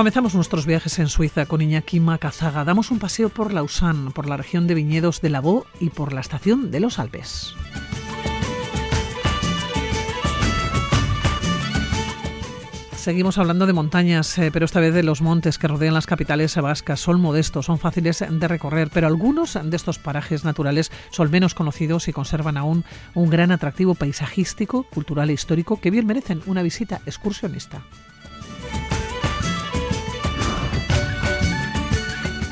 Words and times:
Comenzamos 0.00 0.34
nuestros 0.34 0.64
viajes 0.64 0.98
en 0.98 1.08
Suiza 1.08 1.44
con 1.44 1.60
Iñaki 1.60 2.00
Macazaga. 2.00 2.64
Damos 2.64 2.90
un 2.90 2.98
paseo 2.98 3.28
por 3.28 3.52
Lausanne, 3.52 4.12
por 4.12 4.26
la 4.26 4.38
región 4.38 4.66
de 4.66 4.72
viñedos 4.72 5.20
de 5.20 5.28
Lavaux 5.28 5.66
y 5.78 5.90
por 5.90 6.14
la 6.14 6.22
estación 6.22 6.70
de 6.70 6.80
los 6.80 6.98
Alpes. 6.98 7.54
Seguimos 12.96 13.36
hablando 13.36 13.66
de 13.66 13.74
montañas, 13.74 14.38
eh, 14.38 14.48
pero 14.50 14.64
esta 14.64 14.80
vez 14.80 14.94
de 14.94 15.02
los 15.02 15.20
montes 15.20 15.58
que 15.58 15.68
rodean 15.68 15.92
las 15.92 16.06
capitales 16.06 16.56
vascas. 16.56 17.00
Son 17.00 17.20
modestos, 17.20 17.66
son 17.66 17.78
fáciles 17.78 18.24
de 18.26 18.48
recorrer, 18.48 18.88
pero 18.90 19.06
algunos 19.06 19.58
de 19.62 19.76
estos 19.76 19.98
parajes 19.98 20.46
naturales 20.46 20.90
son 21.10 21.30
menos 21.30 21.52
conocidos 21.52 22.08
y 22.08 22.14
conservan 22.14 22.56
aún 22.56 22.84
un 23.12 23.28
gran 23.28 23.52
atractivo 23.52 23.94
paisajístico, 23.94 24.84
cultural 24.84 25.28
e 25.28 25.34
histórico 25.34 25.78
que 25.78 25.90
bien 25.90 26.06
merecen 26.06 26.40
una 26.46 26.62
visita 26.62 27.02
excursionista. 27.04 27.82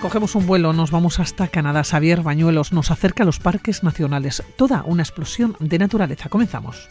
Cogemos 0.00 0.36
un 0.36 0.46
vuelo, 0.46 0.72
nos 0.72 0.92
vamos 0.92 1.18
hasta 1.18 1.48
Canadá. 1.48 1.82
Xavier 1.82 2.22
Bañuelos 2.22 2.72
nos 2.72 2.92
acerca 2.92 3.24
a 3.24 3.26
los 3.26 3.40
parques 3.40 3.82
nacionales. 3.82 4.44
Toda 4.56 4.84
una 4.86 5.02
explosión 5.02 5.56
de 5.58 5.78
naturaleza. 5.78 6.28
Comenzamos. 6.28 6.88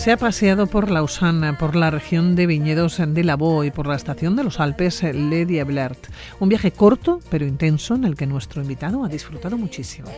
Se 0.00 0.12
ha 0.12 0.16
paseado 0.16 0.66
por 0.66 0.90
Lausanne, 0.90 1.52
por 1.52 1.76
la 1.76 1.90
región 1.90 2.34
de 2.34 2.46
viñedos 2.46 3.02
de 3.06 3.22
Lavaux 3.22 3.66
y 3.66 3.70
por 3.70 3.86
la 3.86 3.96
estación 3.96 4.34
de 4.34 4.44
los 4.44 4.58
Alpes 4.58 5.02
Lady 5.02 5.58
Eblert. 5.58 6.06
Un 6.38 6.48
viaje 6.48 6.70
corto 6.70 7.20
pero 7.28 7.44
intenso 7.44 7.96
en 7.96 8.04
el 8.04 8.16
que 8.16 8.26
nuestro 8.26 8.62
invitado 8.62 9.04
ha 9.04 9.10
disfrutado 9.10 9.58
muchísimo. 9.58 10.08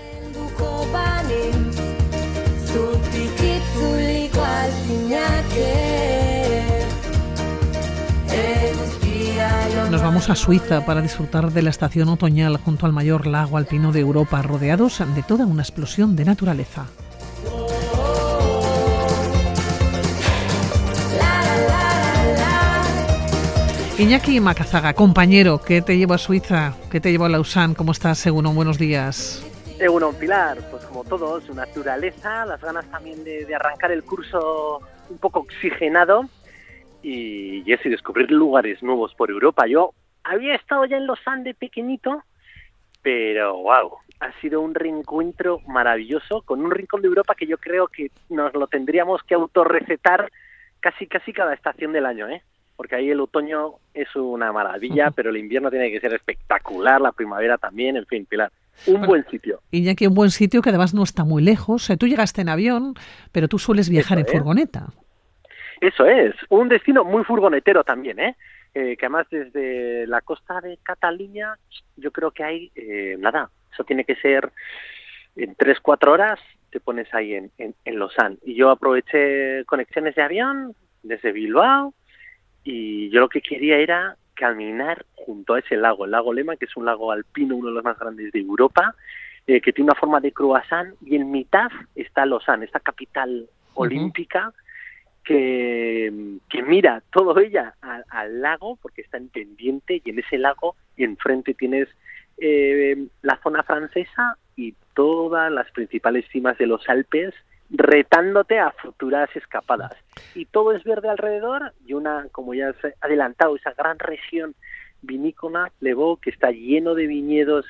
Nos 9.90 10.00
vamos 10.00 10.30
a 10.30 10.36
Suiza 10.36 10.86
para 10.86 11.02
disfrutar 11.02 11.50
de 11.50 11.60
la 11.60 11.70
estación 11.70 12.08
otoñal 12.08 12.56
junto 12.58 12.86
al 12.86 12.92
mayor 12.92 13.26
lago 13.26 13.56
alpino 13.56 13.90
de 13.90 13.98
Europa, 13.98 14.42
rodeados 14.42 15.02
de 15.12 15.24
toda 15.24 15.44
una 15.44 15.62
explosión 15.62 16.14
de 16.14 16.24
naturaleza. 16.24 16.86
Iñaki 24.02 24.40
Macazaga, 24.40 24.94
compañero, 24.94 25.60
¿qué 25.64 25.80
te 25.80 25.96
llevo 25.96 26.14
a 26.14 26.18
Suiza? 26.18 26.74
¿Qué 26.90 26.98
te 26.98 27.12
llevo 27.12 27.26
a 27.26 27.28
Lausanne? 27.28 27.76
¿Cómo 27.76 27.92
estás, 27.92 28.18
Según 28.18 28.52
Buenos 28.52 28.76
días. 28.76 29.46
Según 29.78 30.12
Pilar, 30.16 30.58
pues 30.72 30.84
como 30.86 31.04
todos, 31.04 31.48
naturaleza, 31.54 32.44
las 32.44 32.60
ganas 32.60 32.84
también 32.90 33.22
de, 33.22 33.54
arrancar 33.54 33.92
el 33.92 34.02
curso 34.02 34.80
un 35.08 35.18
poco 35.18 35.38
oxigenado 35.38 36.24
y, 37.00 37.62
y 37.64 37.88
descubrir 37.88 38.28
lugares 38.32 38.82
nuevos 38.82 39.14
por 39.14 39.30
Europa. 39.30 39.68
Yo 39.68 39.94
había 40.24 40.56
estado 40.56 40.84
ya 40.84 40.96
en 40.96 41.06
Lausanne 41.06 41.44
de 41.44 41.54
pequeñito, 41.54 42.24
pero 43.02 43.56
wow, 43.58 43.98
ha 44.18 44.32
sido 44.40 44.62
un 44.62 44.74
reencuentro 44.74 45.60
maravilloso 45.68 46.42
con 46.42 46.64
un 46.64 46.72
rincón 46.72 47.02
de 47.02 47.06
Europa 47.06 47.36
que 47.36 47.46
yo 47.46 47.56
creo 47.56 47.86
que 47.86 48.10
nos 48.30 48.52
lo 48.52 48.66
tendríamos 48.66 49.22
que 49.22 49.36
autorrecetar 49.36 50.28
casi 50.80 51.06
casi 51.06 51.32
cada 51.32 51.54
estación 51.54 51.92
del 51.92 52.06
año, 52.06 52.28
¿eh? 52.28 52.42
Porque 52.82 52.96
ahí 52.96 53.10
el 53.12 53.20
otoño 53.20 53.74
es 53.94 54.08
una 54.16 54.50
maravilla, 54.50 55.12
pero 55.12 55.30
el 55.30 55.36
invierno 55.36 55.70
tiene 55.70 55.92
que 55.92 56.00
ser 56.00 56.14
espectacular, 56.14 57.00
la 57.00 57.12
primavera 57.12 57.56
también, 57.56 57.96
en 57.96 58.04
fin, 58.06 58.26
Pilar. 58.26 58.50
Un 58.88 59.02
buen 59.02 59.24
sitio. 59.30 59.60
Y 59.70 59.84
ya 59.84 59.94
que 59.94 60.08
un 60.08 60.14
buen 60.14 60.30
sitio 60.30 60.62
que 60.62 60.70
además 60.70 60.92
no 60.92 61.04
está 61.04 61.22
muy 61.22 61.44
lejos. 61.44 61.88
Tú 61.96 62.08
llegaste 62.08 62.40
en 62.40 62.48
avión, 62.48 62.94
pero 63.30 63.46
tú 63.46 63.60
sueles 63.60 63.88
viajar 63.88 64.18
en 64.18 64.26
furgoneta. 64.26 64.88
Eso 65.80 66.06
es, 66.06 66.34
un 66.48 66.68
destino 66.68 67.04
muy 67.04 67.22
furgonetero 67.22 67.84
también, 67.84 68.18
¿eh? 68.18 68.34
¿eh? 68.74 68.96
que 68.96 69.06
además 69.06 69.28
desde 69.30 70.04
la 70.08 70.20
costa 70.20 70.60
de 70.60 70.76
Cataluña 70.82 71.54
yo 71.96 72.10
creo 72.10 72.32
que 72.32 72.42
hay, 72.42 72.72
eh, 72.74 73.14
nada, 73.16 73.48
eso 73.72 73.84
tiene 73.84 74.04
que 74.04 74.16
ser 74.16 74.50
en 75.36 75.54
tres, 75.54 75.78
cuatro 75.80 76.10
horas 76.10 76.40
te 76.70 76.80
pones 76.80 77.14
ahí 77.14 77.34
en, 77.34 77.52
en, 77.58 77.76
en 77.84 77.98
Lausanne. 78.00 78.38
Y 78.42 78.56
yo 78.56 78.70
aproveché 78.70 79.64
conexiones 79.66 80.16
de 80.16 80.22
avión 80.22 80.74
desde 81.04 81.30
Bilbao, 81.30 81.94
y 82.64 83.10
yo 83.10 83.20
lo 83.20 83.28
que 83.28 83.40
quería 83.40 83.78
era 83.78 84.16
caminar 84.34 85.04
junto 85.14 85.54
a 85.54 85.60
ese 85.60 85.76
lago, 85.76 86.04
el 86.04 86.10
lago 86.12 86.32
Lema, 86.32 86.56
que 86.56 86.64
es 86.64 86.76
un 86.76 86.84
lago 86.84 87.12
alpino, 87.12 87.56
uno 87.56 87.68
de 87.68 87.74
los 87.74 87.84
más 87.84 87.98
grandes 87.98 88.32
de 88.32 88.40
Europa, 88.40 88.94
eh, 89.46 89.60
que 89.60 89.72
tiene 89.72 89.90
una 89.90 90.00
forma 90.00 90.20
de 90.20 90.32
croissant, 90.32 90.94
y 91.04 91.16
en 91.16 91.30
mitad 91.30 91.70
está 91.94 92.26
Lausanne, 92.26 92.64
esta 92.64 92.80
capital 92.80 93.48
olímpica, 93.74 94.52
que, 95.24 96.38
que, 96.48 96.62
mira 96.62 97.02
todo 97.12 97.38
ella 97.38 97.74
al, 97.80 98.40
lago, 98.40 98.76
porque 98.82 99.02
está 99.02 99.16
en 99.16 99.28
pendiente, 99.28 100.02
y 100.04 100.10
en 100.10 100.18
ese 100.18 100.38
lago 100.38 100.76
enfrente 100.96 101.54
tienes 101.54 101.88
eh, 102.38 103.06
la 103.22 103.38
zona 103.42 103.62
francesa 103.62 104.36
y 104.56 104.74
todas 104.94 105.50
las 105.50 105.70
principales 105.70 106.24
cimas 106.30 106.58
de 106.58 106.66
los 106.66 106.88
Alpes, 106.88 107.34
retándote 107.72 108.58
a 108.58 108.70
futuras 108.70 109.34
escapadas. 109.34 109.92
Y 110.34 110.44
todo 110.44 110.72
es 110.72 110.84
verde 110.84 111.08
alrededor 111.08 111.72
y 111.86 111.94
una, 111.94 112.26
como 112.30 112.54
ya 112.54 112.68
has 112.68 112.94
adelantado, 113.00 113.56
esa 113.56 113.72
gran 113.72 113.98
región 113.98 114.54
vinícola, 115.00 115.72
Levo, 115.80 116.18
que 116.18 116.30
está 116.30 116.50
lleno 116.50 116.94
de 116.94 117.06
viñedos 117.06 117.66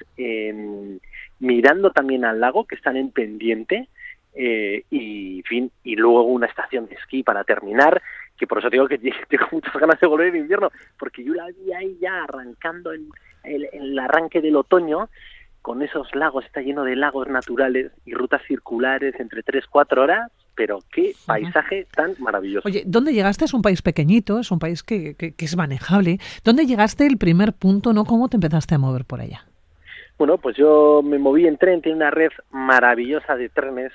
mirando 1.38 1.90
también 1.90 2.24
al 2.24 2.40
lago, 2.40 2.66
que 2.66 2.74
están 2.74 2.96
en 2.96 3.10
pendiente, 3.10 3.88
eh, 4.34 4.84
y, 4.90 5.42
fin, 5.42 5.70
y 5.84 5.96
luego 5.96 6.24
una 6.24 6.46
estación 6.46 6.86
de 6.86 6.94
esquí 6.94 7.22
para 7.22 7.44
terminar, 7.44 8.02
que 8.36 8.46
por 8.46 8.58
eso 8.58 8.70
digo 8.70 8.88
que 8.88 8.98
tengo 9.28 9.46
muchas 9.52 9.74
ganas 9.74 10.00
de 10.00 10.06
volver 10.06 10.28
en 10.28 10.42
invierno, 10.42 10.70
porque 10.98 11.24
yo 11.24 11.34
la 11.34 11.46
vi 11.46 11.72
ahí 11.72 11.96
ya 12.00 12.24
arrancando 12.24 12.92
en 12.92 13.08
el 13.44 13.98
arranque 13.98 14.40
del 14.40 14.56
otoño, 14.56 15.08
con 15.62 15.82
esos 15.82 16.12
lagos, 16.14 16.44
está 16.44 16.60
lleno 16.60 16.84
de 16.84 16.96
lagos 16.96 17.28
naturales 17.28 17.92
y 18.04 18.14
rutas 18.14 18.42
circulares 18.46 19.14
entre 19.18 19.42
3, 19.42 19.64
4 19.70 20.02
horas, 20.02 20.30
pero 20.54 20.80
qué 20.92 21.12
paisaje 21.24 21.86
tan 21.94 22.14
maravilloso. 22.18 22.68
Oye, 22.68 22.82
¿dónde 22.84 23.14
llegaste? 23.14 23.44
Es 23.44 23.54
un 23.54 23.62
país 23.62 23.80
pequeñito, 23.80 24.40
es 24.40 24.50
un 24.50 24.58
país 24.58 24.82
que, 24.82 25.14
que, 25.14 25.34
es 25.38 25.56
manejable. 25.56 26.18
¿Dónde 26.44 26.66
llegaste 26.66 27.06
el 27.06 27.16
primer 27.16 27.52
punto, 27.52 27.92
no? 27.92 28.04
¿Cómo 28.04 28.28
te 28.28 28.36
empezaste 28.36 28.74
a 28.74 28.78
mover 28.78 29.04
por 29.04 29.20
allá? 29.20 29.46
Bueno, 30.18 30.36
pues 30.38 30.56
yo 30.56 31.00
me 31.02 31.18
moví 31.18 31.46
en 31.46 31.56
tren, 31.56 31.80
tiene 31.80 31.96
una 31.96 32.10
red 32.10 32.30
maravillosa 32.50 33.36
de 33.36 33.48
trenes 33.48 33.92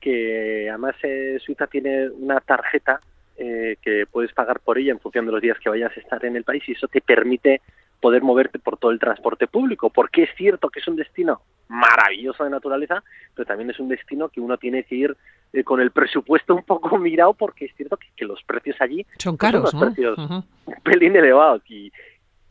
que 0.00 0.68
además 0.68 0.94
eh, 1.02 1.38
Suiza 1.44 1.66
tiene 1.66 2.08
una 2.10 2.40
tarjeta 2.40 3.00
eh, 3.36 3.76
que 3.82 4.04
puedes 4.10 4.32
pagar 4.32 4.60
por 4.60 4.78
ella 4.78 4.92
en 4.92 5.00
función 5.00 5.26
de 5.26 5.32
los 5.32 5.40
días 5.40 5.58
que 5.58 5.68
vayas 5.68 5.96
a 5.96 6.00
estar 6.00 6.24
en 6.24 6.36
el 6.36 6.44
país 6.44 6.62
y 6.66 6.72
eso 6.72 6.88
te 6.88 7.00
permite 7.00 7.60
poder 8.00 8.22
moverte 8.22 8.58
por 8.58 8.76
todo 8.76 8.90
el 8.90 8.98
transporte 8.98 9.46
público, 9.46 9.90
porque 9.90 10.24
es 10.24 10.30
cierto 10.36 10.70
que 10.70 10.80
es 10.80 10.88
un 10.88 10.96
destino 10.96 11.40
maravilloso 11.68 12.44
de 12.44 12.50
naturaleza, 12.50 13.02
pero 13.34 13.46
también 13.46 13.70
es 13.70 13.78
un 13.78 13.88
destino 13.88 14.28
que 14.28 14.40
uno 14.40 14.56
tiene 14.56 14.84
que 14.84 14.94
ir 14.94 15.16
eh, 15.52 15.64
con 15.64 15.80
el 15.80 15.90
presupuesto 15.90 16.54
un 16.54 16.62
poco 16.62 16.96
mirado, 16.98 17.34
porque 17.34 17.66
es 17.66 17.74
cierto 17.76 17.98
que, 18.16 18.24
los 18.24 18.42
precios 18.44 18.76
allí 18.80 19.06
son 19.18 19.36
caros, 19.36 19.70
son 19.70 19.80
precios 19.80 20.18
un 20.18 20.44
pelín 20.82 21.16
elevados 21.16 21.62
y, 21.68 21.90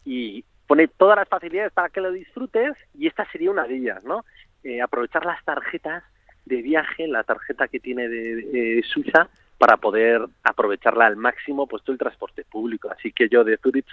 y 0.06 0.44
pone 0.68 0.88
todas 0.88 1.18
las 1.18 1.28
facilidades 1.28 1.72
para 1.72 1.90
que 1.90 2.02
lo 2.02 2.12
disfrutes 2.12 2.76
y 2.94 3.08
esta 3.08 3.30
sería 3.32 3.52
una 3.52 3.66
de 3.66 3.78
ellas, 3.78 4.04
¿no? 4.04 4.26
Eh, 4.64 4.82
aprovechar 4.82 5.26
las 5.26 5.44
tarjetas 5.46 6.04
de 6.46 6.62
viaje, 6.62 7.08
la 7.08 7.24
tarjeta 7.24 7.68
que 7.68 7.80
tiene 7.80 8.08
de, 8.08 8.84
Suiza, 8.88 9.30
para 9.58 9.78
poder 9.78 10.26
aprovecharla 10.44 11.06
al 11.06 11.16
máximo 11.16 11.68
pues 11.68 11.84
todo 11.84 11.94
el 11.94 12.00
transporte 12.00 12.44
público. 12.44 12.90
Así 12.90 13.12
que 13.12 13.30
yo 13.30 13.44
de 13.44 13.58
Zurich 13.58 13.88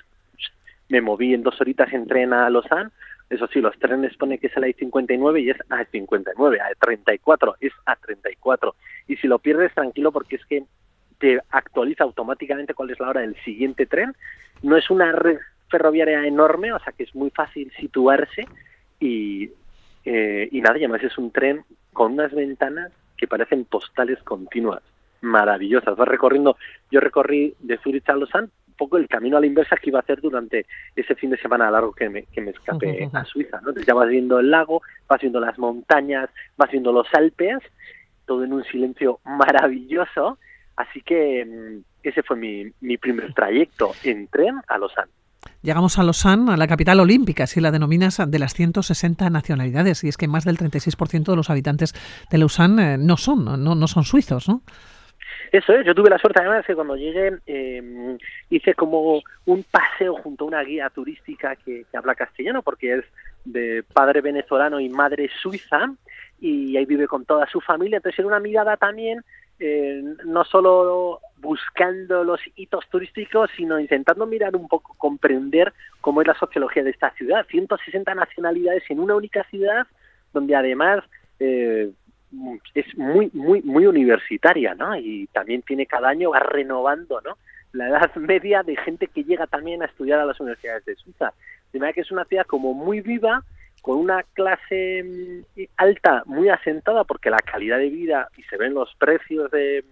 me 0.88 1.00
moví 1.00 1.34
en 1.34 1.42
dos 1.42 1.60
horitas 1.60 1.92
en 1.92 2.06
tren 2.06 2.32
a 2.32 2.48
Lausanne. 2.50 2.90
Eso 3.30 3.46
sí, 3.48 3.60
los 3.60 3.78
trenes 3.78 4.16
pone 4.16 4.38
que 4.38 4.48
es 4.48 4.56
a 4.56 4.60
la 4.60 4.68
I-59 4.68 5.42
y 5.42 5.50
es 5.50 5.56
a 5.70 5.84
59, 5.84 6.60
a 6.60 6.74
34, 6.78 7.56
es 7.60 7.72
a 7.86 7.96
34. 7.96 8.74
Y 9.08 9.16
si 9.16 9.26
lo 9.26 9.38
pierdes, 9.38 9.72
tranquilo, 9.74 10.12
porque 10.12 10.36
es 10.36 10.44
que 10.44 10.64
te 11.18 11.40
actualiza 11.50 12.04
automáticamente 12.04 12.74
cuál 12.74 12.90
es 12.90 13.00
la 13.00 13.08
hora 13.08 13.22
del 13.22 13.36
siguiente 13.44 13.86
tren. 13.86 14.14
No 14.62 14.76
es 14.76 14.90
una 14.90 15.12
red 15.12 15.38
ferroviaria 15.68 16.26
enorme, 16.26 16.72
o 16.72 16.78
sea 16.80 16.92
que 16.92 17.04
es 17.04 17.14
muy 17.14 17.30
fácil 17.30 17.72
situarse 17.78 18.46
y, 19.00 19.50
eh, 20.04 20.48
y 20.52 20.60
nada, 20.60 20.78
y 20.78 20.84
además 20.84 21.02
es 21.02 21.16
un 21.18 21.30
tren 21.30 21.64
con 21.92 22.12
unas 22.12 22.32
ventanas 22.32 22.92
que 23.16 23.26
parecen 23.26 23.64
postales 23.64 24.22
continuas, 24.22 24.82
maravillosas. 25.20 25.96
Vas 25.96 26.08
recorriendo, 26.08 26.56
yo 26.90 27.00
recorrí 27.00 27.54
de 27.60 27.78
Zurich 27.78 28.08
a 28.08 28.16
Lausanne 28.16 28.50
poco 28.76 28.96
el 28.96 29.08
camino 29.08 29.36
a 29.36 29.40
la 29.40 29.46
inversa 29.46 29.76
que 29.76 29.90
iba 29.90 29.98
a 29.98 30.02
hacer 30.02 30.20
durante 30.20 30.66
ese 30.96 31.14
fin 31.14 31.30
de 31.30 31.38
semana 31.38 31.70
largo 31.70 31.92
que 31.92 32.08
me, 32.08 32.24
que 32.24 32.40
me 32.40 32.50
escapé 32.50 33.08
a 33.12 33.24
Suiza, 33.24 33.60
¿no? 33.60 33.68
Entonces 33.70 33.86
ya 33.86 33.94
vas 33.94 34.08
viendo 34.08 34.38
el 34.38 34.50
lago, 34.50 34.82
vas 35.08 35.20
viendo 35.20 35.40
las 35.40 35.58
montañas, 35.58 36.30
vas 36.56 36.70
viendo 36.70 36.92
los 36.92 37.06
Alpes, 37.14 37.58
todo 38.26 38.44
en 38.44 38.52
un 38.52 38.64
silencio 38.64 39.20
maravilloso, 39.24 40.38
así 40.76 41.00
que 41.02 41.44
mm, 41.44 42.08
ese 42.08 42.22
fue 42.22 42.36
mi, 42.36 42.66
mi 42.80 42.96
primer 42.96 43.32
trayecto 43.34 43.92
en 44.02 44.28
tren 44.28 44.60
a 44.68 44.78
Lausanne. 44.78 45.12
Llegamos 45.62 45.98
a 45.98 46.02
Lausanne, 46.02 46.52
a 46.52 46.56
la 46.56 46.66
capital 46.66 47.00
olímpica, 47.00 47.46
si 47.46 47.60
la 47.60 47.70
denominas, 47.70 48.20
de 48.26 48.38
las 48.38 48.54
160 48.54 49.30
nacionalidades. 49.30 50.04
Y 50.04 50.08
es 50.08 50.16
que 50.16 50.28
más 50.28 50.44
del 50.44 50.58
36% 50.58 51.24
de 51.24 51.36
los 51.36 51.50
habitantes 51.50 51.94
de 52.30 52.38
Lausanne 52.38 52.94
eh, 52.94 52.98
no 52.98 53.16
son, 53.16 53.44
no, 53.44 53.74
no 53.74 53.88
son 53.88 54.04
suizos, 54.04 54.48
¿no? 54.48 54.62
Eso 55.54 55.72
es, 55.72 55.86
yo 55.86 55.94
tuve 55.94 56.10
la 56.10 56.18
suerte 56.18 56.40
además 56.40 56.66
que 56.66 56.74
cuando 56.74 56.96
llegué 56.96 57.38
eh, 57.46 58.18
hice 58.50 58.74
como 58.74 59.22
un 59.46 59.62
paseo 59.62 60.16
junto 60.16 60.42
a 60.42 60.48
una 60.48 60.64
guía 60.64 60.90
turística 60.90 61.54
que, 61.54 61.86
habla 61.92 62.16
castellano 62.16 62.60
porque 62.60 62.94
es 62.94 63.04
de 63.44 63.84
padre 63.92 64.20
venezolano 64.20 64.80
y 64.80 64.88
madre 64.88 65.30
suiza 65.40 65.94
y 66.40 66.76
ahí 66.76 66.84
vive 66.86 67.06
con 67.06 67.24
toda 67.24 67.46
su 67.46 67.60
familia, 67.60 67.98
entonces 67.98 68.18
era 68.18 68.26
una 68.26 68.40
mirada 68.40 68.76
también 68.76 69.22
eh, 69.60 70.02
no 70.24 70.42
solo 70.42 71.20
buscando 71.36 72.24
los 72.24 72.40
hitos 72.56 72.88
turísticos, 72.88 73.48
sino 73.56 73.78
intentando 73.78 74.26
mirar 74.26 74.56
un 74.56 74.66
poco, 74.66 74.96
comprender 74.98 75.72
cómo 76.00 76.20
es 76.20 76.26
la 76.26 76.34
sociología 76.34 76.82
de 76.82 76.90
esta 76.90 77.12
ciudad. 77.12 77.46
160 77.48 78.12
nacionalidades 78.12 78.82
en 78.88 78.98
una 78.98 79.14
única 79.14 79.44
ciudad, 79.44 79.86
donde 80.32 80.56
además 80.56 81.04
eh, 81.38 81.92
es 82.74 82.96
muy, 82.96 83.30
muy, 83.32 83.62
muy 83.62 83.86
universitaria, 83.86 84.74
¿no? 84.74 84.96
Y 84.96 85.28
también 85.32 85.62
tiene 85.62 85.86
cada 85.86 86.08
año, 86.08 86.30
va 86.30 86.40
renovando, 86.40 87.20
¿no? 87.20 87.36
La 87.72 87.88
edad 87.88 88.14
media 88.16 88.62
de 88.62 88.76
gente 88.76 89.08
que 89.08 89.24
llega 89.24 89.46
también 89.46 89.82
a 89.82 89.86
estudiar 89.86 90.20
a 90.20 90.26
las 90.26 90.40
universidades 90.40 90.84
de 90.84 90.96
Suiza. 90.96 91.32
De 91.72 91.78
manera 91.78 91.94
que 91.94 92.00
es 92.02 92.10
una 92.10 92.24
ciudad 92.24 92.46
como 92.46 92.74
muy 92.74 93.00
viva, 93.00 93.42
con 93.82 93.98
una 93.98 94.22
clase 94.34 95.02
mm, 95.56 95.62
alta 95.76 96.22
muy 96.26 96.48
asentada, 96.48 97.04
porque 97.04 97.30
la 97.30 97.38
calidad 97.38 97.78
de 97.78 97.90
vida, 97.90 98.28
y 98.36 98.42
se 98.44 98.56
ven 98.56 98.74
los 98.74 98.94
precios 98.96 99.50
de, 99.50 99.84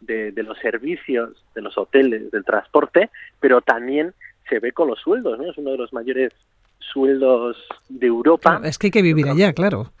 de, 0.00 0.42
los 0.42 0.58
servicios, 0.58 1.44
de 1.54 1.62
los 1.62 1.76
hoteles, 1.76 2.30
del 2.30 2.44
transporte, 2.44 3.10
pero 3.40 3.60
también 3.60 4.14
se 4.48 4.60
ve 4.60 4.72
con 4.72 4.88
los 4.88 5.00
sueldos, 5.00 5.38
¿no? 5.38 5.50
Es 5.50 5.58
uno 5.58 5.72
de 5.72 5.78
los 5.78 5.92
mayores 5.92 6.32
sueldos 6.78 7.56
de 7.88 8.06
Europa. 8.06 8.60
es 8.64 8.78
que 8.78 8.86
hay 8.88 8.90
que 8.92 9.02
vivir 9.02 9.28
allá, 9.28 9.52
claro 9.52 9.92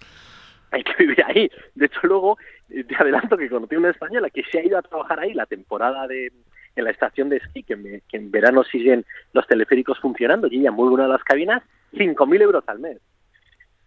hay 0.70 0.82
que 0.82 0.94
vivir 0.98 1.22
ahí. 1.24 1.50
De 1.74 1.86
hecho, 1.86 2.00
luego 2.04 2.38
eh, 2.70 2.84
te 2.84 2.96
adelanto 2.96 3.36
que 3.36 3.48
conocí 3.48 3.76
una 3.76 3.90
española 3.90 4.30
que 4.30 4.42
se 4.44 4.58
ha 4.58 4.64
ido 4.64 4.78
a 4.78 4.82
trabajar 4.82 5.20
ahí 5.20 5.34
la 5.34 5.46
temporada 5.46 6.06
de 6.06 6.32
en 6.76 6.84
la 6.84 6.90
estación 6.90 7.30
de 7.30 7.38
esquí, 7.38 7.62
que, 7.62 8.02
en 8.12 8.30
verano 8.30 8.62
siguen 8.62 9.04
los 9.32 9.46
teleféricos 9.46 9.98
funcionando, 9.98 10.46
y 10.46 10.60
ella 10.60 10.70
mueve 10.70 10.92
una 10.92 11.04
de 11.04 11.08
las 11.08 11.24
cabinas, 11.24 11.62
5.000 11.94 12.42
euros 12.42 12.64
al 12.66 12.80
mes. 12.80 12.98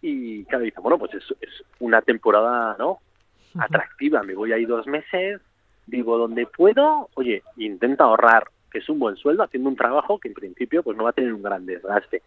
Y 0.02 0.44
cada 0.46 0.64
dice, 0.64 0.80
bueno, 0.80 0.98
pues 0.98 1.14
es, 1.14 1.24
es 1.40 1.62
una 1.78 2.02
temporada, 2.02 2.74
¿no? 2.78 2.98
Atractiva, 3.58 4.24
me 4.24 4.34
voy 4.34 4.52
ahí 4.52 4.64
dos 4.64 4.88
meses, 4.88 5.40
vivo 5.86 6.18
donde 6.18 6.46
puedo, 6.46 7.08
oye, 7.14 7.42
intenta 7.56 8.04
ahorrar, 8.04 8.48
que 8.70 8.78
es 8.78 8.88
un 8.88 8.98
buen 8.98 9.16
sueldo, 9.16 9.42
haciendo 9.42 9.68
un 9.68 9.76
trabajo 9.76 10.18
que 10.18 10.28
en 10.28 10.34
principio 10.34 10.82
pues 10.82 10.96
no 10.96 11.04
va 11.04 11.10
a 11.10 11.14
tener 11.14 11.32
un 11.32 11.42
gran 11.42 11.66
desgaste. 11.66 12.22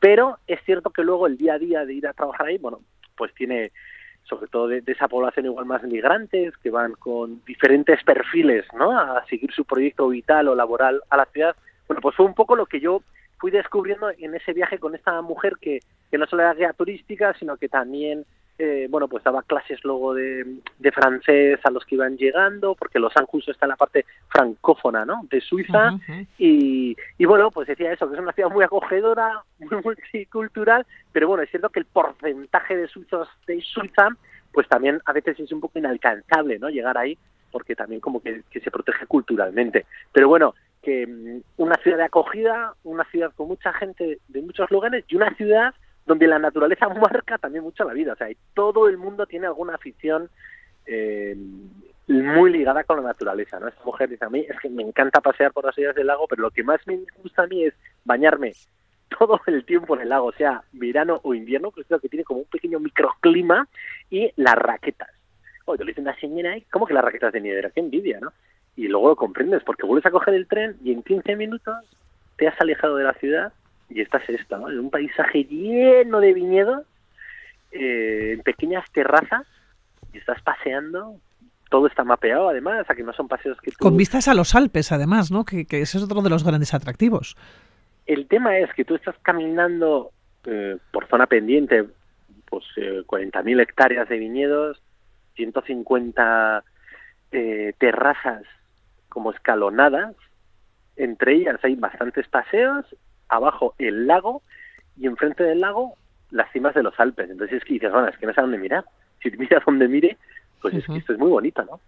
Pero 0.00 0.38
es 0.46 0.60
cierto 0.64 0.90
que 0.90 1.02
luego 1.02 1.26
el 1.26 1.36
día 1.36 1.54
a 1.54 1.58
día 1.58 1.84
de 1.84 1.94
ir 1.94 2.06
a 2.06 2.12
trabajar 2.12 2.46
ahí, 2.46 2.58
bueno, 2.58 2.80
pues 3.16 3.32
tiene 3.34 3.72
sobre 4.24 4.46
todo 4.48 4.68
de, 4.68 4.82
esa 4.86 5.08
población 5.08 5.46
igual 5.46 5.66
más 5.66 5.82
migrantes 5.82 6.56
que 6.58 6.70
van 6.70 6.92
con 6.92 7.42
diferentes 7.44 8.02
perfiles 8.04 8.64
¿no? 8.76 8.98
a 8.98 9.24
seguir 9.26 9.52
su 9.52 9.64
proyecto 9.64 10.08
vital 10.08 10.48
o 10.48 10.54
laboral 10.54 11.00
a 11.10 11.16
la 11.16 11.26
ciudad. 11.26 11.54
Bueno, 11.86 12.00
pues 12.00 12.16
fue 12.16 12.26
un 12.26 12.34
poco 12.34 12.56
lo 12.56 12.66
que 12.66 12.80
yo 12.80 13.02
fui 13.38 13.50
descubriendo 13.50 14.10
en 14.10 14.34
ese 14.34 14.52
viaje 14.52 14.78
con 14.78 14.94
esta 14.94 15.20
mujer 15.20 15.54
que, 15.60 15.80
que 16.10 16.18
no 16.18 16.26
solo 16.26 16.42
era 16.42 16.54
guía 16.54 16.72
turística, 16.72 17.34
sino 17.38 17.56
que 17.56 17.68
también 17.68 18.24
eh, 18.58 18.86
bueno, 18.88 19.08
pues 19.08 19.24
daba 19.24 19.42
clases 19.42 19.82
luego 19.82 20.14
de, 20.14 20.58
de, 20.78 20.92
francés 20.92 21.58
a 21.64 21.70
los 21.70 21.84
que 21.84 21.96
iban 21.96 22.16
llegando, 22.16 22.76
porque 22.76 23.00
Los 23.00 23.16
Ángeles 23.16 23.48
está 23.48 23.66
en 23.66 23.70
la 23.70 23.76
parte 23.76 24.06
francófona, 24.28 25.04
¿no? 25.04 25.26
De 25.28 25.40
Suiza, 25.40 25.98
y, 26.38 26.96
y, 27.18 27.24
bueno, 27.24 27.50
pues 27.50 27.66
decía 27.66 27.92
eso, 27.92 28.08
que 28.08 28.14
es 28.14 28.20
una 28.20 28.32
ciudad 28.32 28.50
muy 28.50 28.62
acogedora, 28.62 29.42
muy 29.58 29.82
multicultural, 29.82 30.86
pero 31.12 31.26
bueno, 31.26 31.42
es 31.42 31.50
cierto 31.50 31.70
que 31.70 31.80
el 31.80 31.86
porcentaje 31.86 32.76
de 32.76 32.86
suizos 32.86 33.28
de 33.46 33.60
Suiza, 33.60 34.08
pues 34.52 34.68
también 34.68 35.00
a 35.04 35.12
veces 35.12 35.40
es 35.40 35.50
un 35.50 35.60
poco 35.60 35.80
inalcanzable, 35.80 36.60
¿no? 36.60 36.70
Llegar 36.70 36.96
ahí, 36.96 37.18
porque 37.50 37.74
también 37.74 38.00
como 38.00 38.20
que, 38.20 38.42
que 38.50 38.60
se 38.60 38.70
protege 38.70 39.06
culturalmente. 39.06 39.86
Pero 40.12 40.28
bueno, 40.28 40.54
que 40.80 41.06
mm, 41.06 41.42
una 41.56 41.76
ciudad 41.76 41.96
de 41.96 42.04
acogida, 42.04 42.74
una 42.84 43.04
ciudad 43.10 43.32
con 43.34 43.48
mucha 43.48 43.72
gente 43.72 44.18
de 44.28 44.42
muchos 44.42 44.70
lugares 44.70 45.04
y 45.08 45.16
una 45.16 45.34
ciudad 45.34 45.74
donde 46.06 46.26
la 46.26 46.38
naturaleza 46.38 46.88
marca 47.00 47.38
también 47.38 47.64
mucho 47.64 47.84
la 47.84 47.92
vida. 47.92 48.12
O 48.12 48.16
sea, 48.16 48.28
todo 48.54 48.88
el 48.88 48.98
mundo 48.98 49.26
tiene 49.26 49.46
alguna 49.46 49.74
afición 49.74 50.28
eh, 50.86 51.36
muy 52.06 52.52
ligada 52.52 52.84
con 52.84 52.98
la 52.98 53.08
naturaleza, 53.08 53.58
¿no? 53.58 53.68
Esta 53.68 53.84
mujer 53.84 54.10
dice 54.10 54.24
a 54.24 54.30
mí, 54.30 54.40
es 54.40 54.58
que 54.60 54.68
me 54.68 54.82
encanta 54.82 55.20
pasear 55.20 55.52
por 55.52 55.64
las 55.64 55.76
orillas 55.76 55.94
del 55.94 56.06
lago, 56.06 56.26
pero 56.28 56.42
lo 56.42 56.50
que 56.50 56.62
más 56.62 56.80
me 56.86 57.00
gusta 57.22 57.44
a 57.44 57.46
mí 57.46 57.64
es 57.64 57.74
bañarme 58.04 58.52
todo 59.18 59.40
el 59.46 59.64
tiempo 59.64 59.94
en 59.94 60.02
el 60.02 60.08
lago, 60.10 60.32
sea 60.32 60.62
verano 60.72 61.20
o 61.22 61.34
invierno, 61.34 61.70
que 61.70 61.82
es 61.82 61.90
lo 61.90 62.00
que 62.00 62.08
tiene 62.08 62.24
como 62.24 62.40
un 62.40 62.46
pequeño 62.46 62.80
microclima, 62.80 63.68
y 64.10 64.30
las 64.36 64.56
raquetas. 64.56 65.10
Oye, 65.66 65.82
le 65.82 65.92
dice 65.92 66.02
una 66.02 66.16
señora, 66.16 66.56
¿cómo 66.70 66.86
que 66.86 66.92
las 66.92 67.04
raquetas 67.04 67.32
de 67.32 67.40
nieve? 67.40 67.70
Qué 67.74 67.80
envidia, 67.80 68.18
¿no? 68.20 68.32
Y 68.76 68.88
luego 68.88 69.08
lo 69.08 69.16
comprendes, 69.16 69.62
porque 69.64 69.86
vuelves 69.86 70.04
a 70.04 70.10
coger 70.10 70.34
el 70.34 70.46
tren 70.46 70.76
y 70.82 70.92
en 70.92 71.02
15 71.02 71.36
minutos 71.36 71.76
te 72.36 72.48
has 72.48 72.60
alejado 72.60 72.96
de 72.96 73.04
la 73.04 73.14
ciudad 73.14 73.52
y 73.94 74.00
esta 74.00 74.18
es 74.18 74.28
esta, 74.40 74.58
¿no? 74.58 74.68
En 74.68 74.80
un 74.80 74.90
paisaje 74.90 75.44
lleno 75.44 76.18
de 76.18 76.34
viñedos, 76.34 76.84
eh, 77.70 78.32
en 78.32 78.42
pequeñas 78.42 78.84
terrazas, 78.90 79.46
y 80.12 80.18
estás 80.18 80.42
paseando, 80.42 81.20
todo 81.70 81.86
está 81.86 82.02
mapeado 82.02 82.48
además, 82.48 82.90
a 82.90 82.94
que 82.96 83.04
no 83.04 83.12
son 83.12 83.28
paseos 83.28 83.56
que 83.60 83.70
Con 83.72 83.96
vistas 83.96 84.26
a 84.26 84.34
los 84.34 84.56
Alpes 84.56 84.90
además, 84.90 85.30
¿no? 85.30 85.44
Que, 85.44 85.60
ese 85.70 85.98
es 85.98 86.02
otro 86.02 86.22
de 86.22 86.30
los 86.30 86.42
grandes 86.42 86.74
atractivos. 86.74 87.36
El 88.06 88.26
tema 88.26 88.58
es 88.58 88.72
que 88.74 88.84
tú 88.84 88.96
estás 88.96 89.14
caminando 89.22 90.10
eh, 90.44 90.76
por 90.90 91.06
zona 91.08 91.26
pendiente, 91.26 91.84
pues 92.46 92.64
eh, 92.76 93.02
40.000 93.06 93.62
hectáreas 93.62 94.08
de 94.08 94.18
viñedos, 94.18 94.82
150 95.36 96.64
eh, 97.30 97.74
terrazas 97.78 98.42
como 99.08 99.30
escalonadas, 99.30 100.16
entre 100.96 101.34
ellas 101.34 101.60
hay 101.62 101.76
bastantes 101.76 102.26
paseos 102.26 102.84
abajo 103.34 103.74
el 103.78 104.06
lago 104.06 104.42
y 104.98 105.06
enfrente 105.06 105.44
del 105.44 105.60
lago 105.60 105.94
las 106.30 106.50
cimas 106.52 106.74
de 106.74 106.82
los 106.82 106.98
Alpes. 106.98 107.30
Entonces 107.30 107.58
es 107.58 107.64
que 107.64 107.74
dices, 107.74 107.92
bueno, 107.92 108.08
es 108.08 108.18
que 108.18 108.26
no 108.26 108.34
sé 108.34 108.40
a 108.40 108.42
dónde 108.42 108.58
mirar. 108.58 108.84
Si 109.22 109.30
miras 109.38 109.64
donde 109.64 109.88
mire, 109.88 110.18
pues 110.60 110.74
es 110.74 110.84
que 110.84 110.96
esto 110.96 111.14
es 111.14 111.18
muy 111.18 111.30
bonito, 111.30 111.64
¿no? 111.64 111.80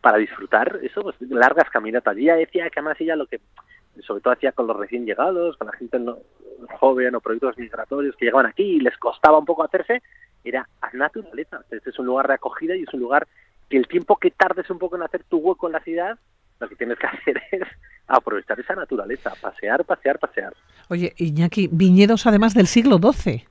Para 0.00 0.16
disfrutar 0.16 0.78
eso, 0.82 1.02
pues 1.02 1.16
largas 1.20 1.68
caminatas. 1.68 2.16
Y 2.16 2.22
ella 2.22 2.36
decía 2.36 2.70
que 2.70 2.80
además 2.80 2.98
ella 2.98 3.14
lo 3.14 3.26
que 3.26 3.40
sobre 4.06 4.22
todo 4.22 4.32
hacía 4.32 4.52
con 4.52 4.66
los 4.66 4.78
recién 4.78 5.04
llegados, 5.04 5.58
con 5.58 5.66
la 5.66 5.74
gente 5.74 5.98
no, 5.98 6.16
joven 6.78 7.14
o 7.14 7.20
proyectos 7.20 7.58
migratorios 7.58 8.16
que 8.16 8.24
llegaban 8.24 8.46
aquí 8.46 8.62
y 8.62 8.80
les 8.80 8.96
costaba 8.96 9.38
un 9.38 9.44
poco 9.44 9.64
hacerse, 9.64 10.02
era 10.44 10.68
a 10.80 10.90
naturaleza. 10.96 11.62
Este 11.70 11.90
es 11.90 11.98
un 11.98 12.06
lugar 12.06 12.28
de 12.28 12.34
acogida 12.34 12.74
y 12.76 12.82
es 12.82 12.94
un 12.94 13.00
lugar 13.00 13.26
que 13.68 13.76
el 13.76 13.88
tiempo 13.88 14.16
que 14.16 14.30
tardes 14.30 14.68
un 14.70 14.78
poco 14.78 14.96
en 14.96 15.02
hacer 15.02 15.24
tu 15.24 15.38
hueco 15.38 15.66
en 15.66 15.72
la 15.72 15.80
ciudad, 15.80 16.18
lo 16.62 16.68
que 16.68 16.76
tienes 16.76 16.98
que 16.98 17.06
hacer 17.08 17.42
es 17.50 17.62
aprovechar 18.06 18.58
esa 18.58 18.74
naturaleza, 18.74 19.32
pasear, 19.40 19.84
pasear, 19.84 20.18
pasear. 20.18 20.54
Oye, 20.88 21.12
Iñaki, 21.16 21.68
viñedos 21.70 22.26
además 22.26 22.54
del 22.54 22.66
siglo 22.66 22.98
XII. 22.98 23.46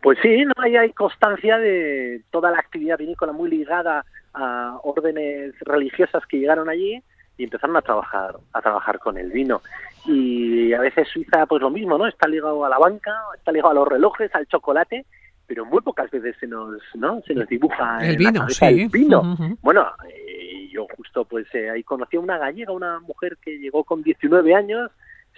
Pues 0.00 0.18
sí, 0.20 0.44
no 0.44 0.52
hay, 0.56 0.76
hay 0.76 0.92
constancia 0.92 1.58
de 1.58 2.22
toda 2.30 2.50
la 2.50 2.58
actividad 2.58 2.98
vinícola 2.98 3.32
muy 3.32 3.50
ligada 3.50 4.04
a 4.34 4.78
órdenes 4.82 5.54
religiosas 5.60 6.24
que 6.26 6.38
llegaron 6.38 6.68
allí 6.68 7.02
y 7.36 7.44
empezaron 7.44 7.76
a 7.76 7.82
trabajar 7.82 8.36
a 8.52 8.62
trabajar 8.62 8.98
con 8.98 9.16
el 9.18 9.30
vino 9.30 9.62
y 10.06 10.72
a 10.72 10.80
veces 10.80 11.08
Suiza 11.08 11.46
pues 11.46 11.62
lo 11.62 11.70
mismo 11.70 11.98
no 11.98 12.06
está 12.06 12.28
ligado 12.28 12.64
a 12.64 12.68
la 12.68 12.78
banca 12.78 13.12
está 13.36 13.52
ligado 13.52 13.70
a 13.70 13.74
los 13.74 13.88
relojes 13.88 14.34
al 14.34 14.46
chocolate 14.46 15.04
pero 15.46 15.64
muy 15.64 15.80
pocas 15.80 16.10
veces 16.10 16.36
se 16.38 16.46
nos 16.46 16.80
no 16.94 17.20
se 17.26 17.34
nos 17.34 17.48
dibuja 17.48 17.98
el 18.06 18.16
vino 18.16 18.48
sí. 18.48 18.64
el 18.64 18.88
vino 18.88 19.36
bueno 19.60 19.86
eh, 20.08 20.68
yo 20.70 20.86
justo 20.96 21.24
pues 21.24 21.46
eh, 21.54 21.70
ahí 21.70 21.82
conocí 21.82 22.16
a 22.16 22.20
una 22.20 22.38
gallega 22.38 22.72
una 22.72 23.00
mujer 23.00 23.36
que 23.40 23.58
llegó 23.58 23.84
con 23.84 24.02
19 24.02 24.54
años 24.54 24.90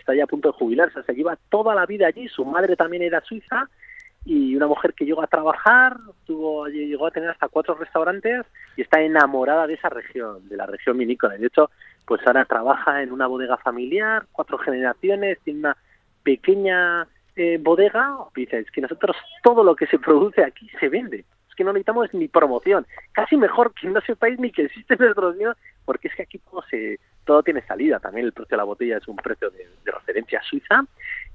está 0.04 0.14
ya 0.14 0.24
a 0.24 0.26
punto 0.26 0.48
de 0.48 0.58
jubilarse, 0.58 1.02
se 1.02 1.14
lleva 1.14 1.38
toda 1.48 1.74
la 1.74 1.86
vida 1.86 2.06
allí, 2.06 2.28
su 2.28 2.44
madre 2.44 2.76
también 2.76 3.02
era 3.02 3.22
suiza 3.22 3.70
y 4.26 4.54
una 4.54 4.66
mujer 4.66 4.94
que 4.94 5.04
llegó 5.04 5.22
a 5.22 5.26
trabajar, 5.26 5.98
tuvo, 6.26 6.66
llegó 6.66 7.06
a 7.06 7.10
tener 7.10 7.30
hasta 7.30 7.48
cuatro 7.48 7.74
restaurantes 7.74 8.44
y 8.76 8.82
está 8.82 9.00
enamorada 9.00 9.66
de 9.66 9.74
esa 9.74 9.88
región, 9.88 10.46
de 10.48 10.56
la 10.56 10.66
región 10.66 10.96
vinícola. 10.96 11.36
De 11.36 11.46
hecho, 11.46 11.70
pues 12.06 12.20
ahora 12.26 12.44
trabaja 12.44 13.02
en 13.02 13.12
una 13.12 13.26
bodega 13.26 13.56
familiar, 13.58 14.26
cuatro 14.32 14.58
generaciones, 14.58 15.38
tiene 15.44 15.60
una 15.60 15.76
pequeña 16.22 17.06
eh, 17.36 17.58
bodega. 17.60 18.16
dice, 18.34 18.60
es 18.60 18.70
que 18.70 18.80
nosotros 18.80 19.16
todo 19.42 19.64
lo 19.64 19.74
que 19.76 19.86
se 19.86 19.98
produce 19.98 20.44
aquí 20.44 20.68
se 20.80 20.88
vende. 20.88 21.24
Es 21.48 21.54
que 21.54 21.64
no 21.64 21.72
necesitamos 21.72 22.12
ni 22.14 22.28
promoción. 22.28 22.86
Casi 23.12 23.36
mejor 23.36 23.72
que 23.74 23.88
no 23.88 24.00
sepáis 24.00 24.38
ni 24.38 24.50
que 24.50 24.62
existe 24.62 24.96
nuestro 24.96 25.32
vino, 25.32 25.54
porque 25.84 26.08
es 26.08 26.14
que 26.14 26.22
aquí 26.22 26.38
todo 26.38 26.62
se, 26.70 26.98
todo 27.24 27.42
tiene 27.42 27.62
salida. 27.62 27.98
También 27.98 28.26
el 28.26 28.32
precio 28.32 28.54
de 28.54 28.58
la 28.58 28.64
botella 28.64 28.98
es 28.98 29.08
un 29.08 29.16
precio 29.16 29.50
de, 29.50 29.66
referencia 29.84 30.40
suiza 30.42 30.84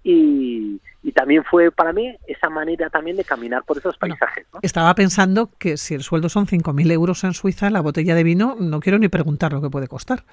y, 0.03 0.79
también 1.15 1.43
fue 1.43 1.69
para 1.69 1.91
mí 1.91 2.15
esa 2.27 2.49
manera 2.49 2.89
también 2.89 3.17
de 3.17 3.25
caminar 3.25 3.63
por 3.63 3.77
esos 3.77 3.97
paisajes. 3.97 4.47
Estaba 4.61 4.93
pensando 4.95 5.49
que 5.59 5.75
si 5.75 5.95
el 5.95 6.01
sueldo 6.01 6.29
son 6.29 6.45
5.000 6.45 6.91
euros 6.93 7.25
en 7.25 7.33
Suiza, 7.33 7.69
la 7.69 7.81
botella 7.81 8.15
de 8.15 8.23
vino, 8.23 8.55
no 8.57 8.79
quiero 8.79 8.99
ni 8.99 9.09
preguntar 9.09 9.51
lo 9.51 9.61
que 9.61 9.69
puede 9.69 9.89
costar. 9.89 10.23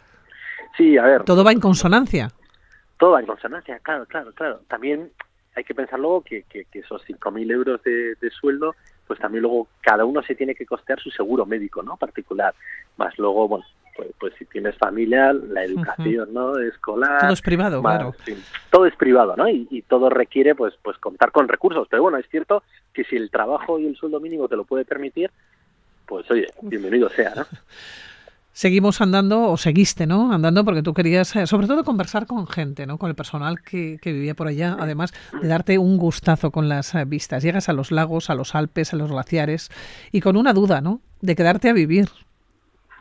Sí, 0.76 0.96
a 0.96 1.02
ver. 1.02 1.24
Todo 1.24 1.42
va 1.42 1.50
en 1.50 1.58
consonancia. 1.58 2.30
Todo 2.98 3.12
va 3.12 3.20
en 3.20 3.26
consonancia, 3.26 3.80
claro, 3.80 4.06
claro, 4.06 4.32
claro. 4.32 4.60
También 4.68 5.10
hay 5.56 5.64
que 5.64 5.74
pensar 5.74 5.98
luego 5.98 6.20
que, 6.20 6.44
que, 6.44 6.66
que 6.66 6.80
esos 6.80 7.02
5.000 7.06 7.50
euros 7.50 7.82
de, 7.82 8.14
de 8.14 8.30
sueldo 8.30 8.74
pues 9.06 9.20
también 9.20 9.42
luego 9.42 9.68
cada 9.80 10.04
uno 10.04 10.22
se 10.22 10.34
tiene 10.34 10.54
que 10.54 10.66
costear 10.66 11.00
su 11.00 11.10
seguro 11.10 11.46
médico, 11.46 11.82
¿no? 11.82 11.96
Particular. 11.96 12.54
Más 12.96 13.16
luego, 13.18 13.48
bueno, 13.48 13.64
pues, 13.94 14.08
pues 14.18 14.34
si 14.38 14.44
tienes 14.46 14.76
familia, 14.76 15.32
la 15.32 15.64
educación, 15.64 16.34
¿no? 16.34 16.58
Escolar. 16.58 17.20
Todo 17.20 17.32
es 17.32 17.42
privado, 17.42 17.80
claro. 17.80 18.14
todo 18.70 18.86
es 18.86 18.96
privado, 18.96 19.36
¿no? 19.36 19.48
Y, 19.48 19.82
todo 19.88 20.10
requiere, 20.10 20.54
pues, 20.54 20.74
pues 20.82 20.98
contar 20.98 21.30
con 21.30 21.48
recursos. 21.48 21.86
Pero 21.88 22.02
bueno, 22.02 22.18
es 22.18 22.28
cierto 22.28 22.62
que 22.92 23.04
si 23.04 23.16
el 23.16 23.30
trabajo 23.30 23.78
y 23.78 23.86
el 23.86 23.96
sueldo 23.96 24.20
mínimo 24.20 24.48
te 24.48 24.56
lo 24.56 24.64
puede 24.64 24.84
permitir, 24.84 25.30
pues 26.06 26.28
oye, 26.30 26.46
bienvenido 26.62 27.08
sea, 27.10 27.34
¿no? 27.34 27.46
seguimos 28.56 29.02
andando, 29.02 29.50
o 29.50 29.58
seguiste, 29.58 30.06
¿no? 30.06 30.32
Andando 30.32 30.64
porque 30.64 30.82
tú 30.82 30.94
querías, 30.94 31.36
eh, 31.36 31.46
sobre 31.46 31.66
todo, 31.66 31.84
conversar 31.84 32.26
con 32.26 32.46
gente, 32.46 32.86
¿no? 32.86 32.96
Con 32.96 33.10
el 33.10 33.14
personal 33.14 33.60
que, 33.60 33.98
vivía 34.02 34.34
por 34.34 34.46
allá, 34.46 34.78
además 34.80 35.12
de 35.42 35.46
darte 35.46 35.76
un 35.76 35.98
gustazo 35.98 36.50
con 36.50 36.66
las 36.66 36.94
eh, 36.94 37.04
vistas. 37.04 37.42
Llegas 37.42 37.68
a 37.68 37.74
los 37.74 37.90
lagos, 37.90 38.30
a 38.30 38.34
los 38.34 38.54
Alpes, 38.54 38.94
a 38.94 38.96
los 38.96 39.10
glaciares, 39.10 39.68
y 40.10 40.22
con 40.22 40.38
una 40.38 40.54
duda, 40.54 40.80
¿no? 40.80 41.02
De 41.20 41.36
quedarte 41.36 41.68
a 41.68 41.74
vivir. 41.74 42.06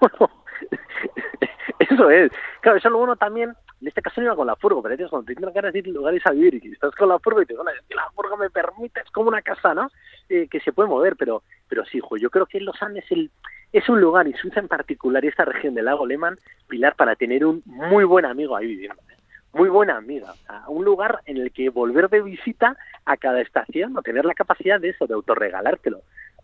eso 1.79 2.09
es. 2.09 2.33
Claro, 2.59 2.77
eso 2.77 2.89
lo 2.89 2.97
bueno 2.97 3.15
también, 3.15 3.53
en 3.79 3.87
este 3.87 4.01
caso 4.01 4.19
no 4.19 4.27
iba 4.27 4.35
con 4.35 4.47
la 4.47 4.57
furgo, 4.57 4.83
pero 4.83 5.09
cuando 5.09 5.25
te 5.27 5.35
tienes 5.35 5.55
ganas 5.55 5.71
de 5.71 5.79
ir 5.79 5.87
lugares 5.87 6.21
a 6.25 6.31
vivir 6.31 6.59
y 6.65 6.73
estás 6.73 6.93
con 6.95 7.07
la 7.07 7.17
furgo 7.19 7.41
y 7.41 7.45
te 7.45 7.55
que 7.55 7.95
la 7.95 8.11
furgo 8.13 8.35
me 8.35 8.49
permite, 8.49 8.99
es 8.99 9.09
como 9.11 9.29
una 9.29 9.41
casa, 9.41 9.73
¿no? 9.73 9.89
Eh, 10.27 10.49
que 10.49 10.59
se 10.59 10.73
puede 10.73 10.89
mover, 10.89 11.15
pero, 11.15 11.43
pero 11.69 11.85
sí, 11.85 11.99
hijo, 11.99 12.17
yo 12.17 12.29
creo 12.29 12.45
que 12.45 12.59
Los 12.59 12.81
Andes 12.81 13.05
el 13.09 13.31
es 13.77 13.89
un 13.89 13.99
lugar, 13.99 14.27
y 14.27 14.33
Suiza 14.33 14.61
en 14.61 14.67
particular, 14.67 15.23
y 15.25 15.27
esta 15.27 15.43
región 15.43 15.75
del 15.75 15.85
lago 15.85 16.05
Lehmann, 16.05 16.37
Pilar, 16.67 16.95
para 16.95 17.15
tener 17.15 17.45
un 17.45 17.61
muy 17.65 18.05
buen 18.05 18.25
amigo 18.25 18.55
ahí 18.55 18.67
viviendo. 18.67 19.01
¿eh? 19.09 19.15
Muy 19.53 19.69
buena 19.69 19.97
amiga. 19.97 20.33
un 20.67 20.85
lugar 20.85 21.19
en 21.25 21.37
el 21.37 21.51
que 21.51 21.69
volver 21.69 22.09
de 22.09 22.21
visita 22.21 22.77
a 23.05 23.17
cada 23.17 23.41
estación 23.41 23.97
o 23.97 24.01
tener 24.01 24.25
la 24.25 24.33
capacidad 24.33 24.79
de 24.79 24.89
eso, 24.89 25.07
de 25.07 25.13
autorregalártelo. 25.13 26.01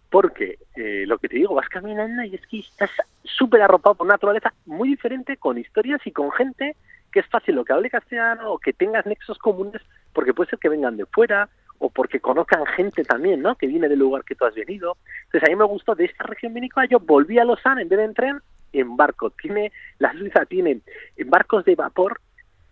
Porque 0.10 0.60
eh, 0.76 1.06
lo 1.08 1.18
que 1.20 1.30
te 1.30 1.38
digo, 1.38 1.56
vas 1.56 1.70
caminando 1.70 2.24
y 2.24 2.36
es 2.36 2.46
que 2.48 2.60
estás 2.60 2.90
súper 3.24 3.62
arropado 3.62 3.96
por 3.96 4.06
una 4.06 4.16
naturaleza 4.16 4.54
muy 4.66 4.90
diferente, 4.90 5.38
con 5.38 5.58
historias 5.58 6.02
y 6.06 6.12
con 6.12 6.32
gente 6.32 6.76
que 7.14 7.22
es 7.22 7.28
fácil 7.28 7.56
lo 7.56 7.66
que 7.66 7.74
hable 7.74 7.90
castellano 7.90 8.52
o 8.52 8.60
que 8.60 8.74
tengas 8.74 9.06
nexos 9.06 9.38
comunes, 9.38 9.82
porque 10.14 10.34
puede 10.34 10.50
ser 10.50 10.60
que 10.60 10.70
vengan 10.70 10.98
de 10.98 11.06
fuera 11.06 11.50
o 11.82 11.90
porque 11.90 12.20
conozcan 12.20 12.64
gente 12.68 13.04
también, 13.04 13.42
¿no? 13.42 13.56
Que 13.56 13.66
viene 13.66 13.90
del 13.90 13.98
lugar 13.98 14.24
que 14.24 14.36
tú 14.36 14.46
has 14.46 14.54
venido. 14.54 14.98
Entonces 15.26 15.50
a 15.50 15.52
mí 15.52 15.56
me 15.56 15.66
gustó 15.66 15.96
de 15.96 16.06
esta 16.06 16.24
región 16.26 16.54
vinícola, 16.54 16.88
yo 16.88 17.00
volví 17.00 17.40
a 17.40 17.44
Lausanne 17.44 17.82
en 17.82 17.90
vez 17.90 17.98
de 17.98 18.06
en 18.06 18.14
tren, 18.14 18.40
en 18.72 18.96
barco. 18.96 19.32
Tiene, 19.32 19.72
la 19.98 20.14
Suiza 20.14 20.46
tiene 20.46 20.82
barcos 21.26 21.66
de 21.66 21.74
vapor 21.74 22.22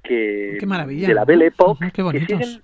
que 0.03 0.57
Qué 0.59 0.65
maravilla, 0.65 1.07
de 1.07 1.13
la 1.15 1.25
Belle 1.25 1.47
Époque 1.47 1.91
que 1.91 2.19
siguen, 2.25 2.61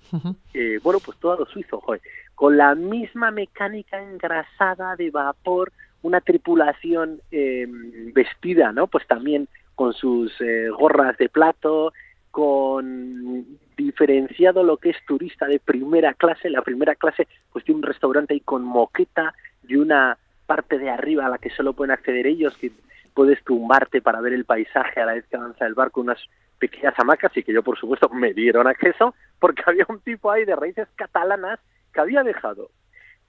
eh, 0.54 0.78
bueno, 0.84 1.00
pues 1.04 1.18
todo 1.18 1.36
lo 1.36 1.46
suizo, 1.46 1.80
joder, 1.80 2.00
con 2.36 2.56
la 2.56 2.76
misma 2.76 3.32
mecánica 3.32 4.00
engrasada 4.00 4.94
de 4.94 5.10
vapor, 5.10 5.72
una 6.02 6.20
tripulación 6.20 7.20
eh, 7.32 7.66
vestida, 8.14 8.70
¿no? 8.70 8.86
Pues 8.86 9.04
también 9.08 9.48
con 9.74 9.92
sus 9.94 10.32
eh, 10.40 10.68
gorras 10.70 11.18
de 11.18 11.28
plato, 11.28 11.92
con 12.36 13.46
diferenciado 13.78 14.62
lo 14.62 14.76
que 14.76 14.90
es 14.90 14.96
turista 15.06 15.46
de 15.46 15.58
primera 15.58 16.12
clase. 16.12 16.50
La 16.50 16.60
primera 16.60 16.94
clase 16.94 17.26
pues 17.50 17.64
tiene 17.64 17.78
un 17.78 17.82
restaurante 17.82 18.34
ahí 18.34 18.40
con 18.40 18.62
moqueta 18.62 19.32
y 19.66 19.76
una 19.76 20.18
parte 20.44 20.78
de 20.78 20.90
arriba 20.90 21.24
a 21.24 21.30
la 21.30 21.38
que 21.38 21.48
solo 21.48 21.72
pueden 21.72 21.92
acceder 21.92 22.26
ellos, 22.26 22.54
que 22.58 22.72
puedes 23.14 23.42
tumbarte 23.42 24.02
para 24.02 24.20
ver 24.20 24.34
el 24.34 24.44
paisaje 24.44 25.00
a 25.00 25.06
la 25.06 25.14
vez 25.14 25.24
que 25.28 25.36
avanza 25.38 25.64
el 25.64 25.72
barco, 25.72 26.02
unas 26.02 26.22
pequeñas 26.58 26.92
hamacas 26.98 27.34
y 27.38 27.42
que 27.42 27.54
yo 27.54 27.62
por 27.62 27.78
supuesto 27.78 28.10
me 28.10 28.34
dieron 28.34 28.66
acceso 28.66 29.14
porque 29.38 29.62
había 29.64 29.86
un 29.88 30.00
tipo 30.00 30.30
ahí 30.30 30.44
de 30.44 30.56
raíces 30.56 30.88
catalanas 30.94 31.58
que 31.90 32.02
había 32.02 32.22
dejado 32.22 32.68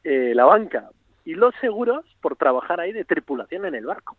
eh, 0.03 0.33
la 0.35 0.43
banca 0.43 0.89
y 1.23 1.35
los 1.35 1.55
seguros 1.61 2.03
por 2.19 2.35
trabajar 2.35 2.81
ahí 2.81 2.91
de 2.91 3.05
tripulación 3.05 3.63
en 3.63 3.75
el 3.75 3.85
barco. 3.85 4.17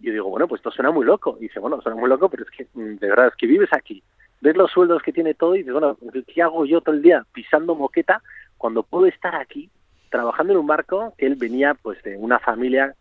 Y 0.00 0.06
yo 0.06 0.12
digo, 0.12 0.30
bueno, 0.30 0.48
pues 0.48 0.60
esto 0.60 0.70
suena 0.70 0.90
muy 0.90 1.04
loco. 1.04 1.36
Y 1.38 1.44
dice, 1.44 1.60
bueno, 1.60 1.80
suena 1.80 1.98
muy 1.98 2.08
loco, 2.08 2.28
pero 2.28 2.44
es 2.44 2.50
que 2.50 2.66
mm, 2.74 2.96
de 2.96 3.08
verdad 3.08 3.28
es 3.28 3.36
que 3.36 3.46
vives 3.46 3.70
aquí, 3.72 4.02
ves 4.40 4.56
los 4.56 4.70
sueldos 4.70 5.02
que 5.02 5.12
tiene 5.12 5.34
todo 5.34 5.54
y 5.54 5.58
dices, 5.58 5.72
bueno, 5.72 5.96
¿qué 6.26 6.42
hago 6.42 6.64
yo 6.64 6.80
todo 6.80 6.94
el 6.94 7.02
día 7.02 7.24
pisando 7.32 7.74
moqueta 7.74 8.22
cuando 8.56 8.82
puedo 8.82 9.06
estar 9.06 9.34
aquí 9.36 9.70
trabajando 10.10 10.52
en 10.52 10.58
un 10.58 10.66
barco 10.66 11.14
que 11.16 11.26
él 11.26 11.36
venía 11.36 11.74
pues 11.74 12.02
de 12.02 12.16
una 12.16 12.38
familia 12.38 12.94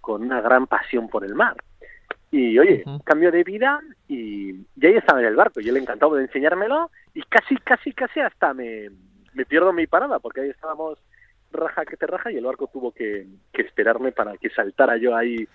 con 0.00 0.22
una 0.22 0.40
gran 0.40 0.66
pasión 0.66 1.08
por 1.08 1.24
el 1.24 1.34
mar? 1.34 1.56
Y 2.32 2.58
oye, 2.58 2.84
cambio 3.04 3.32
de 3.32 3.42
vida 3.42 3.80
y, 4.06 4.50
y, 4.50 4.86
ahí 4.86 4.94
estaba 4.94 5.20
en 5.20 5.26
el 5.26 5.34
barco. 5.34 5.60
Yo 5.60 5.72
le 5.72 5.80
encantaba 5.80 6.16
de 6.16 6.24
enseñármelo 6.24 6.90
y 7.12 7.22
casi, 7.22 7.56
casi, 7.56 7.92
casi 7.92 8.20
hasta 8.20 8.54
me, 8.54 8.88
me 9.34 9.44
pierdo 9.44 9.72
mi 9.72 9.86
parada 9.86 10.18
porque 10.20 10.42
ahí 10.42 10.50
estábamos 10.50 10.98
raja 11.52 11.84
que 11.84 11.96
te 11.96 12.06
raja 12.06 12.30
y 12.30 12.36
el 12.36 12.44
barco 12.44 12.68
tuvo 12.72 12.92
que, 12.92 13.26
que 13.52 13.62
esperarme 13.62 14.12
para 14.12 14.36
que 14.36 14.50
saltara 14.50 14.96
yo 14.96 15.16
ahí 15.16 15.48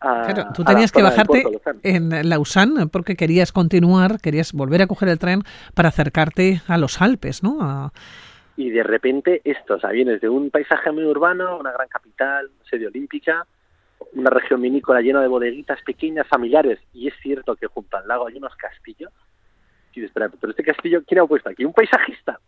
claro, 0.00 0.46
tú 0.54 0.64
tenías 0.64 0.92
que 0.92 1.02
bajarte 1.02 1.44
en 1.82 2.28
Lausanne 2.28 2.86
porque 2.86 3.16
querías 3.16 3.52
continuar, 3.52 4.20
querías 4.20 4.52
volver 4.52 4.82
a 4.82 4.86
coger 4.86 5.08
el 5.08 5.18
tren 5.18 5.42
para 5.74 5.90
acercarte 5.90 6.62
a 6.66 6.78
los 6.78 7.00
Alpes, 7.00 7.42
¿no? 7.42 7.92
Y 8.56 8.70
de 8.70 8.82
repente 8.82 9.40
esto, 9.44 9.74
o 9.74 9.80
sea, 9.80 9.90
vienes 9.90 10.20
de 10.20 10.28
un 10.28 10.50
paisaje 10.50 10.90
muy 10.90 11.04
urbano, 11.04 11.58
una 11.58 11.72
gran 11.72 11.88
capital, 11.88 12.50
sede 12.68 12.86
olímpica, 12.86 13.46
una 14.14 14.30
región 14.30 14.60
vinícola 14.60 15.00
llena 15.00 15.20
de 15.20 15.28
bodeguitas 15.28 15.80
pequeñas, 15.82 16.26
familiares, 16.26 16.78
y 16.92 17.08
es 17.08 17.14
cierto 17.22 17.56
que 17.56 17.66
junto 17.66 17.96
al 17.96 18.08
lago 18.08 18.26
hay 18.26 18.36
unos 18.36 18.54
castillos. 18.56 19.12
Y 19.92 20.04
espera, 20.04 20.28
pero 20.28 20.50
este 20.50 20.62
castillo, 20.62 21.02
¿quién 21.06 21.20
ha 21.20 21.26
puesto 21.26 21.50
aquí? 21.50 21.64
Un 21.64 21.72
paisajista. 21.72 22.38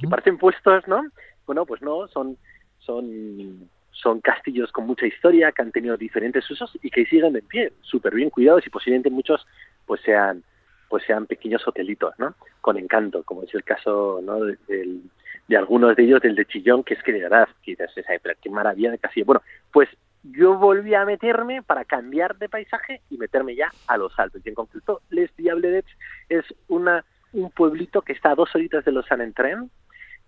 Que 0.00 0.06
parecen 0.06 0.38
puestos, 0.38 0.86
¿no? 0.86 1.02
Bueno, 1.46 1.64
pues 1.64 1.80
no, 1.82 2.06
son, 2.08 2.36
son 2.78 3.68
son 3.92 4.20
castillos 4.20 4.72
con 4.72 4.86
mucha 4.86 5.06
historia 5.06 5.52
que 5.52 5.62
han 5.62 5.72
tenido 5.72 5.96
diferentes 5.96 6.48
usos 6.50 6.76
y 6.82 6.90
que 6.90 7.04
siguen 7.06 7.36
en 7.36 7.46
pie, 7.46 7.72
súper 7.82 8.14
bien 8.14 8.30
cuidados 8.30 8.66
y 8.66 8.70
posiblemente 8.70 9.10
muchos 9.10 9.46
pues 9.86 10.00
sean 10.02 10.42
pues 10.90 11.04
sean 11.04 11.26
pequeños 11.26 11.66
hotelitos, 11.66 12.12
¿no? 12.18 12.34
Con 12.60 12.76
encanto, 12.76 13.22
como 13.22 13.44
es 13.44 13.54
el 13.54 13.62
caso, 13.62 14.20
¿no? 14.24 14.40
De, 14.40 15.56
algunos 15.56 15.94
de 15.94 16.02
ellos, 16.02 16.20
del 16.20 16.34
de 16.34 16.44
Chillón, 16.46 16.82
que 16.82 16.94
es 16.94 17.02
que 17.04 17.12
de 17.12 17.20
verdad, 17.20 17.48
quizás 17.62 17.96
esa, 17.96 18.12
qué 18.18 18.50
maravilla 18.50 18.90
de 18.90 18.98
castillo. 18.98 19.26
Bueno, 19.26 19.42
pues 19.72 19.88
yo 20.24 20.58
volví 20.58 20.94
a 20.94 21.04
meterme 21.04 21.62
para 21.62 21.84
cambiar 21.84 22.36
de 22.38 22.48
paisaje 22.48 23.02
y 23.08 23.18
meterme 23.18 23.54
ya 23.54 23.70
a 23.86 23.96
los 23.96 24.18
Alpes. 24.18 24.42
Y 24.44 24.48
en 24.48 24.54
concreto, 24.56 25.00
Les 25.10 25.34
Diabledets 25.36 25.90
es 26.28 26.44
una, 26.66 27.04
un 27.32 27.50
pueblito 27.50 28.02
que 28.02 28.12
está 28.12 28.32
a 28.32 28.34
dos 28.34 28.54
horitas 28.54 28.84
de 28.84 28.92
Lausanne 28.92 29.24
en 29.24 29.32
tren, 29.32 29.70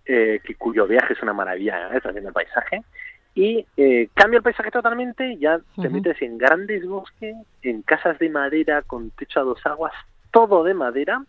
eh, 0.05 0.39
que, 0.43 0.55
cuyo 0.55 0.87
viaje 0.87 1.13
es 1.13 1.21
una 1.21 1.33
maravilla, 1.33 1.89
¿eh? 1.93 2.01
también 2.01 2.25
el 2.25 2.33
paisaje, 2.33 2.83
y 3.35 3.65
eh, 3.77 4.09
cambia 4.13 4.37
el 4.37 4.43
paisaje 4.43 4.69
totalmente, 4.69 5.37
ya 5.37 5.59
te 5.81 5.89
metes 5.89 6.21
en 6.21 6.37
grandes 6.37 6.85
bosques, 6.85 7.35
en 7.63 7.81
casas 7.81 8.19
de 8.19 8.29
madera 8.29 8.83
con 8.83 9.09
techo 9.11 9.39
a 9.39 9.43
dos 9.43 9.59
aguas, 9.65 9.93
todo 10.31 10.63
de 10.63 10.75
madera, 10.75 11.23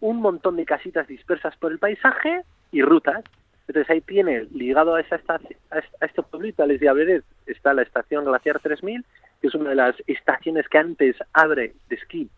un 0.00 0.20
montón 0.20 0.56
de 0.56 0.64
casitas 0.64 1.06
dispersas 1.06 1.56
por 1.56 1.70
el 1.70 1.78
paisaje 1.78 2.42
y 2.72 2.82
rutas. 2.82 3.22
Entonces 3.68 3.88
ahí 3.90 4.00
tiene, 4.00 4.46
ligado 4.52 4.96
a, 4.96 5.00
esa 5.00 5.16
estación, 5.16 5.58
a 5.70 6.04
este 6.04 6.22
pueblito, 6.22 6.64
a 6.64 6.66
Les 6.66 6.80
Diablerets, 6.80 7.24
está 7.46 7.72
la 7.72 7.82
estación 7.82 8.24
Glaciar 8.24 8.58
3000, 8.58 9.04
que 9.40 9.46
es 9.46 9.54
una 9.54 9.70
de 9.70 9.76
las 9.76 9.94
estaciones 10.08 10.68
que 10.68 10.78
antes 10.78 11.16
abre 11.32 11.74
de 11.88 11.94
esquí 11.94 12.28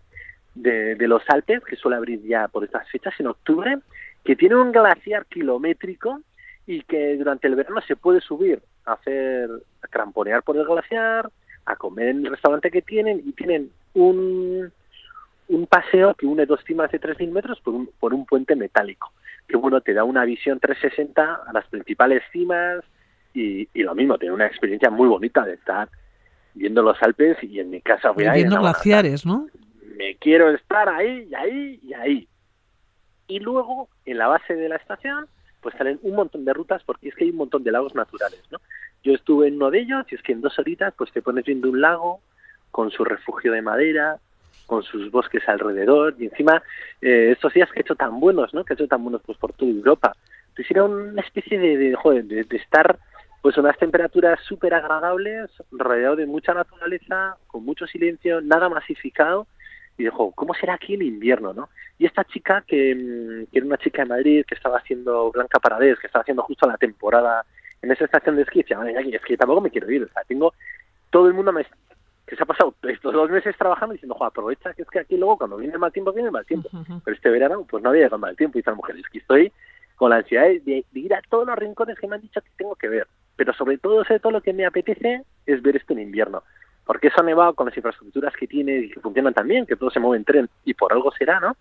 de, 0.55 0.95
de 0.95 1.09
los 1.09 1.23
Alpes, 1.29 1.65
que 1.65 1.77
suele 1.77 1.97
abrir 1.97 2.23
ya 2.23 2.49
por 2.49 2.65
estas 2.65 2.89
fechas, 2.91 3.15
en 3.19 3.29
octubre, 3.29 3.79
que 4.25 4.37
tiene 4.37 4.57
un 4.57 4.73
glaciar 4.73 5.25
kilométrico 5.25 6.21
y 6.67 6.83
que 6.83 7.17
durante 7.17 7.49
el 7.49 7.57
verano 7.57 7.81
se 7.83 7.97
puede 7.97 8.21
subir 8.21 8.61
a 8.87 8.93
hacer 8.93 9.51
a 9.83 9.89
cramponear 9.89 10.43
por 10.43 10.57
el 10.57 10.65
glaciar, 10.65 11.31
a 11.67 11.77
comer 11.77 12.09
en 12.09 12.27
el 12.27 12.33
restaurante 12.33 12.71
que 12.71 12.83
tienen 12.83 13.23
y 13.25 13.33
tienen 13.33 13.71
un, 13.95 14.73
un 15.49 15.67
paseo 15.67 16.15
que 16.15 16.27
une 16.27 16.47
dos 16.47 16.61
cimas 16.67 16.91
de 16.91 17.01
3.000 17.01 17.31
metros 17.31 17.61
por 17.61 17.75
un, 17.75 17.91
por 17.99 18.15
un 18.15 18.27
puente 18.27 18.57
metálico, 18.57 19.13
que 19.49 19.57
bueno, 19.57 19.81
te 19.81 19.95
da 19.95 20.05
una 20.05 20.25
visión 20.25 20.61
360 20.61 21.43
a 21.47 21.53
las 21.53 21.67
principales 21.67 22.23
cimas 22.33 22.85
y, 23.33 23.69
y 23.75 23.83
lo 23.83 23.95
mismo, 23.95 24.19
tiene 24.19 24.35
una 24.35 24.47
experiencia 24.47 24.91
muy 24.91 25.09
bonita 25.09 25.45
de 25.45 25.55
estar 25.55 25.89
viendo 26.55 26.83
los 26.83 27.03
Alpes 27.03 27.37
y 27.43 27.61
en 27.61 27.71
mi 27.71 27.81
casa 27.81 28.11
voy 28.11 28.25
a 28.25 28.33
Viendo 28.33 28.61
glaciares, 28.61 29.27
¿no? 29.27 29.49
Me 29.97 30.17
quiero 30.17 30.51
estar 30.51 30.89
ahí 30.89 31.29
y 31.31 31.35
ahí 31.35 31.81
y 31.83 31.95
ahí. 31.95 32.29
Y 33.27 33.41
luego, 33.41 33.89
en 34.05 34.19
la 34.19 34.29
base 34.29 34.55
de 34.55 34.69
la 34.69 34.77
estación, 34.77 35.27
pues 35.65 35.75
salen 35.77 35.99
un 36.03 36.15
montón 36.15 36.45
de 36.45 36.53
rutas 36.53 36.83
porque 36.85 37.09
es 37.09 37.15
que 37.15 37.25
hay 37.25 37.31
un 37.31 37.39
montón 37.39 37.65
de 37.65 37.73
lagos 37.73 37.95
naturales, 37.95 38.43
¿no? 38.51 38.59
Yo 39.03 39.15
estuve 39.15 39.49
en 39.49 39.57
uno 39.57 39.71
de 39.71 39.81
ellos 39.81 40.05
y 40.11 40.15
es 40.15 40.23
que 40.23 40.33
en 40.33 40.43
dos 40.43 40.59
horitas 40.59 40.93
pues 40.97 41.11
te 41.11 41.23
pones 41.23 41.47
viendo 41.47 41.71
un 41.71 41.81
lago 41.81 42.21
con 42.71 42.91
su 42.91 43.03
refugio 43.03 43.51
de 43.51 43.63
madera, 43.63 44.19
con 44.67 44.83
sus 44.83 45.11
bosques 45.11 45.43
alrededor 45.49 46.17
y 46.19 46.27
encima 46.27 46.63
eh, 47.01 47.31
estos 47.33 47.55
días 47.55 47.71
que 47.73 47.79
he 47.79 47.83
hecho 47.83 47.95
tan 47.95 48.21
buenos, 48.21 48.53
¿no? 48.53 48.63
Que 48.63 48.75
he 48.75 48.77
hecho 48.77 48.87
tan 48.87 49.03
buenos 49.03 49.23
pues 49.25 49.39
por 49.39 49.55
toda 49.55 49.71
Europa. 49.71 50.15
Entonces 50.49 50.71
era 50.71 50.85
una 50.85 51.23
especie 51.23 51.59
de, 51.59 51.79
de, 51.79 51.95
joder, 51.95 52.25
de, 52.25 52.45
de 52.45 52.57
estar 52.59 52.99
pues 53.41 53.57
unas 53.57 53.79
temperaturas 53.79 54.39
súper 54.47 54.75
agradables, 54.75 55.51
rodeado 55.71 56.17
de 56.17 56.27
mucha 56.27 56.53
naturaleza, 56.53 57.39
con 57.47 57.65
mucho 57.65 57.87
silencio, 57.87 58.43
nada 58.43 58.69
masificado. 58.69 59.47
Y 59.97 60.05
dijo, 60.05 60.33
¿cómo 60.33 60.55
será 60.55 60.75
aquí 60.75 60.95
en 60.95 61.03
invierno, 61.03 61.53
no? 61.53 61.69
Y 61.99 62.07
esta 62.07 62.25
chica, 62.25 62.65
que, 62.67 62.95
mm, 62.95 63.51
que 63.53 63.59
era 63.59 63.67
una 63.67 63.79
chica 63.79 64.03
de 64.03 64.09
Madrid, 64.09 64.45
que 64.47 64.55
estaba 64.55 64.79
haciendo 64.79 65.31
Blanca 65.31 65.61
Paradés, 65.61 65.99
que 65.99 66.07
estaba 66.07 66.23
haciendo 66.23 66.43
justo 66.43 66.67
la 66.67 66.77
temporada 66.77 67.45
en 67.83 67.93
esa 67.93 68.05
estación 68.05 68.37
de 68.37 68.43
esquí, 68.43 68.63
decía, 68.63 68.79
es 68.83 69.23
que 69.23 69.37
tampoco 69.37 69.61
me 69.61 69.71
quiero 69.71 69.91
ir, 69.91 70.03
o 70.03 70.09
sea, 70.09 70.23
tengo 70.27 70.55
todo 71.11 71.29
el 71.29 71.35
mundo 71.35 71.53
me, 71.53 71.65
que 72.27 72.37
se 72.37 72.43
ha 72.43 72.47
pasado 72.47 72.75
estos 72.83 73.13
dos 73.13 73.31
meses 73.31 73.57
trabajando 73.57 73.93
diciendo, 73.93 74.15
jo, 74.15 74.25
aprovecha 74.25 74.73
que 74.73 74.83
es 74.83 74.89
que 74.89 75.01
aquí 75.01 75.17
luego 75.17 75.39
cuando 75.39 75.59
viene 75.59 75.75
el 75.75 75.79
mal 75.79 75.93
tiempo, 75.93 76.13
viene 76.13 76.29
el 76.29 76.33
mal 76.33 76.47
tiempo. 76.47 76.69
Pero 77.05 77.15
este 77.15 77.31
verano, 77.31 77.67
pues 77.69 77.83
no 77.83 77.91
había 77.91 78.05
llegado 78.05 78.19
mal 78.19 78.37
tiempo. 78.37 78.59
Y 78.59 78.61
dice 78.61 78.71
la 78.71 78.77
mujer, 78.77 78.97
es 78.97 79.09
que 79.09 79.19
estoy 79.19 79.53
con 79.97 80.11
la 80.11 80.17
ansiedad 80.17 80.45
de, 80.47 80.85
de, 80.91 81.01
ir 81.01 81.15
a 81.15 81.23
todos 81.29 81.47
los 81.47 81.57
rincones 81.57 81.99
que 81.99 82.09
me 82.09 82.17
han 82.17 82.23
dicho 82.23 82.41
que 82.41 82.49
tengo 82.57 82.75
que 82.75 82.89
ver. 82.89 83.07
Pero 83.37 83.53
sobre 83.53 83.79
todo, 83.79 84.03
sobre 84.05 84.21
todo 84.21 84.33
lo 84.33 84.41
que 84.41 84.53
me 84.53 84.65
apetece 84.65 85.23
es 85.47 85.63
ver 85.63 85.77
esto 85.77 85.93
en 85.93 86.01
invierno. 86.01 86.43
Porque 86.85 87.09
eso 87.09 87.21
ha 87.21 87.25
nevado 87.25 87.55
con 87.55 87.67
las 87.67 87.77
infraestructuras 87.77 88.35
que 88.35 88.47
tiene 88.47 88.77
y 88.77 88.91
que 88.91 89.01
funcionan 89.01 89.33
también, 89.33 89.67
que 89.67 89.77
todo 89.77 89.91
se 89.91 90.01
mueve 90.01 90.19
en 90.19 90.25
tren 90.25 90.49
y 90.65 90.75
por 90.75 90.93
algo 90.93 91.11
será, 91.13 91.41
¿no? 91.41 91.57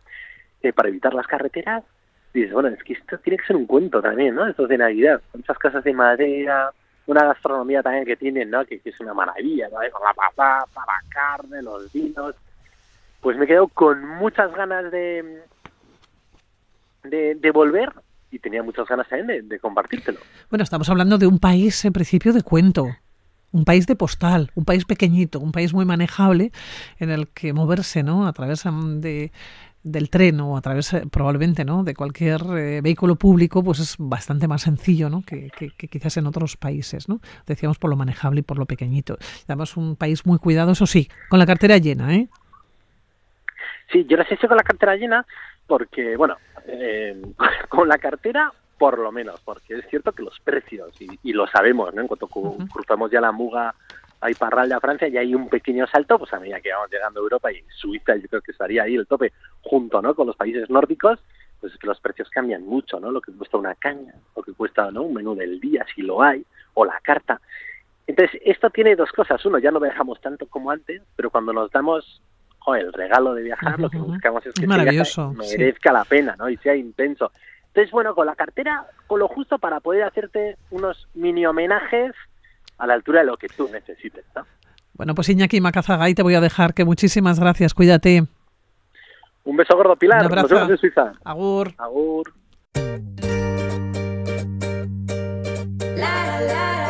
Eh, 0.61 0.73
para 0.73 0.89
evitar 0.89 1.13
las 1.13 1.27
carreteras. 1.27 1.83
Dices, 2.33 2.51
bueno, 2.51 2.69
es 2.69 2.83
que 2.83 2.93
esto 2.93 3.17
tiene 3.19 3.37
que 3.37 3.45
ser 3.45 3.55
un 3.55 3.65
cuento 3.65 4.01
también, 4.01 4.35
¿no? 4.35 4.47
Esto 4.47 4.67
de 4.67 4.77
Navidad. 4.77 5.21
Muchas 5.33 5.57
casas 5.57 5.83
de 5.83 5.93
madera, 5.93 6.71
una 7.05 7.25
gastronomía 7.25 7.83
también 7.83 8.05
que 8.05 8.15
tienen, 8.15 8.49
¿no? 8.49 8.65
Que, 8.65 8.79
que 8.79 8.89
es 8.89 8.99
una 8.99 9.13
maravilla, 9.13 9.67
¿no? 9.69 9.77
Con 9.91 10.03
la 10.03 10.13
patata, 10.13 10.81
la 10.85 11.09
carne, 11.09 11.61
los 11.61 11.91
vinos. 11.91 12.35
Pues 13.21 13.37
me 13.37 13.47
quedo 13.47 13.67
con 13.67 14.05
muchas 14.05 14.53
ganas 14.53 14.91
de, 14.91 15.41
de, 17.03 17.35
de 17.35 17.51
volver 17.51 17.91
y 18.31 18.39
tenía 18.39 18.63
muchas 18.63 18.87
ganas 18.87 19.07
también 19.07 19.27
de, 19.27 19.41
de, 19.43 19.59
compartírtelo. 19.59 20.19
Bueno, 20.49 20.63
estamos 20.63 20.89
hablando 20.89 21.17
de 21.17 21.27
un 21.27 21.39
país 21.39 21.85
en 21.85 21.93
principio 21.93 22.33
de 22.33 22.41
cuento, 22.41 22.87
un 23.53 23.65
país 23.65 23.87
de 23.87 23.95
postal, 23.95 24.51
un 24.55 24.65
país 24.65 24.83
pequeñito, 24.83 25.39
un 25.39 25.53
país 25.53 25.73
muy 25.73 25.85
manejable 25.85 26.51
en 26.99 27.09
el 27.11 27.29
que 27.29 27.53
moverse, 27.53 28.03
¿no? 28.03 28.27
A 28.27 28.33
través 28.33 28.63
de 28.65 29.31
del 29.83 30.09
tren 30.09 30.39
o 30.39 30.55
a 30.55 30.61
través 30.61 30.95
probablemente 31.11 31.65
no 31.65 31.83
de 31.83 31.93
cualquier 31.93 32.41
eh, 32.57 32.81
vehículo 32.81 33.17
público 33.17 33.61
pues 33.63 33.79
es 33.79 33.95
bastante 33.99 34.47
más 34.47 34.61
sencillo 34.61 35.09
¿no? 35.09 35.23
Que, 35.23 35.49
quizás 35.75 36.15
en 36.15 36.25
otros 36.25 36.55
países 36.55 37.09
no 37.09 37.19
decíamos 37.45 37.79
por 37.79 37.89
lo 37.89 37.97
manejable 37.97 38.39
y 38.39 38.43
por 38.43 38.57
lo 38.57 38.65
pequeñito 38.65 39.17
además 39.45 39.75
un 39.75 39.97
país 39.97 40.25
muy 40.25 40.39
cuidado 40.39 40.71
eso 40.71 40.85
sí 40.85 41.09
con 41.27 41.37
la 41.37 41.45
cartera 41.45 41.79
llena 41.79 42.15
eh 42.15 42.29
sí 43.91 44.05
yo 44.07 44.15
las 44.15 44.31
he 44.31 44.35
hecho 44.35 44.47
con 44.47 44.55
la 44.55 44.63
cartera 44.63 44.95
llena 44.95 45.25
porque 45.67 46.15
bueno 46.15 46.37
eh, 46.65 47.21
con 47.67 47.89
la 47.89 47.97
cartera 47.97 48.53
por 48.83 48.99
lo 48.99 49.13
menos 49.13 49.39
porque 49.45 49.75
es 49.75 49.87
cierto 49.87 50.11
que 50.11 50.23
los 50.23 50.37
precios 50.41 50.91
y, 50.99 51.07
y 51.23 51.31
lo 51.31 51.47
sabemos 51.47 51.93
no 51.93 52.01
en 52.01 52.07
cuanto 52.09 52.25
uh 52.25 52.57
-huh. 52.57 52.69
cruzamos 52.69 53.09
ya 53.09 53.21
la 53.21 53.31
muga 53.31 53.73
hay 54.19 54.33
Parral 54.33 54.67
de 54.67 54.77
Francia 54.81 55.07
y 55.07 55.15
hay 55.15 55.33
un 55.33 55.47
pequeño 55.47 55.87
salto, 55.87 56.19
pues 56.19 56.33
a 56.33 56.39
medida 56.41 56.59
que 56.59 56.73
vamos 56.73 56.91
llegando 56.91 57.21
a 57.21 57.23
Europa 57.23 57.49
y 57.53 57.63
Suiza 57.77 58.17
yo 58.17 58.27
creo 58.27 58.41
que 58.41 58.51
estaría 58.51 58.83
ahí 58.83 58.95
el 58.95 59.07
tope, 59.07 59.31
junto 59.61 60.01
¿no? 60.01 60.13
con 60.15 60.27
los 60.27 60.35
países 60.35 60.69
nórdicos, 60.69 61.17
pues 61.61 61.71
es 61.71 61.79
que 61.79 61.87
los 61.87 62.01
precios 62.01 62.29
cambian 62.29 62.65
mucho, 62.65 62.99
¿no? 62.99 63.09
Lo 63.09 63.21
que 63.21 63.31
cuesta 63.31 63.57
una 63.57 63.75
caña, 63.75 64.13
lo 64.35 64.43
que 64.43 64.51
cuesta 64.51 64.91
¿no? 64.91 65.03
un 65.03 65.13
menú 65.13 65.33
del 65.33 65.61
día, 65.61 65.85
si 65.95 66.01
lo 66.01 66.21
hay, 66.21 66.45
o 66.73 66.83
la 66.83 66.99
carta. 67.01 67.39
Entonces, 68.05 68.41
esto 68.43 68.69
tiene 68.69 68.97
dos 68.97 69.11
cosas. 69.13 69.45
Uno, 69.45 69.59
ya 69.59 69.71
no 69.71 69.79
viajamos 69.79 70.19
tanto 70.19 70.45
como 70.47 70.71
antes, 70.71 71.01
pero 71.15 71.29
cuando 71.29 71.53
nos 71.53 71.71
damos 71.71 72.21
el 72.77 72.91
regalo 72.93 73.33
de 73.33 73.43
viajar, 73.43 73.73
uh 73.73 73.77
-huh. 73.77 73.81
lo 73.81 73.89
que 73.89 73.97
buscamos 73.97 74.45
es 74.45 74.53
que 74.53 74.67
merezca 74.67 75.89
sí. 75.89 75.93
la 75.93 76.05
pena, 76.05 76.35
¿no? 76.37 76.49
Y 76.49 76.57
sea 76.57 76.75
intenso. 76.75 77.31
Entonces, 77.73 77.91
bueno, 77.91 78.13
con 78.13 78.27
la 78.27 78.35
cartera, 78.35 78.85
con 79.07 79.19
lo 79.19 79.27
justo 79.27 79.57
para 79.57 79.79
poder 79.79 80.03
hacerte 80.03 80.57
unos 80.69 81.07
mini 81.15 81.43
homenajes 81.47 82.13
a 82.77 82.85
la 82.85 82.93
altura 82.93 83.21
de 83.21 83.25
lo 83.25 83.35
que 83.35 83.47
tú 83.47 83.67
necesites. 83.71 84.23
¿no? 84.35 84.45
Bueno, 84.93 85.15
pues 85.15 85.29
Iñaki 85.29 85.59
Macazagay, 85.59 86.13
te 86.13 86.21
voy 86.21 86.35
a 86.35 86.41
dejar 86.41 86.75
que 86.75 86.85
muchísimas 86.85 87.39
gracias, 87.39 87.73
cuídate. 87.73 88.25
Un 89.43 89.57
beso 89.57 89.75
gordo, 89.75 89.95
Pilar. 89.95 90.19
Un 90.19 90.25
abrazo. 90.27 90.49
Nos 90.49 90.51
vemos 90.51 90.69
en 90.69 90.77
Suiza. 90.77 91.13
Agur. 91.23 91.73
Agur. 91.79 92.31
La, 95.95 96.25
la, 96.27 96.41
la. 96.41 96.82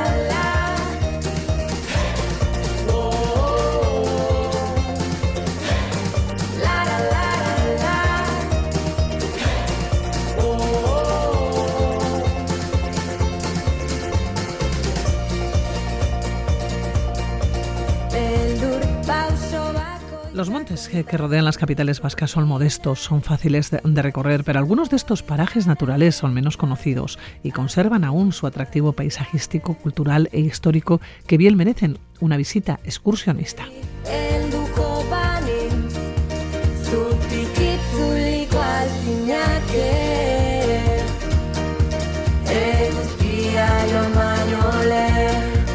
Los 20.34 20.50
montes 20.50 20.90
que, 20.90 21.04
rodean 21.18 21.46
las 21.46 21.60
capitales 21.60 22.02
vascas 22.02 22.32
son 22.32 22.48
modestos, 22.48 23.00
son 23.00 23.22
fáciles 23.22 23.70
de, 23.70 23.80
de, 23.84 24.02
recorrer, 24.02 24.44
pero 24.44 24.58
algunos 24.58 24.90
de 24.90 24.96
estos 24.96 25.22
parajes 25.22 25.68
naturales 25.68 26.16
son 26.16 26.34
menos 26.34 26.58
conocidos 26.58 27.20
y 27.44 27.52
conservan 27.52 28.04
aún 28.04 28.32
su 28.32 28.48
atractivo 28.48 28.94
paisajístico, 28.94 29.76
cultural 29.76 30.30
e 30.32 30.40
histórico 30.40 31.02
que 31.28 31.38
bien 31.38 31.56
merecen 31.56 32.00
una 32.20 32.38
visita 32.38 32.80
excursionista. 32.84 33.66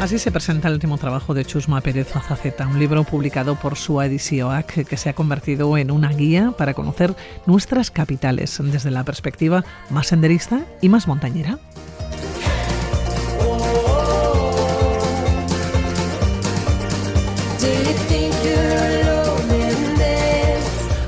Así 0.09 0.17
se 0.17 0.31
presenta 0.31 0.69
el 0.69 0.73
último 0.73 0.97
trabajo 0.97 1.35
de 1.35 1.45
Chusma 1.45 1.81
Pérez 1.81 2.15
Azaceta, 2.15 2.65
un 2.65 2.79
libro 2.79 3.03
publicado 3.03 3.53
por 3.53 3.77
Sua 3.77 4.07
Edisioac 4.07 4.87
que 4.87 4.97
se 4.97 5.07
ha 5.07 5.13
convertido 5.13 5.77
en 5.77 5.91
una 5.91 6.09
guía 6.09 6.51
para 6.57 6.73
conocer 6.73 7.15
nuestras 7.45 7.91
capitales 7.91 8.57
desde 8.59 8.89
la 8.89 9.03
perspectiva 9.03 9.63
más 9.91 10.07
senderista 10.07 10.65
y 10.81 10.89
más 10.89 11.07
montañera. 11.07 11.59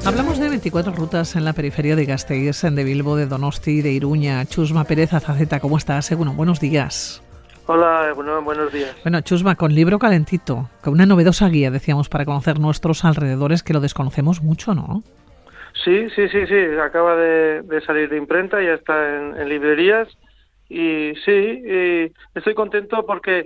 Hablamos 0.06 0.38
de 0.38 0.48
24 0.48 0.94
rutas 0.94 1.36
en 1.36 1.44
la 1.44 1.54
periferia 1.54 1.96
de 1.96 2.06
Gasteiz, 2.06 2.62
de 2.62 2.84
Bilbo, 2.84 3.16
de 3.16 3.26
Donosti, 3.26 3.82
de 3.82 3.94
Iruña. 3.94 4.46
Chusma 4.46 4.84
Pérez 4.84 5.12
Azaceta, 5.14 5.60
¿cómo 5.60 5.80
estás? 5.80 6.16
Bueno, 6.16 6.36
buenos 6.36 6.60
días. 6.60 7.24
Hola, 7.74 8.12
bueno, 8.14 8.42
buenos 8.42 8.74
días. 8.74 8.94
Bueno, 9.02 9.22
Chusma, 9.22 9.56
con 9.56 9.74
libro 9.74 9.98
calentito, 9.98 10.70
con 10.84 10.92
una 10.92 11.06
novedosa 11.06 11.48
guía, 11.48 11.72
decíamos, 11.72 12.10
para 12.10 12.26
conocer 12.26 12.60
nuestros 12.60 13.06
alrededores, 13.06 13.64
que 13.64 13.72
lo 13.72 13.80
desconocemos 13.80 14.44
mucho, 14.44 14.76
¿no? 14.76 15.04
Sí, 15.82 16.10
sí, 16.10 16.28
sí, 16.28 16.48
sí, 16.48 16.56
acaba 16.84 17.16
de, 17.16 17.62
de 17.62 17.80
salir 17.80 18.10
de 18.10 18.18
imprenta, 18.18 18.62
ya 18.62 18.74
está 18.74 19.16
en, 19.16 19.40
en, 19.40 19.48
librerías 19.48 20.10
y 20.68 21.14
sí, 21.24 21.32
y 21.32 22.12
estoy 22.36 22.56
contento 22.56 23.06
porque, 23.06 23.46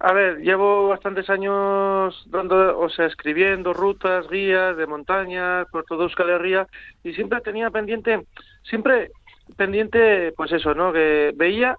a 0.00 0.14
ver, 0.14 0.38
llevo 0.38 0.88
bastantes 0.88 1.28
años 1.28 2.24
dando, 2.30 2.78
o 2.78 2.88
sea, 2.88 3.04
escribiendo 3.04 3.74
rutas, 3.74 4.30
guías 4.30 4.78
de 4.78 4.86
montaña 4.86 5.66
por 5.70 5.84
toda 5.84 6.04
Euskal 6.04 6.30
Herria 6.30 6.66
y 7.04 7.12
siempre 7.12 7.42
tenía 7.42 7.68
pendiente, 7.68 8.24
siempre 8.62 9.10
pendiente, 9.58 10.32
pues 10.38 10.52
eso, 10.52 10.72
¿no? 10.72 10.90
Que 10.90 11.32
veía 11.36 11.76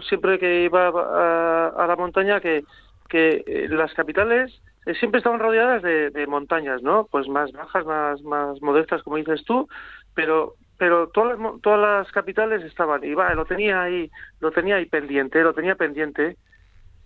siempre 0.00 0.38
que 0.38 0.64
iba 0.64 0.88
a, 0.88 1.68
a 1.68 1.86
la 1.86 1.96
montaña 1.96 2.40
que, 2.40 2.64
que 3.08 3.44
eh, 3.46 3.68
las 3.68 3.92
capitales 3.94 4.62
eh, 4.86 4.94
siempre 4.94 5.18
estaban 5.18 5.40
rodeadas 5.40 5.82
de, 5.82 6.10
de, 6.10 6.26
montañas, 6.26 6.82
¿no? 6.82 7.06
Pues 7.10 7.28
más 7.28 7.52
bajas, 7.52 7.84
más, 7.84 8.22
más 8.22 8.60
modestas, 8.62 9.02
como 9.02 9.16
dices 9.16 9.44
tú, 9.44 9.68
pero 10.14 10.54
pero 10.78 11.08
todas 11.10 11.38
las, 11.38 11.60
todas 11.60 11.78
las 11.78 12.12
capitales 12.12 12.64
estaban 12.64 13.02
va, 13.16 13.34
lo 13.34 13.44
tenía 13.44 13.82
ahí, 13.82 14.10
lo 14.40 14.50
tenía 14.50 14.76
ahí 14.76 14.86
pendiente, 14.86 15.40
lo 15.42 15.54
tenía 15.54 15.76
pendiente 15.76 16.36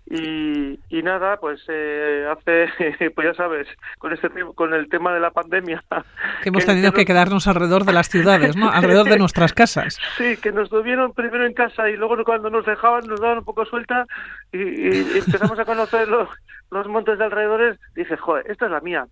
y, 0.09 0.79
y 0.89 1.03
nada, 1.03 1.37
pues 1.39 1.61
eh, 1.69 2.27
hace, 2.31 3.11
pues 3.15 3.27
ya 3.27 3.35
sabes, 3.35 3.67
con 3.99 4.13
este 4.13 4.29
con 4.55 4.73
el 4.73 4.89
tema 4.89 5.13
de 5.13 5.21
la 5.21 5.31
pandemia. 5.31 5.83
Que 6.43 6.51
hemos 6.51 6.65
tenido 6.65 6.93
que, 6.93 6.99
que 6.99 7.07
quedarnos 7.07 7.49
alrededor 7.49 7.85
de 7.85 7.93
las 7.93 8.09
ciudades, 8.09 8.57
¿no? 8.57 8.71
alrededor 8.73 9.09
de 9.09 9.19
nuestras 9.19 9.53
casas. 9.53 9.99
Sí, 10.17 10.37
que 10.37 10.53
nos 10.53 10.71
tuvieron 10.71 11.13
primero 11.13 11.45
en 11.45 11.55
casa 11.55 11.89
y 11.89 11.97
luego 11.97 12.23
cuando 12.25 12.51
nos 12.51 12.65
dejaban 12.67 13.07
nos 13.07 13.21
daban 13.21 13.39
un 13.39 13.45
poco 13.45 13.65
suelta 13.65 14.07
y, 14.53 14.59
y 14.59 15.19
empezamos 15.19 15.59
a 15.59 15.65
conocer 15.65 16.09
los, 16.09 16.29
los 16.71 16.87
montes 16.87 17.19
de 17.19 17.25
alrededores. 17.25 17.79
Dices, 17.95 18.21
joder, 18.21 18.49
esta 18.49 18.67
es 18.67 18.71
la 18.71 18.81
mía, 18.81 19.07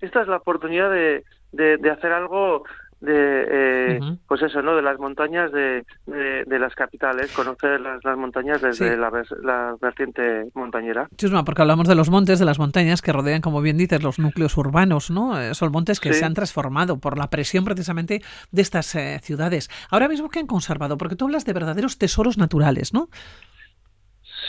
esta 0.00 0.22
es 0.22 0.28
la 0.28 0.36
oportunidad 0.36 0.90
de, 0.90 1.24
de, 1.52 1.76
de 1.76 1.90
hacer 1.90 2.12
algo 2.12 2.64
de 3.00 3.46
eh, 3.96 4.00
pues 4.28 4.42
eso 4.42 4.60
no 4.62 4.76
de 4.76 4.82
las 4.82 4.98
montañas 4.98 5.50
de, 5.52 5.84
de, 6.06 6.44
de 6.46 6.58
las 6.58 6.74
capitales 6.74 7.30
conocer 7.32 7.80
las, 7.80 8.04
las 8.04 8.16
montañas 8.16 8.60
desde 8.60 8.90
Sí. 8.90 8.96
la, 9.42 9.74
vertiente 9.80 10.46
montañera 10.54 11.08
Chusma, 11.16 11.44
porque 11.44 11.62
hablamos 11.62 11.88
de 11.88 11.94
los 11.94 12.10
montes, 12.10 12.38
de 12.38 12.44
las 12.44 12.58
montañas 12.58 13.00
que 13.02 13.12
rodean, 13.12 13.40
como 13.40 13.60
bien 13.62 13.76
dices, 13.78 14.02
los 14.02 14.18
núcleos 14.18 14.56
urbanos, 14.56 15.10
¿no? 15.10 15.40
Eh, 15.40 15.54
Son 15.54 15.72
montes 15.72 15.98
que 16.00 16.12
Sí. 16.12 16.20
se 16.20 16.24
han 16.24 16.34
transformado 16.34 16.98
por 16.98 17.16
la 17.18 17.28
presión 17.30 17.64
precisamente 17.64 18.22
de 18.52 18.62
estas 18.62 18.94
eh, 18.94 19.18
ciudades. 19.22 19.70
Ahora 19.90 20.08
mismo, 20.08 20.28
¿qué 20.28 20.38
han 20.40 20.46
conservado? 20.46 20.96
Porque 20.98 21.16
tú 21.16 21.24
hablas 21.26 21.44
de 21.44 21.52
verdaderos 21.52 21.98
tesoros 21.98 22.38
naturales, 22.38 22.92
¿no? 22.92 23.08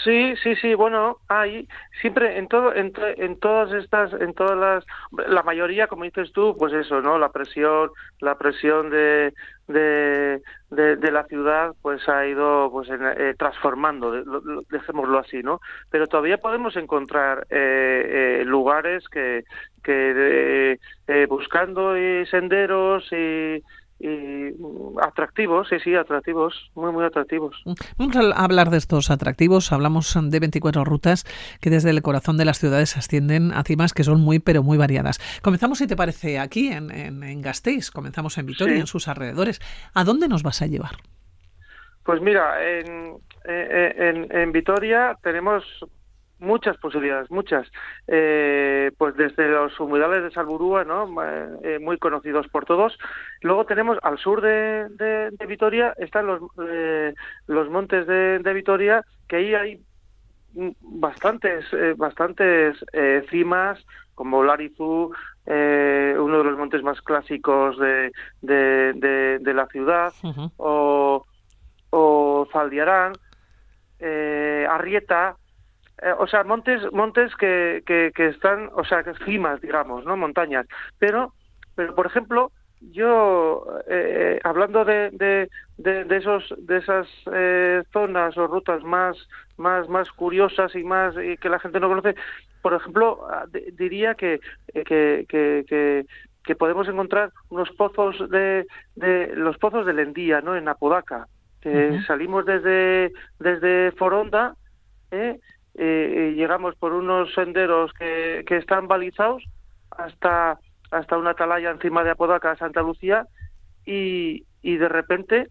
Sí, 0.04 0.36
sí, 0.42 0.56
sí, 0.56 0.74
bueno, 0.74 1.18
hay 1.28 1.68
siempre 2.02 2.38
en 2.40 2.48
todo, 2.48 2.74
en, 2.74 2.92
to- 2.92 3.08
en 3.08 3.38
todas 3.40 3.72
estas, 3.74 4.12
en 4.14 4.34
todas 4.34 4.58
las, 4.58 4.86
la 5.30 5.44
mayoría, 5.44 5.88
como 5.88 6.06
dices 6.06 6.32
tú, 6.34 6.56
pues 6.58 6.74
eso, 6.74 7.02
¿no? 7.02 7.20
La 7.20 7.30
presión, 7.32 7.92
la 8.20 8.36
presión 8.38 8.90
de, 8.90 9.34
de, 9.68 10.42
de, 10.70 11.12
la 11.12 11.26
ciudad, 11.26 11.76
pues 11.82 12.08
ha 12.10 12.26
ido, 12.26 12.70
pues, 12.72 12.90
en- 12.90 13.04
eh, 13.06 13.36
transformando, 13.38 14.12
de- 14.12 14.24
lo- 14.26 14.42
lo- 14.42 14.62
dejémoslo 14.70 15.20
así, 15.20 15.44
¿no? 15.44 15.60
Pero 15.90 16.08
todavía 16.08 16.38
podemos 16.40 16.76
encontrar 16.78 17.46
eh, 17.50 18.40
eh, 18.42 18.46
lugares 18.46 19.08
que, 19.10 19.44
que 19.84 20.72
eh, 20.74 20.80
eh, 21.08 21.26
buscando 21.28 21.94
senderos 22.30 23.08
y, 23.12 23.62
y 24.02 24.54
mm, 24.58 25.00
atractivos, 25.02 25.68
sí, 25.70 25.78
sí, 25.84 25.96
atractivos, 25.96 26.72
muy, 26.76 26.92
muy 26.92 27.06
atractivos. 27.06 27.56
Vamos 27.98 28.16
a 28.16 28.44
hablar 28.44 28.70
de 28.70 28.78
estos 28.78 29.12
atractivos. 29.12 29.72
Hablamos 29.72 30.18
de 30.22 30.40
24 30.40 30.84
rutas 30.84 31.26
que 31.62 31.70
desde 31.70 31.90
el 31.92 32.02
corazón 32.02 32.38
de 32.38 32.46
las 32.46 32.60
ciudades 32.60 32.98
ascienden 32.98 33.52
a 33.54 33.64
cimas 33.64 33.94
que 33.94 34.04
son 34.04 34.22
muy, 34.22 34.40
pero 34.40 34.64
muy 34.64 34.78
variadas. 34.78 35.20
Comenzamos, 35.42 35.78
si 35.78 35.88
te 35.88 35.96
parece, 35.96 36.40
aquí 36.40 36.70
en, 36.70 36.92
en, 36.92 37.24
en 37.24 37.42
Gasteiz. 37.42 37.92
Comenzamos 37.92 38.38
en 38.38 38.46
Vitoria, 38.46 38.76
Sí. 38.76 38.80
en 38.82 38.88
sus 38.88 39.08
alrededores. 39.08 39.60
¿A 39.94 40.04
dónde 40.04 40.28
nos 40.28 40.44
vas 40.44 40.62
a 40.62 40.68
llevar? 40.68 40.92
Pues 42.04 42.22
mira, 42.22 42.56
en, 42.68 43.18
eh, 43.46 43.94
en, 43.98 44.36
en 44.36 44.52
Vitoria 44.52 45.18
tenemos 45.22 45.64
muchas 46.41 46.75
posibilidades, 46.77 47.32
muchas. 47.32 47.71
Eh, 48.08 48.91
pues 48.97 49.15
desde 49.15 49.47
los 49.47 49.80
humedales 49.80 50.23
de 50.23 50.32
Salburúa, 50.32 50.84
¿no? 50.84 51.06
Eh, 51.23 51.47
eh, 51.63 51.80
muy 51.80 51.97
conocidos 51.97 52.47
por 52.49 52.65
todos. 52.65 52.97
Luego 53.41 53.65
tenemos 53.65 53.97
al 54.01 54.17
sur 54.17 54.41
de, 54.41 54.88
de- 54.89 55.30
de 55.32 55.45
Vitoria, 55.45 55.93
están 55.97 56.27
los, 56.27 56.41
eh, 56.67 57.13
los 57.47 57.69
montes 57.69 58.06
de, 58.08 58.39
de 58.39 58.54
Vitoria, 58.54 59.06
que 59.27 59.36
ahí 59.38 59.56
hay 59.56 59.80
bastantes, 60.82 61.65
bastantes 61.95 62.77
cimas, 63.30 63.80
como 64.15 64.43
Larizú, 64.43 65.13
eh, 65.45 66.13
uno 66.19 66.39
de 66.39 66.43
los 66.43 66.58
montes 66.58 66.84
más 66.84 67.01
clásicos 67.01 67.77
de, 67.80 68.12
de, 68.41 68.93
de- 68.95 69.39
de 69.39 69.54
la 69.54 69.67
ciudad, 69.67 70.12
o, 70.58 71.25
o 71.91 72.47
Zaldiarán, 72.51 73.13
eh, 73.99 74.67
Arrieta, 74.69 75.38
eh, 76.02 76.14
o 76.18 76.28
sea, 76.28 76.44
montes, 76.44 76.82
montes 76.92 77.36
que, 77.36 77.84
que, 77.86 78.12
que 78.16 78.28
están, 78.28 78.70
o 78.74 78.84
sea, 78.84 79.04
que 79.04 79.14
cimas, 79.26 79.62
digamos, 79.62 80.06
¿no? 80.06 80.18
Montañas. 80.18 80.66
Pero, 80.98 81.34
pero 81.76 81.94
por 81.96 82.06
ejemplo, 82.08 82.52
yo, 82.80 83.66
eh, 83.88 84.40
hablando 84.44 84.84
de, 84.84 85.12
de, 85.12 85.50
de, 85.78 86.04
de 86.06 86.18
esos, 86.18 86.54
de 86.58 86.78
esas 86.78 87.08
eh, 87.32 87.84
zonas 87.94 88.36
o 88.38 88.48
rutas 88.48 88.84
más, 88.84 89.16
más, 89.58 89.88
más 89.88 90.12
curiosas 90.12 90.74
y 90.76 90.84
más 90.84 91.16
y 91.24 91.38
que 91.38 91.50
la 91.50 91.60
gente 91.60 91.80
no 91.80 91.90
conoce, 91.90 92.16
por 92.62 92.74
ejemplo, 92.74 93.28
ah, 93.30 93.46
di- 93.52 93.72
diría 93.74 94.16
que, 94.16 94.40
eh, 94.74 94.84
que, 94.84 95.26
que, 95.30 95.64
que, 95.68 96.06
que 96.44 96.56
podemos 96.56 96.88
encontrar 96.88 97.32
unos 97.50 97.70
pozos 97.72 98.28
de, 98.32 98.66
de 98.96 99.36
los 99.36 99.58
pozos 99.60 99.86
de 99.86 99.94
Lendía, 99.94 100.42
¿no? 100.42 100.56
En 100.56 100.68
Apodaca, 100.68 101.28
que 101.62 102.00
salimos 102.08 102.46
desde 102.48 103.12
desde 103.38 103.92
Foronda, 103.92 104.56
¿eh? 105.12 105.40
Eh, 105.76 106.32
y 106.34 106.36
llegamos 106.36 106.76
por 106.76 106.92
unos 106.94 107.34
senderos 107.34 107.94
que, 107.94 108.44
que 108.46 108.58
están 108.58 108.88
balizados 108.88 109.44
hasta 109.92 110.60
hasta 110.92 111.18
una 111.18 111.30
atalaya 111.30 111.70
encima 111.72 112.04
de 112.04 112.10
Apodaca, 112.10 112.58
Santa 112.58 112.82
Lucía, 112.82 113.26
y, 113.86 114.46
y 114.62 114.76
de 114.78 114.90
repente 114.90 115.48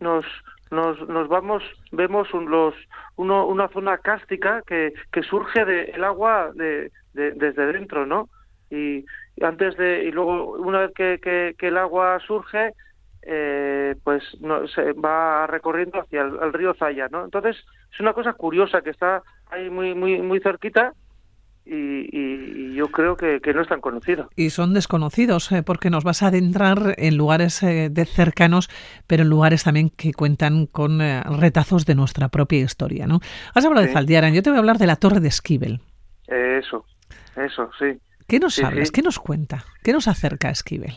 nos 0.00 0.24
nos, 0.70 1.00
nos 1.08 1.28
vamos 1.28 1.62
vemos 1.92 2.32
un- 2.34 2.50
los 2.50 2.74
uno- 3.16 3.46
una 3.46 3.68
zona 3.68 3.98
cástica 3.98 4.62
que, 4.66 4.92
que 5.12 5.22
surge 5.22 5.64
del 5.64 6.02
agua 6.04 6.50
de, 6.54 6.90
de- 7.14 7.32
desde 7.32 7.72
dentro 7.72 8.04
no 8.06 8.28
y 8.70 9.04
antes 9.42 9.76
de 9.76 10.04
y 10.04 10.10
luego 10.12 10.52
una 10.58 10.80
vez 10.80 10.92
que, 10.94 11.18
que- 11.22 11.54
que 11.58 11.68
el 11.68 11.78
agua 11.78 12.18
surge 12.26 12.72
eh, 13.22 13.94
pues 14.04 14.22
no, 14.40 14.66
se 14.68 14.92
va 14.92 15.46
recorriendo 15.46 16.00
hacia 16.00 16.22
el, 16.22 16.38
el 16.42 16.52
río 16.52 16.74
Zaya 16.78 17.08
no 17.10 17.24
entonces 17.24 17.56
es 17.92 18.00
una 18.00 18.12
cosa 18.12 18.32
curiosa 18.34 18.80
que 18.82 18.90
está 18.90 19.22
ahí 19.50 19.68
muy 19.70 19.94
muy 19.94 20.20
muy 20.22 20.40
cerquita 20.40 20.92
y, 21.64 21.74
y- 21.74 22.72
y 22.72 22.74
yo 22.76 22.88
creo 22.90 23.14
que, 23.16 23.40
que 23.42 23.52
no 23.52 23.60
es 23.60 23.68
tan 23.68 23.80
conocida 23.82 24.28
Y 24.36 24.48
son 24.50 24.72
desconocidos 24.72 25.52
eh, 25.52 25.62
porque 25.62 25.90
nos 25.90 26.02
vas 26.02 26.22
a 26.22 26.28
adentrar 26.28 26.94
en 26.96 27.16
lugares 27.18 27.62
eh, 27.62 27.88
de 27.90 28.04
cercanos, 28.06 28.70
pero 29.06 29.22
en 29.24 29.28
lugares 29.28 29.64
también 29.64 29.90
que 29.90 30.14
cuentan 30.14 30.66
con 30.66 31.02
eh, 31.02 31.22
retazos 31.24 31.84
de 31.84 31.94
nuestra 31.94 32.28
propia 32.28 32.60
historia. 32.60 33.06
¿no? 33.06 33.20
Has 33.54 33.66
hablado 33.66 33.86
de. 33.86 33.92
Zaldiaran, 33.92 34.32
yo 34.32 34.42
te 34.42 34.48
voy 34.48 34.56
a 34.56 34.60
hablar 34.60 34.78
de 34.78 34.86
la 34.86 34.96
Torre 34.96 35.20
de 35.20 35.28
Esquivel. 35.28 35.80
Eso 36.26 36.86
eso 37.36 37.68
sí 37.78 37.98
¿Qué 38.26 38.38
nos 38.38 38.54
Sí, 38.54 38.62
hablas? 38.62 38.88
sí. 38.88 38.92
¿Qué 38.92 39.02
nos 39.02 39.18
cuenta? 39.18 39.64
¿Qué 39.82 39.92
nos 39.92 40.08
acerca 40.08 40.48
a 40.48 40.52
Esquivel? 40.52 40.94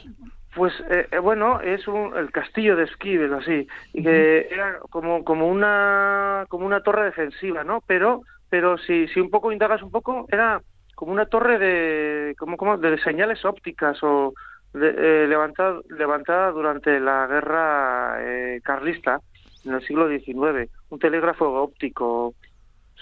Pues 0.55 0.73
eh, 0.89 1.07
eh, 1.11 1.19
bueno, 1.19 1.61
es 1.61 1.87
un, 1.87 2.15
el 2.17 2.29
castillo 2.31 2.75
de 2.75 2.83
Esquivel, 2.83 3.33
así, 3.33 3.67
y 3.93 4.03
que 4.03 4.47
era 4.51 4.79
como, 4.89 5.23
como 5.23 5.47
una 5.47 6.45
como 6.49 6.65
una 6.65 6.81
torre 6.81 7.05
defensiva, 7.05 7.63
¿no? 7.63 7.81
Pero 7.87 8.21
pero 8.49 8.77
si, 8.77 9.07
si 9.07 9.21
un 9.21 9.29
poco 9.29 9.53
indagas 9.53 9.81
un 9.81 9.91
poco, 9.91 10.25
era 10.29 10.61
como 10.93 11.13
una 11.13 11.25
torre 11.25 11.57
de 11.57 12.35
como, 12.37 12.57
como 12.57 12.77
de 12.77 12.97
señales 12.99 13.45
ópticas 13.45 13.97
o 14.03 14.33
de, 14.73 14.89
eh, 14.89 15.27
levantada 15.27 15.79
levantada 15.89 16.51
durante 16.51 16.99
la 16.99 17.27
guerra 17.27 18.17
eh, 18.19 18.59
carlista 18.61 19.21
en 19.63 19.73
el 19.73 19.81
siglo 19.87 20.09
XIX, 20.09 20.69
un 20.89 20.99
telégrafo 20.99 21.45
óptico. 21.61 22.33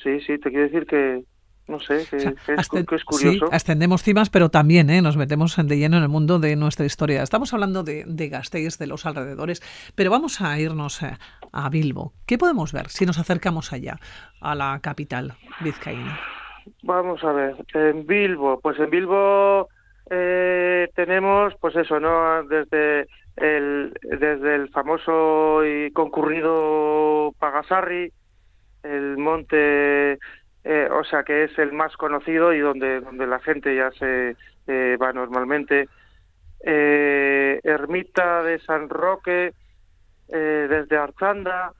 Sí, 0.03 0.21
sí, 0.21 0.37
te 0.37 0.49
quiero 0.49 0.65
decir 0.65 0.85
que 0.85 1.23
no 1.69 1.79
sé, 1.79 2.05
que, 2.09 2.15
O 2.17 2.19
sea, 2.19 2.33
que 2.33 2.53
es, 2.53 2.59
ascen- 2.59 2.85
que 2.85 2.95
es 2.95 3.01
sí, 3.01 3.05
curioso. 3.05 3.49
ascendemos 3.53 4.03
cimas, 4.03 4.29
pero 4.29 4.49
también 4.49 4.89
eh, 4.89 5.01
nos 5.01 5.15
metemos 5.15 5.55
de 5.55 5.77
lleno 5.77 5.97
en 5.97 6.03
el 6.03 6.09
mundo 6.09 6.39
de 6.39 6.55
nuestra 6.55 6.85
historia. 6.85 7.23
Estamos 7.23 7.53
hablando 7.53 7.83
de, 7.83 8.03
de 8.07 8.29
Gasteiz, 8.29 8.77
de 8.77 8.87
los 8.87 9.05
alrededores, 9.05 9.61
pero 9.95 10.11
vamos 10.11 10.41
a 10.41 10.59
irnos 10.59 11.01
eh, 11.03 11.17
a 11.53 11.69
Bilbo. 11.69 12.13
¿Qué 12.25 12.37
podemos 12.37 12.73
ver 12.73 12.89
si 12.89 13.05
nos 13.05 13.19
acercamos 13.19 13.71
allá, 13.71 13.99
a 14.41 14.55
la 14.55 14.79
capital 14.81 15.35
vizcaína? 15.61 16.19
Vamos 16.83 17.23
a 17.23 17.31
ver, 17.31 17.55
en 17.73 18.05
Bilbo, 18.05 18.59
pues 18.59 18.77
en 18.79 18.89
Bilbo 18.89 19.69
eh, 20.11 20.87
tenemos, 20.95 21.53
pues 21.61 21.75
eso, 21.75 21.99
¿no? 21.99 22.43
Desde 22.43 23.07
el, 23.37 23.93
desde 24.03 24.55
el 24.55 24.69
famoso 24.69 25.65
y 25.65 25.91
concurrido 25.91 27.33
Pagasarri, 27.39 28.11
el 28.83 29.17
monte, 29.17 30.19
eh, 30.63 30.87
o 30.91 31.03
sea, 31.03 31.23
que 31.23 31.45
es 31.45 31.57
el 31.57 31.71
más 31.71 31.95
conocido 31.97 32.53
y 32.53 32.59
donde, 32.59 33.01
donde 33.01 33.27
la 33.27 33.39
gente 33.39 33.75
ya 33.75 33.91
se 33.91 34.35
eh, 34.67 34.97
va 35.01 35.13
normalmente. 35.13 35.87
Eh, 36.61 37.59
Ermita 37.63 38.43
de 38.43 38.59
San 38.59 38.89
Roque, 38.89 39.53
eh, 40.27 40.67
desde 40.69 40.97
Arzanda, 40.97 41.73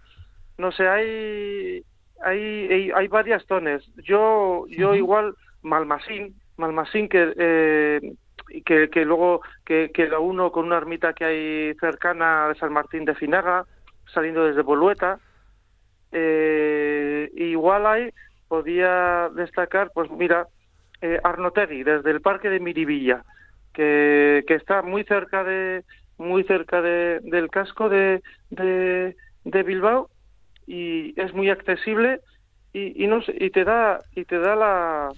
no 0.58 0.72
sé, 0.72 0.88
hay, 0.88 1.84
hay, 2.22 2.92
hay, 2.94 3.08
varias 3.08 3.46
zonas. 3.46 3.84
Yo, 3.98 4.66
yo 4.70 4.96
igual, 4.96 5.36
Malmasín, 5.62 6.36
Malmasín 6.58 7.10
que, 7.10 7.34
eh, 7.38 8.14
que, 8.66 8.90
que 8.90 9.06
luego 9.06 9.42
que, 9.66 9.92
que 9.94 10.08
lo 10.08 10.22
uno 10.22 10.52
con 10.52 10.66
una 10.66 10.78
ermita 10.78 11.14
que 11.14 11.26
hay 11.26 11.74
cercana 11.76 12.48
de 12.48 12.56
San 12.56 12.74
Martín 12.74 13.06
de 13.06 13.16
Finaga, 13.16 13.66
saliendo 14.14 14.46
desde 14.46 14.62
Bolueta. 14.62 15.20
Eh, 16.12 17.30
igual 17.36 17.86
hay, 17.86 18.14
podía 18.50 19.30
destacar, 19.36 19.92
pues 19.94 20.12
mira, 20.12 20.48
eh, 21.02 21.20
Arnotegui, 21.24 21.84
desde 21.84 22.12
el 22.12 22.20
parque 22.20 22.50
de 22.50 22.60
Miribilla, 22.60 23.24
que, 23.74 24.44
que 24.46 24.56
está 24.56 24.82
muy 24.82 25.06
cerca 25.06 25.46
de 25.46 25.86
muy 26.18 26.44
cerca 26.44 26.82
de, 26.82 27.22
del 27.22 27.50
casco 27.50 27.88
de, 27.88 28.22
de, 28.50 29.16
de 29.46 29.64
Bilbao 29.64 30.10
y 30.68 31.14
es 31.20 31.34
muy 31.34 31.50
accesible 31.50 32.20
y, 32.74 33.04
y 33.04 33.08
no 33.08 33.22
y 33.28 33.50
te 33.52 33.64
da 33.64 34.00
y 34.14 34.26
te 34.26 34.38
da 34.38 34.56
la 34.58 35.10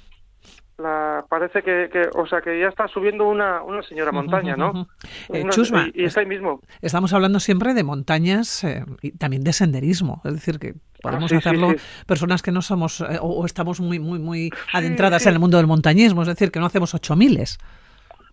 la 0.81 1.25
parece 1.29 1.61
que, 1.63 1.89
que 1.91 2.09
o 2.13 2.25
sea 2.27 2.41
que 2.41 2.59
ya 2.59 2.67
está 2.67 2.87
subiendo 2.87 3.27
una, 3.29 3.61
una 3.63 3.81
señora 3.83 4.11
montaña 4.11 4.55
no. 4.57 4.87
Eh, 5.33 5.41
Una- 5.41 5.49
Chusma, 5.51 5.89
y, 5.93 6.01
y 6.01 6.05
está 6.05 6.19
ahí 6.21 6.25
mismo 6.25 6.61
Estamos 6.81 7.13
hablando 7.13 7.39
siempre 7.39 7.73
de 7.73 7.83
montañas 7.83 8.63
eh, 8.63 8.83
y 9.01 9.11
también 9.11 9.43
de 9.43 9.53
senderismo, 9.53 10.21
es 10.25 10.33
decir, 10.33 10.59
que 10.59 10.73
podemos 11.01 11.31
Ah, 11.31 11.35
sí, 11.35 11.35
hacerlo 11.37 11.69
sí. 11.71 12.03
personas 12.05 12.41
que 12.41 12.51
no 12.51 12.61
somos 12.61 13.01
eh, 13.01 13.17
o, 13.21 13.27
o 13.41 13.45
estamos 13.45 13.79
muy 13.79 13.99
muy 13.99 14.19
muy 14.19 14.49
adentradas 14.73 15.25
en 15.27 15.33
el 15.33 15.39
mundo 15.39 15.57
del 15.57 15.67
montañismo, 15.67 16.21
es 16.23 16.27
decir, 16.27 16.51
que 16.51 16.59
no 16.59 16.65
hacemos 16.65 16.93
ocho 16.93 17.15
miles. 17.15 17.57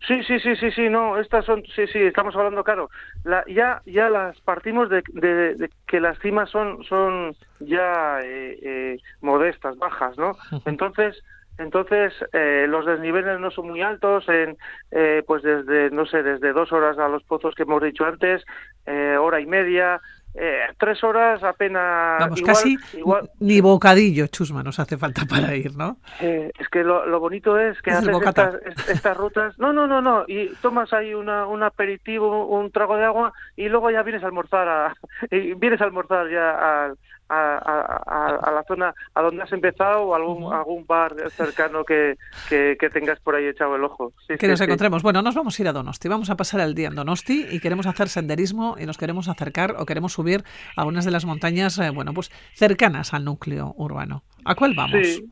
Sí, 0.07 0.23
sí, 0.23 0.39
sí, 0.39 0.55
sí, 0.57 0.71
sí, 0.71 0.89
no, 0.89 1.19
estas 1.19 1.45
son, 1.45 1.63
sí, 1.75 1.87
sí, 1.93 1.99
estamos 1.99 2.35
hablando, 2.37 2.63
claro, 2.63 2.89
la, 3.25 3.45
ya, 3.49 3.83
ya 3.85 4.09
las 4.09 4.41
partimos 4.43 4.89
de, 4.89 5.03
de- 5.13 5.55
de 5.57 5.71
que 5.89 5.99
las 5.99 6.17
cimas 6.21 6.49
son, 6.51 6.85
son 6.85 7.35
ya 7.59 8.21
eh, 8.23 8.59
eh, 8.63 8.99
modestas, 9.21 9.77
bajas, 9.77 10.17
¿no? 10.17 10.37
Entonces, 10.67 11.17
entonces 11.59 12.13
eh, 12.33 12.67
los 12.69 12.87
desniveles 12.87 13.39
no 13.41 13.51
son 13.51 13.69
muy 13.69 13.83
altos, 13.83 14.29
en, 14.29 14.57
eh, 14.91 15.23
pues 15.27 15.43
desde, 15.43 15.91
no 15.91 16.07
sé, 16.07 16.23
desde 16.23 16.53
dos 16.53 16.73
horas 16.73 16.99
a 16.99 17.09
los 17.09 17.23
pozos 17.25 17.55
que 17.55 17.65
hemos 17.65 17.83
dicho 17.83 18.05
antes, 18.05 18.45
eh, 18.87 19.17
hora 19.21 19.41
y 19.41 19.47
media, 19.47 20.01
eh, 20.35 20.61
tres 20.79 21.03
horas 21.03 21.43
apenas. 21.43 22.21
Vamos, 22.21 22.39
igual- 22.41 22.55
casi 22.55 22.79
igual- 22.97 23.31
ni 23.41 23.61
bocadillo, 23.61 24.27
chusma, 24.29 24.63
nos 24.63 24.79
hace 24.79 24.97
falta 24.97 25.23
para 25.29 25.55
ir, 25.57 25.75
¿no? 25.77 25.97
eh, 26.21 26.53
es 26.59 26.69
que 26.69 26.85
lo, 26.85 27.07
lo 27.07 27.19
bonito 27.19 27.59
es 27.59 27.81
que 27.83 27.91
Es 27.91 27.97
haces 27.97 28.15
estas, 28.23 28.55
es- 28.67 28.89
estas 28.91 29.17
rutas. 29.17 29.59
No, 29.59 29.73
no, 29.73 29.87
no, 29.87 30.01
no. 30.01 30.25
Y 30.29 30.49
tomas 30.63 30.93
ahí 30.93 31.13
una, 31.15 31.47
un 31.47 31.63
aperitivo, 31.63 32.47
un 32.47 32.71
trago 32.71 32.97
de 32.97 33.05
agua 33.05 33.33
y 33.57 33.69
luego 33.69 33.91
ya 33.91 34.03
vienes 34.03 34.23
a 34.23 34.27
almorzar. 34.27 34.69
A, 34.69 34.95
y 35.31 35.55
vienes 35.55 35.81
a 35.81 35.85
almorzar 35.85 36.29
ya 36.31 36.51
a, 36.51 36.93
a, 37.29 37.59
a- 37.59 38.51
la 38.53 38.65
zona 38.65 38.95
a 39.15 39.23
donde 39.23 39.43
has 39.43 39.53
empezado 39.53 40.03
o 40.03 40.15
algún, 40.15 40.53
algún 40.53 40.87
bar 40.87 41.15
cercano 41.31 41.85
que, 41.85 42.17
que, 42.49 42.77
que 42.79 42.91
tengas 42.91 43.21
por 43.21 43.35
ahí 43.35 43.47
echado 43.47 43.77
el 43.77 43.85
ojo. 43.85 44.13
Sí, 44.27 44.35
Que 44.35 44.47
sí, 44.47 44.49
nos 44.49 44.59
sí. 44.59 44.65
encontremos. 44.65 45.03
Bueno, 45.03 45.23
nos 45.23 45.35
vamos 45.35 45.59
a 45.59 45.63
ir 45.63 45.69
a 45.69 45.73
Donosti. 45.73 46.09
Vamos 46.09 46.31
a 46.31 46.37
pasar 46.37 46.61
el 46.61 46.75
día 46.75 46.89
en 46.89 46.95
Donosti 46.95 47.47
y 47.51 47.61
queremos 47.61 47.87
hacer 47.87 48.09
senderismo 48.09 48.77
y 48.79 48.87
nos 48.87 48.99
queremos 48.99 49.29
acercar 49.29 49.75
o 49.79 49.85
queremos 49.87 50.13
subir 50.13 50.43
a 50.77 50.85
unas 50.85 51.05
de 51.05 51.11
las 51.11 51.25
montañas, 51.25 51.79
eh, 51.79 51.91
bueno, 51.91 52.13
pues 52.15 52.31
cercanas 52.55 53.13
al 53.15 53.25
núcleo 53.25 53.75
urbano. 53.77 54.23
¿A 54.45 54.55
cuál 54.55 54.75
vamos? 54.75 54.99
Sí. 55.03 55.31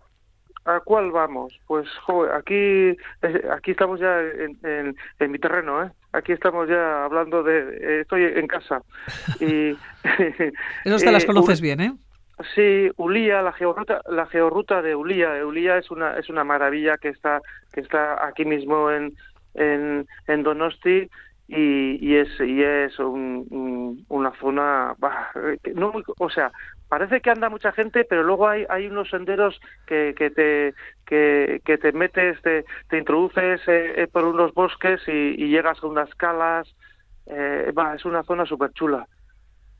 ¿A 0.64 0.80
cuál 0.80 1.12
vamos? 1.12 1.56
Pues, 1.68 1.88
joder, 2.02 2.32
aquí, 2.34 2.54
eh, 2.54 2.96
aquí 3.56 3.70
estamos 3.70 4.00
ya 4.00 4.18
en, 4.20 4.58
en- 4.64 4.96
en 5.20 5.30
mi 5.30 5.38
terreno, 5.38 5.80
¿eh? 5.84 5.90
Aquí 6.16 6.32
estamos 6.32 6.68
ya 6.68 7.04
hablando 7.04 7.42
de... 7.42 7.58
eh, 7.80 8.00
estoy 8.00 8.24
en 8.24 8.46
casa. 8.46 8.80
Y, 9.40 9.76
Esas 10.84 11.02
te 11.02 11.12
las 11.12 11.24
eh, 11.24 11.26
conoces 11.26 11.60
bien, 11.60 11.80
¿eh? 11.80 11.92
Sí, 12.54 12.90
Ulía, 12.96 13.40
la 13.42 13.52
georruta, 13.52 14.02
la 14.10 14.26
georruta 14.26 14.82
de 14.82 14.94
Ulía. 14.94 15.44
Ulía 15.46 15.78
es 15.78 15.90
una 15.90 16.18
es 16.18 16.28
una 16.28 16.44
maravilla 16.44 16.98
que 16.98 17.08
está 17.08 17.40
que 17.72 17.80
está 17.80 18.26
aquí 18.26 18.44
mismo 18.44 18.90
en 18.90 19.14
en, 19.54 20.06
en 20.26 20.42
Donosti 20.42 21.08
y, 21.48 21.98
y 22.06 22.16
es 22.16 22.28
y 22.40 22.62
es 22.62 22.98
un- 22.98 23.46
un- 23.50 24.04
una 24.10 24.32
zona 24.38 24.94
bah, 24.98 25.30
eh, 25.34 25.58
no 25.74 25.92
muy, 25.92 26.02
o 26.18 26.28
sea 26.28 26.52
parece 26.88 27.20
que 27.20 27.30
anda 27.30 27.48
mucha 27.48 27.72
gente 27.72 28.04
pero 28.04 28.22
luego 28.22 28.48
hay 28.48 28.64
hay 28.68 28.86
unos 28.86 29.08
senderos 29.10 29.60
que, 29.86 30.14
que 30.16 30.30
te 30.30 30.74
que, 31.06 31.60
que 31.64 31.78
te 31.78 31.92
metes 31.92 32.40
te, 32.42 32.64
te 32.88 32.98
introduces 32.98 33.60
eh, 33.66 33.94
eh, 33.96 34.08
por 34.10 34.24
unos 34.24 34.52
bosques 34.54 35.00
y, 35.08 35.34
y 35.42 35.48
llegas 35.48 35.82
a 35.82 35.86
unas 35.86 36.14
calas. 36.14 36.72
Eh, 37.28 37.72
bah, 37.74 37.96
es 37.96 38.04
una 38.04 38.22
zona 38.22 38.46
súper 38.46 38.72
chula 38.72 39.04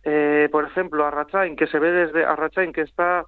eh, 0.08 0.48
por 0.52 0.64
ejemplo, 0.64 1.04
Arrachain, 1.04 1.56
que 1.56 1.66
se 1.66 1.80
ve 1.80 1.90
desde 1.90 2.24
Arrachain, 2.24 2.72
que 2.72 2.82
está 2.82 3.24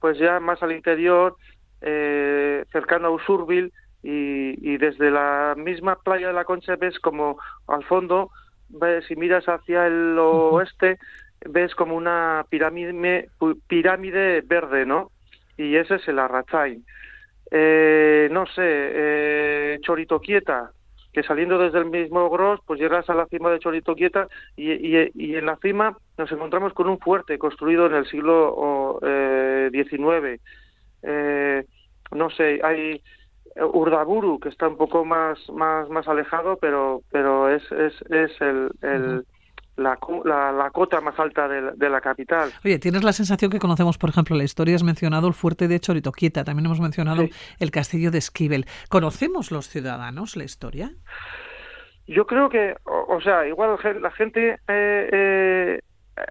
pues 0.00 0.16
ya 0.18 0.38
más 0.38 0.62
al 0.62 0.70
interior, 0.70 1.34
eh, 1.80 2.64
cercano 2.70 3.08
a 3.08 3.10
Usurbil, 3.10 3.72
y, 4.04 4.54
y 4.72 4.78
desde 4.78 5.10
la 5.10 5.54
misma 5.56 5.96
playa 5.96 6.28
de 6.28 6.32
la 6.32 6.44
Concha 6.44 6.76
ves 6.76 6.96
como 7.00 7.38
al 7.66 7.82
fondo, 7.84 8.30
ves, 8.68 9.04
si 9.06 9.16
miras 9.16 9.46
hacia 9.46 9.88
el 9.88 10.16
oeste, 10.16 10.98
ves 11.48 11.74
como 11.74 11.96
una 11.96 12.44
pirámide, 12.48 13.28
pirámide 13.66 14.42
verde, 14.42 14.86
¿no? 14.86 15.10
Y 15.56 15.76
ese 15.76 15.96
es 15.96 16.08
el 16.08 16.18
Arrachain. 16.18 16.84
Eh, 17.50 18.28
no 18.32 18.46
sé, 18.46 18.62
eh, 18.64 19.78
Choritoquieta, 19.82 20.70
que 21.12 21.22
saliendo 21.22 21.58
desde 21.58 21.78
el 21.78 21.86
mismo 21.86 22.30
Gros, 22.30 22.60
pues 22.66 22.80
llegas 22.80 23.08
a 23.10 23.14
la 23.14 23.26
cima 23.26 23.50
de 23.50 23.58
Choritoquieta 23.58 24.28
y, 24.56 24.72
y, 24.72 25.10
y 25.14 25.36
en 25.36 25.44
la 25.46 25.56
cima 25.56 25.96
nos 26.16 26.32
encontramos 26.32 26.72
con 26.72 26.88
un 26.88 26.98
fuerte 26.98 27.38
construido 27.38 27.86
en 27.86 27.94
el 27.94 28.06
siglo 28.06 28.54
o, 28.56 28.98
eh, 29.02 29.68
XIX. 29.72 30.40
Eh, 31.02 31.64
no 32.12 32.30
sé, 32.30 32.60
hay 32.62 33.02
eh, 33.54 33.62
Urdaburu, 33.62 34.40
que 34.40 34.48
está 34.48 34.68
un 34.68 34.78
poco 34.78 35.04
más, 35.04 35.38
más, 35.50 35.88
más 35.90 36.08
alejado, 36.08 36.56
pero, 36.56 37.02
pero 37.10 37.50
es, 37.50 37.62
es, 37.72 37.92
es 38.10 38.40
el- 38.40 38.70
la, 39.76 39.98
la, 40.24 40.52
la 40.52 40.70
cota 40.70 41.00
más 41.00 41.18
alta 41.18 41.48
de 41.48 41.60
la, 41.62 41.72
de 41.72 41.88
la 41.88 42.00
capital. 42.00 42.50
Oye, 42.64 42.78
tienes 42.78 43.02
la 43.04 43.12
sensación 43.12 43.50
que 43.50 43.58
conocemos, 43.58 43.98
por 43.98 44.10
ejemplo, 44.10 44.36
la 44.36 44.44
historia. 44.44 44.74
Has 44.76 44.82
mencionado 44.84 45.28
el 45.28 45.34
fuerte 45.34 45.68
de 45.68 45.80
Choritoquieta, 45.80 46.44
también 46.44 46.66
hemos 46.66 46.80
mencionado 46.80 47.22
Sí. 47.22 47.30
el 47.58 47.70
castillo 47.70 48.10
de 48.10 48.18
Esquivel. 48.18 48.66
¿Conocemos 48.88 49.50
los 49.50 49.68
ciudadanos 49.68 50.36
la 50.36 50.44
historia? 50.44 50.90
Yo 52.06 52.26
creo 52.26 52.48
que, 52.48 52.74
o, 52.84 53.14
o 53.16 53.20
sea, 53.20 53.46
igual 53.46 53.78
la 54.00 54.10
gente 54.10 54.58
eh, 54.68 55.08
eh, 55.12 55.80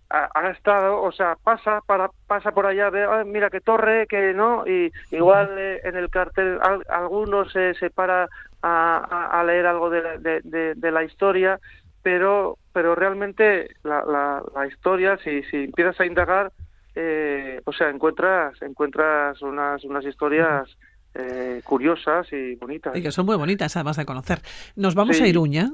ha, 0.10 0.30
ha 0.36 0.50
estado, 0.52 1.02
o 1.02 1.12
sea, 1.12 1.36
pasa 1.44 1.80
para 1.88 2.10
pasa 2.28 2.52
por 2.52 2.66
allá, 2.66 2.90
ve, 2.90 3.04
"Ah, 3.04 3.24
mira 3.26 3.50
qué 3.50 3.62
torre, 3.62 4.06
que 4.08 4.34
no, 4.34 4.68
y 4.68 4.92
igual 5.12 5.50
eh, 5.58 5.80
en 5.86 5.96
el 5.96 6.10
cartel 6.10 6.60
al- 6.62 6.86
alguno 6.90 7.50
se, 7.50 7.74
se 7.76 7.90
para 7.90 8.28
a, 8.62 9.44
leer 9.46 9.66
algo 9.66 9.90
de, 9.90 10.02
la- 10.04 10.18
de, 10.18 10.42
de- 10.44 10.76
de 10.76 10.92
la 10.92 11.04
historia, 11.04 11.60
pero 12.04 12.58
pero 12.74 12.96
realmente 12.96 13.70
la, 13.84 14.04
la, 14.06 14.42
la 14.56 14.68
historia, 14.68 15.18
si, 15.24 15.44
si 15.44 15.66
empiezas 15.66 16.00
a 16.00 16.06
indagar, 16.06 16.52
eh, 16.96 17.62
o 17.66 17.74
sea, 17.74 17.90
encuentras 17.90 18.62
encuentras 18.62 19.42
unas 19.42 19.84
unas 19.84 20.06
historias 20.06 20.78
eh, 21.14 21.62
curiosas 21.66 22.32
y 22.32 22.56
bonitas. 22.56 22.96
Y 22.96 23.02
que 23.04 23.12
son 23.12 23.26
muy 23.26 23.36
bonitas, 23.36 23.76
además 23.76 23.98
de 23.98 24.06
conocer. 24.06 24.40
Nos 24.78 24.96
vamos 24.96 25.18
Sí. 25.18 25.24
a 25.24 25.28
Iruña. 25.28 25.70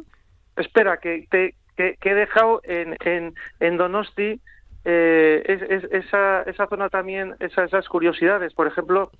Espera, 0.55 0.97
que, 0.97 1.27
te, 1.29 1.53
que, 1.75 1.95
que 2.01 2.09
he 2.09 2.15
dejado 2.15 2.61
en, 2.63 2.97
en, 3.05 3.35
en 3.59 3.77
Donosti 3.77 4.41
eh, 4.85 5.43
es, 5.45 5.61
es- 5.83 5.91
esa, 5.91 6.41
esa 6.43 6.65
zona 6.67 6.89
también, 6.89 7.35
esa- 7.39 7.65
esas 7.65 7.87
curiosidades. 7.87 8.53
Por 8.55 8.65
ejemplo, 8.65 9.11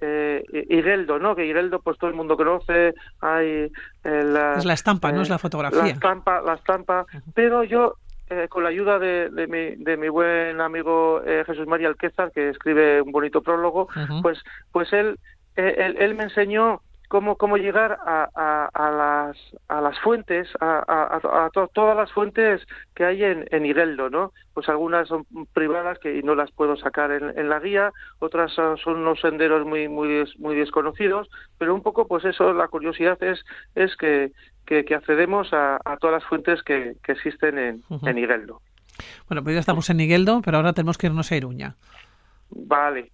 eh, 0.00 0.44
Ireldo, 0.68 1.18
¿no? 1.18 1.34
Que 1.34 1.46
Ireldo, 1.46 1.80
pues 1.80 1.98
todo 1.98 2.10
el 2.10 2.16
mundo 2.16 2.36
conoce, 2.36 2.94
hay... 3.20 3.70
eh, 4.04 4.22
la, 4.24 4.54
Es 4.58 4.64
la 4.64 4.74
estampa, 4.74 5.12
¿no? 5.12 5.20
eh, 5.20 5.22
Es 5.22 5.30
la 5.30 5.38
fotografía. 5.38 5.82
La 5.82 5.88
estampa, 5.88 6.40
la 6.42 6.54
estampa. 6.54 7.06
Pero 7.34 7.64
yo, 7.64 7.94
eh, 8.28 8.46
con 8.48 8.62
la 8.62 8.68
ayuda 8.70 8.98
de, 8.98 9.30
de, 9.30 9.46
mi, 9.46 9.76
de 9.82 9.96
mi 9.96 10.08
buen 10.08 10.60
amigo 10.60 11.22
eh, 11.24 11.44
Jesús 11.46 11.66
María 11.66 11.88
Alquezar, 11.88 12.30
que 12.32 12.50
escribe 12.50 13.00
un 13.00 13.12
bonito 13.12 13.40
prólogo, 13.42 13.88
pues, 14.22 14.42
pues 14.72 14.92
él, 14.92 15.18
eh, 15.56 15.74
él, 15.78 15.96
él 15.98 16.14
me 16.14 16.24
enseñó 16.24 16.82
cómo, 17.08 17.36
cómo 17.36 17.56
llegar 17.56 17.98
a, 18.04 18.28
a, 18.34 18.66
a 18.72 18.90
las, 18.90 19.36
a 19.68 19.80
las 19.80 19.98
fuentes, 20.00 20.48
a, 20.60 20.82
a, 20.86 21.18
a- 21.42 21.46
a 21.46 21.50
to- 21.50 21.68
todas 21.72 21.96
las 21.96 22.10
fuentes 22.12 22.66
que 22.94 23.04
hay 23.04 23.22
en, 23.24 23.46
en 23.50 23.66
Ireldo, 23.66 24.10
¿no? 24.10 24.32
Pues 24.54 24.68
algunas 24.68 25.08
son 25.08 25.26
privadas 25.52 25.98
que 25.98 26.16
y 26.16 26.22
no 26.22 26.34
las 26.34 26.50
puedo 26.52 26.76
sacar 26.76 27.10
en, 27.12 27.38
en 27.38 27.48
la 27.48 27.60
guía, 27.60 27.92
otras 28.18 28.52
son, 28.52 28.76
son 28.78 28.96
unos 28.96 29.20
senderos 29.20 29.66
muy, 29.66 29.88
muy, 29.88 30.24
muy 30.38 30.56
desconocidos, 30.56 31.28
pero 31.58 31.74
un 31.74 31.82
poco, 31.82 32.06
pues 32.08 32.24
eso, 32.24 32.52
la 32.52 32.68
curiosidad 32.68 33.22
es, 33.22 33.44
es 33.74 33.96
que, 33.96 34.32
que, 34.64 34.84
que 34.84 34.94
accedemos 34.94 35.52
a, 35.52 35.78
todas 36.00 36.14
las 36.20 36.24
fuentes 36.28 36.62
que, 36.62 36.96
que 37.02 37.12
existen 37.12 37.58
en, 37.58 37.82
Ujú. 37.88 38.06
en 38.08 38.18
Ireldo. 38.18 38.60
Bueno, 39.28 39.42
pues 39.42 39.54
ya 39.54 39.60
estamos 39.60 39.88
en 39.90 39.98
Nigueldo, 39.98 40.40
pero 40.44 40.56
ahora 40.56 40.72
tenemos 40.72 40.96
que 40.98 41.06
irnos 41.08 41.30
a 41.30 41.36
Iruña. 41.36 41.74
Vale. 42.50 43.10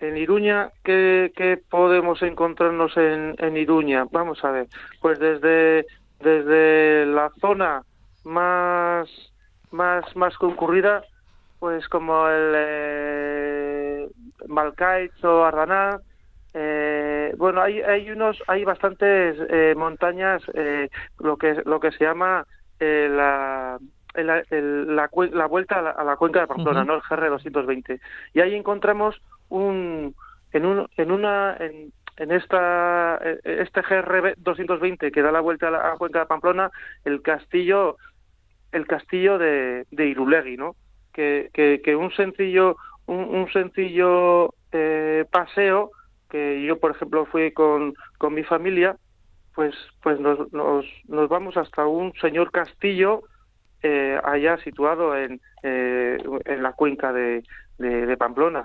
En 0.00 0.16
Iruña, 0.16 0.70
¿qué, 0.82 1.30
qué 1.36 1.58
podemos 1.68 2.22
encontrarnos 2.22 2.96
en, 2.96 3.34
en 3.38 3.56
Iruña? 3.56 4.06
Vamos 4.10 4.42
a 4.44 4.50
ver. 4.50 4.66
Pues 5.00 5.18
desde, 5.18 5.84
desde 6.18 7.06
la 7.06 7.30
zona 7.40 7.82
más, 8.24 9.08
más, 9.70 10.16
más 10.16 10.36
concurrida, 10.38 11.02
pues 11.58 11.86
como 11.88 12.26
el 12.28 12.52
eh, 12.56 14.08
Malcaich 14.48 15.22
o 15.24 15.44
Ardaná, 15.44 16.00
eh, 16.54 17.34
bueno, 17.36 17.60
hay, 17.60 17.80
hay 17.82 18.10
unos, 18.10 18.42
hay 18.46 18.64
bastantes 18.64 19.36
eh, 19.50 19.74
montañas, 19.76 20.42
eh, 20.54 20.88
lo 21.18 21.36
que 21.36 21.62
lo 21.64 21.78
que 21.78 21.92
se 21.92 22.04
llama 22.04 22.44
eh, 22.80 23.08
la 23.10 23.78
el- 24.14 24.44
el- 24.50 24.96
la, 24.96 25.08
la 25.32 25.46
vuelta 25.46 25.78
a 25.78 25.82
la, 25.82 25.90
a 25.90 26.02
la 26.02 26.16
cuenca 26.16 26.40
de 26.40 26.46
Pamplona. 26.48 26.80
¿no? 26.84 26.94
El 26.94 27.02
GR 27.02 27.28
220. 27.28 28.00
Y 28.32 28.40
ahí 28.40 28.54
encontramos 28.56 29.20
un 29.50 30.14
en 30.52 30.66
un 30.66 30.88
en 30.96 31.12
una 31.12 31.56
en, 31.58 31.92
en 32.16 32.32
esta 32.32 33.20
eh, 33.22 33.38
este 33.44 33.82
GR 33.82 34.34
220 34.36 35.12
que 35.12 35.22
da 35.22 35.30
la 35.30 35.40
vuelta 35.40 35.68
a 35.68 35.70
la, 35.70 35.96
cuenca 35.96 36.20
de 36.20 36.26
Pamplona, 36.26 36.70
el 37.04 37.22
castillo 37.22 37.96
el 38.72 38.86
castillo 38.86 39.36
de, 39.38 39.86
de 39.90 40.06
Irulegui, 40.06 40.56
¿no? 40.56 40.76
Que, 41.12 41.50
que, 41.52 41.96
un 41.96 42.12
sencillo 42.12 42.76
un, 43.06 43.18
un 43.34 43.52
sencillo 43.52 44.54
eh, 44.72 45.24
paseo 45.30 45.90
que 46.30 46.62
yo 46.62 46.78
por 46.78 46.92
ejemplo 46.92 47.26
fui 47.26 47.52
con, 47.52 47.94
con 48.16 48.32
mi 48.32 48.44
familia 48.44 48.96
pues 49.54 49.74
pues 50.02 50.18
nos, 50.20 50.52
nos, 50.52 50.86
nos 51.08 51.28
vamos 51.28 51.56
hasta 51.56 51.86
un 51.86 52.14
señor 52.14 52.52
castillo 52.52 53.24
eh, 53.82 54.20
allá 54.22 54.58
situado 54.58 55.16
en, 55.16 55.40
eh, 55.62 56.18
en 56.44 56.62
la 56.62 56.72
cuenca 56.72 57.12
de, 57.12 57.42
de, 57.78 58.16
Pamplona. 58.18 58.64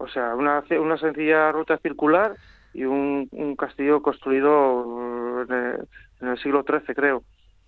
O 0.00 0.08
sea 0.08 0.34
una, 0.34 0.64
una 0.80 0.96
sencilla 0.96 1.52
ruta 1.52 1.78
circular 1.78 2.34
y 2.72 2.84
un, 2.84 3.28
un 3.32 3.56
castillo 3.56 4.00
construido 4.00 5.42
en 5.42 5.52
el, 5.52 5.88
en 6.20 6.28
el 6.28 6.38
siglo 6.38 6.64
XIII, 6.66 6.94
creo, 6.94 7.22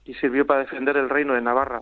y 0.04 0.14
sirvió 0.14 0.46
para 0.46 0.60
defender 0.60 0.96
el 0.96 1.10
reino 1.10 1.34
de 1.34 1.42
Navarra. 1.42 1.80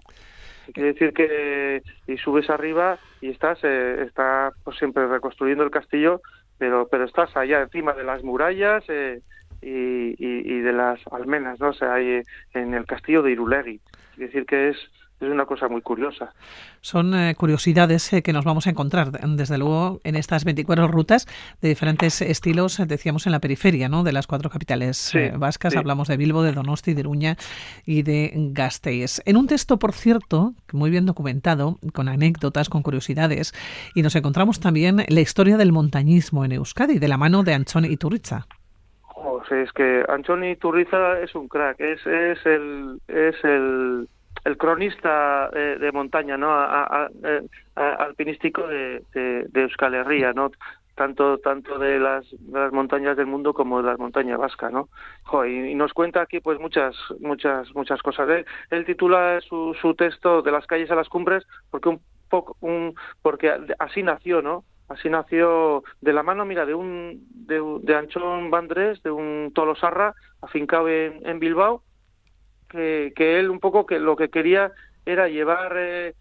Quiere 0.72 0.92
decir 0.92 1.12
que 1.12 1.82
y 2.06 2.16
subes 2.18 2.48
arriba 2.50 2.98
y 3.20 3.30
estás 3.30 3.58
eh, 3.62 4.04
está 4.06 4.52
pues, 4.64 4.76
siempre 4.78 5.06
reconstruyendo 5.06 5.64
el 5.64 5.70
castillo, 5.70 6.20
pero 6.58 6.88
pero 6.90 7.04
estás 7.04 7.36
allá 7.36 7.62
encima 7.62 7.92
de 7.92 8.04
las 8.04 8.22
murallas 8.22 8.84
eh, 8.88 9.20
y, 9.62 10.14
y, 10.18 10.60
de 10.60 10.72
las 10.72 11.00
almenas, 11.10 11.60
¿no? 11.60 11.68
O 11.68 11.72
sea, 11.72 11.94
ahí 11.94 12.22
en 12.54 12.74
el 12.74 12.86
castillo 12.86 13.22
de 13.22 13.32
Irulegui. 13.32 13.80
Quiere 14.14 14.26
decir 14.26 14.46
que 14.46 14.70
es 14.70 14.76
es 15.20 15.28
una 15.30 15.44
cosa 15.46 15.68
muy 15.68 15.82
curiosa. 15.82 16.32
Son 16.80 17.14
eh, 17.14 17.34
curiosidades 17.34 18.12
eh, 18.12 18.22
que 18.22 18.32
nos 18.32 18.44
vamos 18.44 18.66
a 18.66 18.70
encontrar, 18.70 19.10
desde 19.12 19.58
luego, 19.58 20.00
en 20.04 20.16
estas 20.16 20.44
24 20.44 20.88
rutas 20.88 21.26
de 21.60 21.68
diferentes 21.68 22.22
estilos, 22.22 22.78
decíamos, 22.86 23.26
en 23.26 23.32
la 23.32 23.40
periferia 23.40 23.88
¿no? 23.88 24.02
de 24.02 24.12
las 24.12 24.26
cuatro 24.26 24.50
capitales 24.50 24.96
Sí, 24.96 25.18
eh, 25.18 25.32
vascas. 25.36 25.72
sí. 25.72 25.78
Hablamos 25.78 26.08
de 26.08 26.16
Bilbo, 26.16 26.42
de 26.42 26.52
Donosti, 26.52 26.94
de 26.94 27.00
Iruña 27.00 27.36
y 27.84 28.02
de 28.02 28.32
Gasteiz. 28.52 29.20
En 29.26 29.36
un 29.36 29.46
texto, 29.46 29.78
por 29.78 29.92
cierto, 29.92 30.54
muy 30.72 30.90
bien 30.90 31.06
documentado, 31.06 31.78
con 31.92 32.08
anécdotas, 32.08 32.68
con 32.68 32.82
curiosidades, 32.82 33.52
y 33.94 34.02
nos 34.02 34.16
encontramos 34.16 34.60
también 34.60 35.04
la 35.08 35.20
historia 35.20 35.56
del 35.56 35.72
montañismo 35.72 36.44
en 36.44 36.52
Euskadi, 36.52 36.98
de 36.98 37.08
la 37.08 37.16
mano 37.16 37.42
de 37.42 37.54
Anchón 37.54 37.84
Iturriza. 37.84 38.46
O 39.22 39.42
sea, 39.46 39.60
es 39.62 39.72
que 39.72 40.02
Anchoni 40.08 40.56
Turriza 40.56 41.20
es 41.20 41.34
un 41.34 41.48
crack, 41.48 41.78
es, 41.80 42.00
es 42.06 42.38
el 42.46 43.00
es 43.08 43.34
el, 43.44 44.08
el 44.44 44.56
cronista 44.56 45.50
eh, 45.52 45.76
de 45.78 45.92
montaña, 45.92 46.36
¿no? 46.36 46.50
Alpinístico 47.74 48.66
de, 48.66 49.02
de, 49.12 49.44
de 49.48 49.62
Euskal 49.62 49.94
Herria, 49.94 50.32
¿no? 50.32 50.50
Tanto 50.94 51.38
tanto 51.38 51.78
de 51.78 51.98
las, 51.98 52.26
de 52.30 52.58
las 52.58 52.72
montañas 52.72 53.16
del 53.16 53.26
mundo 53.26 53.54
como 53.54 53.80
de 53.80 53.88
las 53.88 53.98
montañas 53.98 54.38
vascas, 54.38 54.72
¿no? 54.72 54.88
Y, 55.46 55.74
nos 55.74 55.92
cuenta 55.92 56.22
aquí 56.22 56.40
pues 56.40 56.58
muchas 56.58 56.94
muchas 57.20 57.74
muchas 57.74 58.02
cosas. 58.02 58.28
Él, 58.28 58.46
él 58.70 58.84
titula 58.84 59.40
su, 59.40 59.74
su 59.80 59.94
texto 59.94 60.42
de 60.42 60.52
las 60.52 60.66
calles 60.66 60.90
a 60.90 60.96
las 60.96 61.08
cumbres 61.08 61.46
porque 61.70 61.88
un 61.88 62.00
poco 62.28 62.56
un 62.60 62.94
porque 63.22 63.52
así 63.78 64.02
nació, 64.02 64.42
¿no? 64.42 64.64
Así 64.88 65.08
nació 65.08 65.84
de 66.00 66.12
la 66.12 66.24
mano, 66.24 66.44
mira, 66.44 66.66
de 66.66 66.74
un 66.74 67.24
de, 67.30 67.62
de 67.82 67.94
Anchón 67.94 68.50
Bandrés, 68.50 69.00
de 69.02 69.10
un 69.10 69.52
Tolosarra 69.54 70.14
afincado 70.42 70.88
en 70.88 71.38
Bilbao, 71.38 71.84
que, 72.70 73.12
que 73.14 73.38
él 73.38 73.50
un 73.50 73.60
poco 73.60 73.84
que 73.84 73.98
lo 73.98 74.16
que 74.16 74.30
quería 74.30 74.72
era 75.04 75.28
llevar 75.28 75.74
eh, 75.76 76.14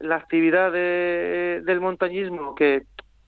la 0.00 0.16
actividad 0.16 0.72
de- 0.72 1.60
del 1.64 1.80
montañismo 1.80 2.54
que, 2.54 2.82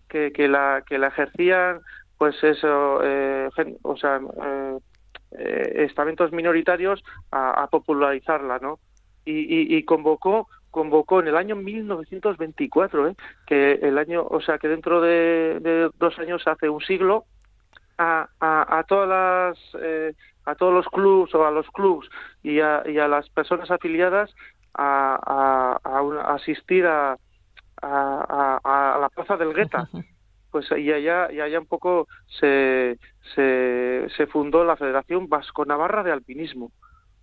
que, 0.09 0.31
la 0.49 0.83
que 0.87 0.99
la 0.99 1.09
ejercían 1.09 1.81
pues 2.17 2.43
eso 2.43 3.01
eh, 3.03 3.49
o 3.83 3.97
sea 3.97 4.21
eh, 4.45 4.79
eh, 5.39 5.85
estamentos 5.89 6.33
minoritarios 6.33 7.03
a, 7.33 7.67
popularizarla 7.71 8.59
no 8.59 8.79
y, 9.25 9.77
y, 9.77 9.83
convocó 9.85 10.49
convocó 10.71 11.21
en 11.21 11.29
el 11.29 11.37
año 11.37 11.57
1924 11.57 13.09
¿eh? 13.09 13.15
que 13.47 13.73
el 13.75 13.99
año 13.99 14.25
o 14.29 14.41
sea 14.41 14.59
que 14.59 14.69
dentro 14.69 15.01
de, 15.01 15.59
de 15.61 15.91
dos 15.99 16.19
años 16.19 16.43
hace 16.47 16.69
un 16.69 16.81
siglo 16.81 17.25
a, 18.01 18.29
a, 18.41 18.79
a 18.79 18.83
todas 18.85 19.09
las 19.09 19.83
eh, 19.83 20.15
a 20.47 20.55
todos 20.55 20.73
los 20.73 20.87
clubs 20.89 21.35
o 21.35 21.47
a 21.47 21.51
los 21.51 21.67
clubs 21.71 22.09
y 22.43 22.61
a, 22.61 22.83
y 22.87 22.99
a 22.99 23.07
las 23.07 23.29
personas 23.29 23.71
afiliadas 23.71 24.35
a, 24.75 25.79
a, 25.85 26.03
una- 26.03 26.23
asistir 26.35 26.87
a, 26.87 27.17
la 27.83 29.09
plaza 29.15 29.37
del 29.37 29.55
Gueta. 29.55 29.89
Pues 30.53 30.67
y 30.77 30.91
allá 30.93 31.31
y 31.31 31.39
allá 31.39 31.61
un 31.61 31.67
poco 31.67 32.09
se, 32.27 32.99
se, 33.37 34.09
se 34.17 34.27
fundó 34.27 34.65
la 34.65 34.75
Federación 34.77 35.29
Vasco 35.29 35.65
Navarra 35.65 36.03
de 36.03 36.11
Alpinismo 36.11 36.73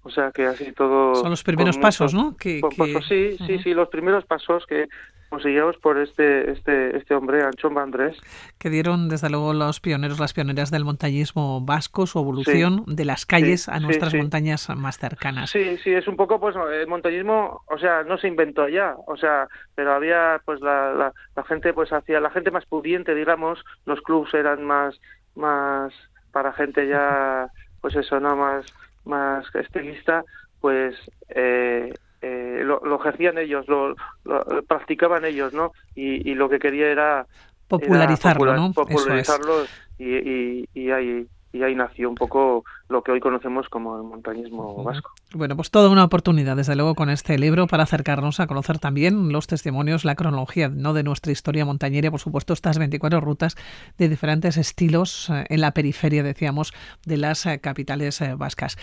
o 0.08 0.10
sea 0.10 0.32
que 0.32 0.46
así 0.46 0.72
todo 0.72 1.16
Son 1.16 1.30
los 1.30 1.44
primeros 1.44 1.78
pasos, 1.78 2.14
mucho- 2.14 2.30
¿no? 2.32 2.38
Que, 2.38 2.62
que- 2.62 2.78
pasos, 2.94 3.08
sí 3.08 3.38
sí 3.46 3.54
Ujú. 3.56 3.64
sí 3.64 3.74
los 3.74 3.90
primeros 3.90 4.26
pasos 4.26 4.66
que 4.66 4.88
conseguimos 5.30 5.76
por 5.78 5.98
este 5.98 6.52
este 6.52 6.96
este 6.98 7.14
hombre 7.14 7.44
Anchón 7.44 7.74
Bandrés 7.74 8.18
que 8.58 8.70
dieron 8.70 9.10
desde 9.10 9.30
luego 9.30 9.54
los 9.54 9.82
pioneros, 9.82 10.20
las 10.20 10.32
pioneras 10.34 10.72
del 10.72 10.86
montañismo 10.86 11.60
vasco, 11.62 12.08
su 12.08 12.18
evolución 12.20 12.84
de 12.88 13.04
las 13.04 13.26
calles 13.26 13.64
sí, 13.66 13.72
a 13.72 13.78
sí, 13.80 13.84
nuestras 13.84 14.12
sí. 14.14 14.18
montañas 14.18 14.70
más 14.78 14.98
cercanas. 14.98 15.50
Sí, 15.50 15.78
sí, 15.84 15.92
es 15.92 16.08
un 16.08 16.16
poco, 16.16 16.40
pues, 16.40 16.56
el 16.56 16.88
montañismo, 16.88 17.62
o 17.68 17.78
sea, 17.78 18.04
no 18.04 18.18
se 18.18 18.28
inventó 18.30 18.64
allá, 18.64 18.96
o 19.06 19.16
sea, 19.18 19.48
pero 19.76 19.94
había, 19.94 20.42
pues, 20.46 20.60
la, 20.62 20.94
la, 20.94 21.14
la 21.36 21.44
gente, 21.44 21.74
pues, 21.74 21.92
hacía, 21.94 22.20
la 22.20 22.32
gente 22.32 22.50
más 22.50 22.66
pudiente, 22.66 23.14
digamos, 23.14 23.60
los 23.86 24.02
clubs 24.02 24.34
eran 24.34 24.64
más, 24.66 24.98
más, 25.36 25.94
para 26.32 26.54
gente 26.54 26.88
ya, 26.88 27.48
pues 27.82 27.96
eso, 27.96 28.20
¿no? 28.20 28.36
Más, 28.36 28.66
más 29.08 29.46
estilista, 29.56 30.24
pues, 30.60 30.96
eh, 31.30 31.94
eh, 32.22 32.62
lo, 32.64 32.80
lo 32.84 33.00
ejercían 33.00 33.38
ellos, 33.38 33.68
lo, 33.68 33.96
lo 34.26 34.64
practicaban 34.68 35.26
ellos, 35.26 35.54
¿no? 35.54 35.72
Y, 35.96 36.30
y 36.30 36.36
lo 36.36 36.50
que 36.50 36.60
quería 36.60 36.88
era 36.88 37.26
Popularizarlo, 37.68 38.52
era 38.52 38.56
¿no? 38.56 38.68
es. 38.70 38.76
Popularizarlo 38.76 39.66
y, 39.98 40.16
y, 40.16 40.70
y 40.74 40.92
ahí 40.92 41.28
y 41.52 41.64
ahí 41.64 41.76
nació 41.76 42.10
un 42.10 42.16
poco 42.16 42.64
lo 42.90 43.04
que 43.04 43.12
hoy 43.12 43.20
conocemos 43.20 43.68
como 43.70 43.98
el 43.98 44.04
montañismo 44.04 44.84
vasco. 44.84 45.12
Bueno, 45.34 45.56
pues 45.56 45.72
toda 45.72 45.90
una 45.90 46.04
oportunidad, 46.04 46.56
desde 46.56 46.76
luego, 46.76 46.96
con 46.96 47.10
este 47.10 47.38
libro 47.38 47.68
para 47.68 47.84
acercarnos 47.84 48.40
a 48.40 48.48
conocer 48.48 48.80
también 48.80 49.32
los 49.32 49.48
testimonios, 49.48 50.06
la 50.06 50.16
cronología 50.16 50.70
¿no? 50.70 50.94
de 50.94 51.04
nuestra 51.04 51.32
historia 51.32 51.66
montañera, 51.66 52.10
por 52.12 52.20
supuesto, 52.20 52.54
estas 52.54 52.78
24 52.78 53.20
rutas 53.20 53.56
de 53.98 54.08
diferentes 54.08 54.58
estilos 54.58 55.30
eh, 55.30 55.46
en 55.50 55.62
la 55.62 55.72
periferia, 55.72 56.24
decíamos, 56.24 56.74
de 57.06 57.18
las 57.18 57.46
eh, 57.46 57.60
capitales 57.60 58.22
eh, 58.22 58.36
vascas. 58.36 58.78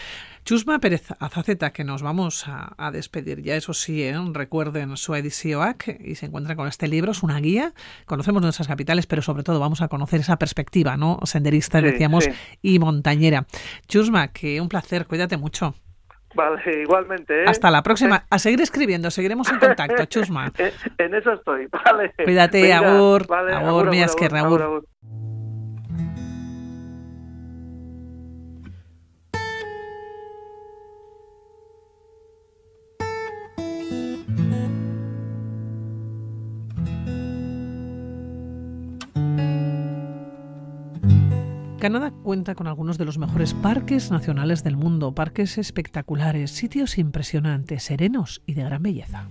Chusma 0.44 0.78
Pérez 0.78 1.06
Azaceta, 1.18 1.72
que 1.72 1.84
nos 1.84 2.02
vamos 2.02 2.46
a, 2.46 2.74
a 2.76 2.90
despedir 2.90 3.42
ya, 3.42 3.56
eso 3.56 3.72
sí, 3.72 4.02
¿eh? 4.02 4.14
recuerden 4.32 4.96
su 4.98 5.14
edicióac 5.14 5.98
y 6.04 6.16
se 6.16 6.26
encuentra 6.26 6.56
con 6.56 6.68
este 6.68 6.88
libro, 6.88 7.12
es 7.12 7.22
una 7.22 7.40
guía, 7.40 7.72
conocemos 8.04 8.42
nuestras 8.42 8.68
capitales, 8.68 9.06
pero 9.06 9.22
sobre 9.22 9.42
todo 9.42 9.60
vamos 9.60 9.80
a 9.80 9.88
conocer 9.88 10.20
esa 10.20 10.36
perspectiva, 10.36 10.98
¿no? 10.98 11.18
Senderista, 11.24 11.80
Sí, 11.80 11.86
decíamos, 11.86 12.24
sí. 12.24 12.30
y 12.62 12.78
montañera. 12.78 13.46
Chusma, 13.94 14.26
que 14.32 14.60
un 14.60 14.68
placer, 14.68 15.06
cuídate 15.06 15.36
mucho. 15.36 15.72
Vale, 16.34 16.60
igualmente. 16.82 17.44
¿eh? 17.44 17.44
Hasta 17.46 17.70
la 17.70 17.80
próxima. 17.84 18.24
A 18.28 18.40
seguir 18.40 18.60
escribiendo, 18.60 19.08
seguiremos 19.08 19.48
en 19.52 19.60
contacto, 19.60 20.04
Chusma. 20.06 20.50
Eh, 20.58 20.72
en 20.98 21.14
eso 21.14 21.34
estoy, 21.34 21.68
vale. 21.84 22.12
Cuídate, 22.24 22.60
Venga, 22.60 22.78
agur, 22.78 23.28
vale, 23.28 23.54
agur, 23.54 23.88
mi 23.90 24.02
esker, 24.02 24.34
agur. 24.34 24.62
agur. 24.62 24.88
Canadá 41.84 42.12
cuenta 42.22 42.54
con 42.54 42.66
algunos 42.66 42.96
de 42.96 43.04
los 43.04 43.18
mejores 43.18 43.52
parques 43.52 44.10
nacionales 44.10 44.64
del 44.64 44.74
mundo, 44.74 45.14
parques 45.14 45.58
espectaculares, 45.58 46.50
sitios 46.50 46.96
impresionantes, 46.96 47.82
serenos 47.82 48.40
y 48.46 48.54
de 48.54 48.64
gran 48.64 48.82
belleza. 48.82 49.28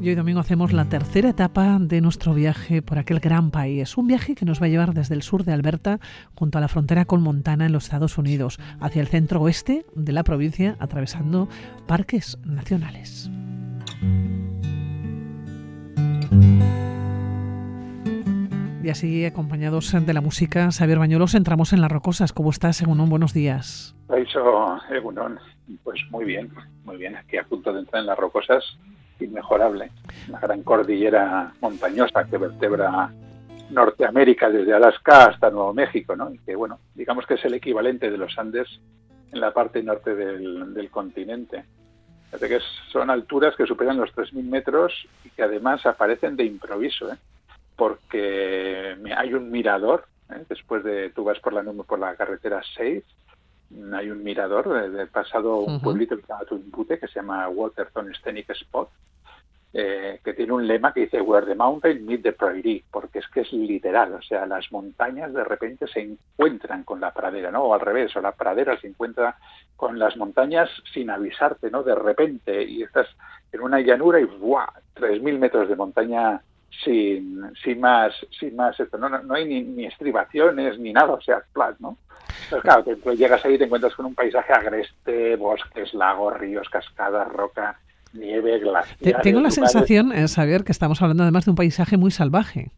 Y 0.00 0.08
hoy 0.08 0.14
domingo 0.14 0.40
hacemos 0.40 0.72
la 0.72 0.86
tercera 0.86 1.28
etapa 1.28 1.78
de 1.78 2.00
nuestro 2.00 2.32
viaje 2.32 2.80
por 2.80 2.98
aquel 2.98 3.20
gran 3.20 3.50
país. 3.50 3.98
Un 3.98 4.06
viaje 4.06 4.34
que 4.34 4.46
nos 4.46 4.62
va 4.62 4.64
a 4.64 4.70
llevar 4.70 4.94
desde 4.94 5.14
el 5.14 5.20
sur 5.20 5.44
de 5.44 5.52
Alberta, 5.52 6.00
junto 6.34 6.56
a 6.56 6.62
la 6.62 6.68
frontera 6.68 7.04
con 7.04 7.22
Montana 7.22 7.66
en 7.66 7.72
los 7.72 7.84
Estados 7.84 8.16
Unidos, 8.16 8.58
hacia 8.80 9.02
el 9.02 9.08
centro 9.08 9.42
oeste 9.42 9.84
de 9.94 10.12
la 10.12 10.24
provincia, 10.24 10.78
atravesando 10.80 11.46
parques 11.86 12.38
nacionales. 12.42 13.30
Y 18.84 18.90
así, 18.90 19.24
acompañados 19.24 19.96
de 19.98 20.12
la 20.12 20.20
música, 20.20 20.70
Xavier 20.70 20.98
Bañuelos, 20.98 21.34
entramos 21.34 21.72
en 21.72 21.80
las 21.80 21.90
rocosas. 21.90 22.34
¿Cómo 22.34 22.50
estás, 22.50 22.82
Egunon? 22.82 23.08
Buenos 23.08 23.32
días. 23.32 23.96
Eso, 24.14 24.78
Egunon, 24.90 25.38
pues 25.82 26.02
muy 26.10 26.26
bien, 26.26 26.52
muy 26.84 26.98
bien. 26.98 27.16
Aquí 27.16 27.38
a 27.38 27.44
punto 27.44 27.72
de 27.72 27.80
entrar 27.80 28.02
en 28.02 28.08
las 28.08 28.18
rocosas, 28.18 28.62
inmejorable. 29.20 29.90
Una 30.28 30.38
gran 30.38 30.62
cordillera 30.62 31.50
montañosa 31.62 32.24
que 32.24 32.36
vertebra 32.36 33.10
Norteamérica 33.70 34.50
desde 34.50 34.74
Alaska 34.74 35.28
hasta 35.30 35.48
Nuevo 35.48 35.72
México, 35.72 36.14
¿no? 36.14 36.30
Y 36.30 36.36
que, 36.40 36.54
bueno, 36.54 36.78
digamos 36.94 37.24
que 37.24 37.34
es 37.34 37.44
el 37.46 37.54
equivalente 37.54 38.10
de 38.10 38.18
los 38.18 38.38
Andes 38.38 38.68
en 39.32 39.40
la 39.40 39.54
parte 39.54 39.82
norte 39.82 40.14
del, 40.14 40.90
continente. 40.90 41.64
Que 42.38 42.58
son 42.92 43.08
alturas 43.08 43.56
que 43.56 43.64
superan 43.64 43.96
los 43.96 44.14
3.000 44.14 44.42
metros 44.44 44.92
y 45.24 45.30
que 45.30 45.42
además 45.42 45.86
aparecen 45.86 46.36
de 46.36 46.44
improviso, 46.44 47.10
¿eh? 47.10 47.16
Porque 47.76 48.96
hay 49.16 49.34
un 49.34 49.50
mirador, 49.50 50.06
¿eh? 50.30 50.44
después 50.48 50.84
de 50.84 51.10
tú 51.10 51.24
vas 51.24 51.38
por 51.40 51.52
la, 51.52 51.62
por 51.84 51.98
la 51.98 52.14
carretera 52.16 52.62
6, 52.76 53.04
mm, 53.70 53.94
hay 53.94 54.10
un 54.10 54.22
mirador, 54.22 54.84
eh, 54.84 54.90
de 54.90 55.06
pasado 55.06 55.58
un 55.58 55.80
pueblito 55.80 56.16
que 56.16 56.22
se 56.22 56.28
llama 56.28 56.44
Tuimpute, 56.44 56.98
que 56.98 57.08
se 57.08 57.14
llama 57.14 57.48
Waterton 57.48 58.14
Scenic 58.14 58.50
Spot, 58.50 58.88
eh, 59.76 60.20
que 60.22 60.34
tiene 60.34 60.52
un 60.52 60.68
lema 60.68 60.94
que 60.94 61.00
dice 61.00 61.20
Where 61.20 61.46
the 61.46 61.56
mountain 61.56 62.06
meet 62.06 62.22
the 62.22 62.32
prairie, 62.32 62.84
porque 62.92 63.18
es 63.18 63.26
que 63.26 63.40
es 63.40 63.52
literal, 63.52 64.14
o 64.14 64.22
sea, 64.22 64.46
las 64.46 64.70
montañas 64.70 65.34
de 65.34 65.42
repente 65.42 65.88
se 65.88 66.00
encuentran 66.00 66.84
con 66.84 67.00
la 67.00 67.12
pradera, 67.12 67.50
¿no? 67.50 67.64
O 67.64 67.74
al 67.74 67.80
revés, 67.80 68.14
o 68.14 68.20
la 68.20 68.30
pradera 68.30 68.78
se 68.80 68.86
encuentra 68.86 69.36
con 69.74 69.98
las 69.98 70.16
montañas 70.16 70.70
sin 70.92 71.10
avisarte, 71.10 71.72
¿no? 71.72 71.82
De 71.82 71.96
repente, 71.96 72.62
y 72.62 72.84
estás 72.84 73.08
en 73.50 73.62
una 73.62 73.80
llanura 73.80 74.20
y 74.20 74.24
¡buah! 74.24 74.68
3.000 74.94 75.38
metros 75.40 75.68
de 75.68 75.74
montaña 75.74 76.40
sin, 76.82 77.42
sin 77.62 77.80
más, 77.80 78.14
sin 78.38 78.56
más 78.56 78.78
esto. 78.78 78.98
No, 78.98 79.08
no, 79.08 79.22
no 79.22 79.34
hay 79.34 79.44
ni, 79.44 79.62
ni, 79.62 79.86
estribaciones 79.86 80.78
ni 80.78 80.92
nada, 80.92 81.12
o 81.12 81.20
sea, 81.20 81.42
flat, 81.52 81.76
¿no? 81.78 81.98
Entonces, 82.44 82.62
claro, 82.62 82.84
te, 82.84 83.16
llegas 83.16 83.44
ahí 83.44 83.54
y 83.54 83.58
te 83.58 83.64
encuentras 83.64 83.94
con 83.94 84.06
un 84.06 84.14
paisaje 84.14 84.52
agreste, 84.52 85.36
bosques, 85.36 85.94
lagos, 85.94 86.36
ríos, 86.38 86.68
cascadas, 86.68 87.28
roca, 87.32 87.78
nieve, 88.12 88.58
glaciares. 88.58 89.22
Tengo 89.22 89.40
la 89.40 89.48
lugares... 89.48 89.54
sensación, 89.54 90.12
eh, 90.12 90.26
Xavier, 90.28 90.64
que 90.64 90.72
estamos 90.72 91.00
hablando 91.00 91.22
además 91.22 91.44
de 91.44 91.52
un 91.52 91.56
paisaje 91.56 91.96
muy 91.96 92.10
salvaje. 92.10 92.70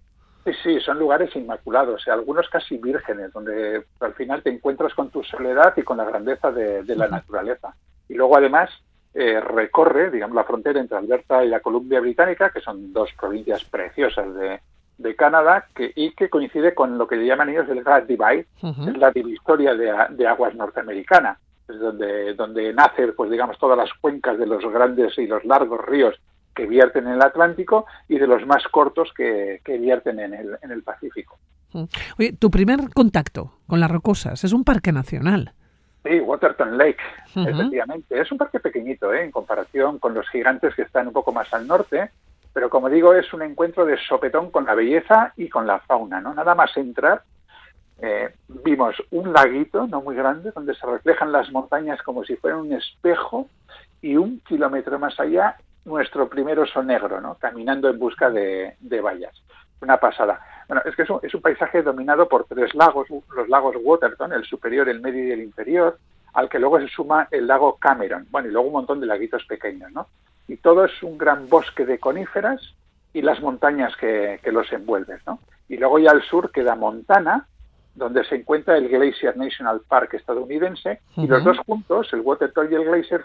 Sí, 0.45 0.53
sí, 0.63 0.81
son 0.81 0.99
lugares 0.99 1.35
inmaculados, 1.35 2.01
o 2.01 2.05
sea, 2.05 2.15
algunos 2.15 2.49
casi 2.49 2.79
vírgenes, 2.79 3.33
donde 3.33 3.83
al 3.99 4.15
final 4.15 4.43
te 4.43 4.51
encuentras 4.51 4.95
con 4.95 5.11
tu 5.11 5.25
soledad 5.25 5.75
y 5.77 5.83
con 5.83 5.97
la 5.97 6.05
grandeza 6.05 6.53
de, 6.53 6.85
de 6.85 6.95
la 6.95 7.09
naturaleza. 7.09 7.75
Y 8.09 8.15
luego, 8.15 8.37
además, 8.37 8.71
eh, 9.19 9.41
recorre, 9.41 10.11
digamos, 10.11 10.37
la 10.37 10.45
frontera 10.45 10.79
entre 10.79 10.99
Alberta 10.99 11.43
y 11.43 11.49
la 11.49 11.61
Columbia 11.61 12.01
Británica, 12.01 12.51
que 12.51 12.61
son 12.61 12.93
dos 12.93 13.09
provincias 13.19 13.65
preciosas 13.65 14.35
de, 14.35 14.61
de 14.99 15.17
Canadá, 15.17 15.67
que, 15.75 15.91
y 15.97 16.13
que 16.15 16.29
coincide 16.29 16.75
con 16.75 16.99
lo 16.99 17.07
que 17.07 17.17
llaman 17.17 17.49
ellos 17.49 17.69
el 17.71 17.83
Great 17.83 18.07
Divide, 18.07 18.47
uh 18.63 18.69
-huh. 18.69 18.91
es 18.91 18.97
la 18.99 19.11
divisoria 19.11 19.75
de, 19.75 19.91
de 20.11 20.27
aguas 20.27 20.55
norteamericana, 20.55 21.39
es 21.67 21.79
donde, 21.81 22.35
donde 22.35 22.73
nace, 22.75 23.09
pues 23.09 23.31
digamos, 23.31 23.59
todas 23.59 23.79
las 23.79 23.91
cuencas 24.01 24.39
de 24.39 24.47
los 24.47 24.63
grandes 24.71 25.17
y 25.19 25.27
los 25.27 25.43
largos 25.45 25.81
ríos 25.87 26.15
que 26.55 26.67
vierten 26.67 27.07
en 27.07 27.15
el 27.15 27.23
Atlántico 27.23 27.87
y 28.09 28.19
de 28.19 28.27
los 28.27 28.47
más 28.47 28.63
cortos 28.69 29.13
que, 29.17 29.61
que 29.65 29.79
vierten 29.79 30.21
en 30.21 30.35
el, 30.35 30.59
en 30.63 30.71
el 30.71 30.83
Pacífico. 30.83 31.39
Oye, 32.19 32.33
tu 32.33 32.51
primer 32.51 32.81
contacto 32.95 33.53
con 33.67 33.81
las 33.81 33.91
rocosas 33.91 34.45
es 34.45 34.53
un 34.53 34.65
parque 34.65 34.93
nacional. 34.93 35.53
Sí, 36.07 36.21
Waterton 36.21 36.79
Lake, 36.79 37.03
uh 37.35 37.41
-huh. 37.41 37.49
efectivamente. 37.49 38.21
Es 38.21 38.31
un 38.31 38.39
parque 38.39 38.61
pequeñito, 38.61 39.13
¿eh? 39.13 39.25
en 39.25 39.33
comparación 39.33 39.99
con 39.99 40.15
los 40.15 40.29
gigantes 40.29 40.75
que 40.75 40.83
están 40.83 41.09
un 41.09 41.13
poco 41.13 41.33
más 41.33 41.53
al 41.53 41.67
norte, 41.67 42.11
pero 42.53 42.71
como 42.71 42.89
digo, 42.89 43.13
es 43.13 43.33
un 43.33 43.43
encuentro 43.43 43.85
de 43.85 43.99
sopetón 43.99 44.51
con 44.51 44.65
la 44.65 44.75
belleza 44.75 45.33
y 45.37 45.49
con 45.49 45.67
la 45.67 45.81
fauna, 45.81 46.21
¿no? 46.21 46.33
Nada 46.33 46.55
más 46.55 46.77
entrar, 46.77 47.23
eh, 48.01 48.35
vimos 48.49 48.95
un 49.11 49.33
laguito, 49.33 49.87
no 49.87 50.01
muy 50.01 50.15
grande, 50.15 50.53
donde 50.55 50.75
se 50.75 50.87
reflejan 50.87 51.33
las 51.33 51.51
montañas 51.51 52.01
como 52.03 52.25
si 52.25 52.37
fuera 52.37 52.57
un 52.57 52.73
espejo, 52.73 53.49
y 54.03 54.17
un 54.17 54.41
kilómetro 54.41 54.99
más 54.99 55.19
allá, 55.19 55.57
nuestro 55.85 56.29
primer 56.29 56.59
oso 56.59 56.83
negro, 56.83 57.21
¿no? 57.21 57.35
Caminando 57.35 57.89
en 57.89 57.99
busca 57.99 58.31
de, 58.31 58.77
de 58.81 59.01
bayas. 59.01 59.35
Una 59.81 59.99
pasada. 59.99 60.41
Bueno, 60.69 60.83
es 60.85 60.97
que 60.97 61.03
es 61.03 61.11
un, 61.11 61.21
es 61.23 61.35
un, 61.35 61.41
paisaje 61.41 61.83
dominado 61.83 62.29
por 62.29 62.45
tres 62.45 62.75
lagos, 62.75 63.09
los 63.35 63.49
lagos 63.49 63.77
Waterton, 63.81 64.33
el 64.33 64.45
superior, 64.45 64.89
el 64.89 65.01
medio 65.01 65.25
y 65.25 65.31
el 65.31 65.41
inferior, 65.41 65.99
al 66.35 66.49
que 66.49 66.59
luego 66.59 66.81
se 66.81 66.89
suma 66.89 67.29
el 67.31 67.47
lago 67.47 67.77
Cameron, 67.77 68.27
bueno, 68.31 68.49
y 68.49 68.53
luego 68.53 68.67
un 68.69 68.75
montón 68.75 69.01
de 69.01 69.07
laguitos 69.07 69.45
pequeños, 69.47 69.93
¿no? 69.93 70.09
Y 70.49 70.57
todo 70.57 70.85
es 70.85 71.03
un 71.03 71.17
gran 71.17 71.49
bosque 71.49 71.87
de 71.87 71.99
coníferas 71.99 72.61
y 73.13 73.23
las 73.23 73.41
montañas 73.41 73.97
que, 73.97 74.41
que 74.43 74.53
los 74.53 74.71
envuelven, 74.73 75.19
¿no? 75.27 75.39
Y 75.69 75.77
luego 75.77 75.99
ya 75.99 76.11
al 76.11 76.23
sur 76.23 76.51
queda 76.51 76.75
Montana, 76.75 77.47
donde 77.97 78.25
se 78.25 78.37
encuentra 78.37 78.77
el 78.77 78.89
Glacier 78.89 79.37
National 79.37 79.81
Park 79.89 80.15
estadounidense, 80.15 81.01
uh 81.17 81.21
-huh. 81.21 81.25
y 81.25 81.27
los 81.27 81.43
dos 81.43 81.59
juntos, 81.67 82.13
el 82.13 82.21
Waterton 82.21 82.71
y 82.71 82.75
el 82.75 82.85
Glacier, 82.85 83.25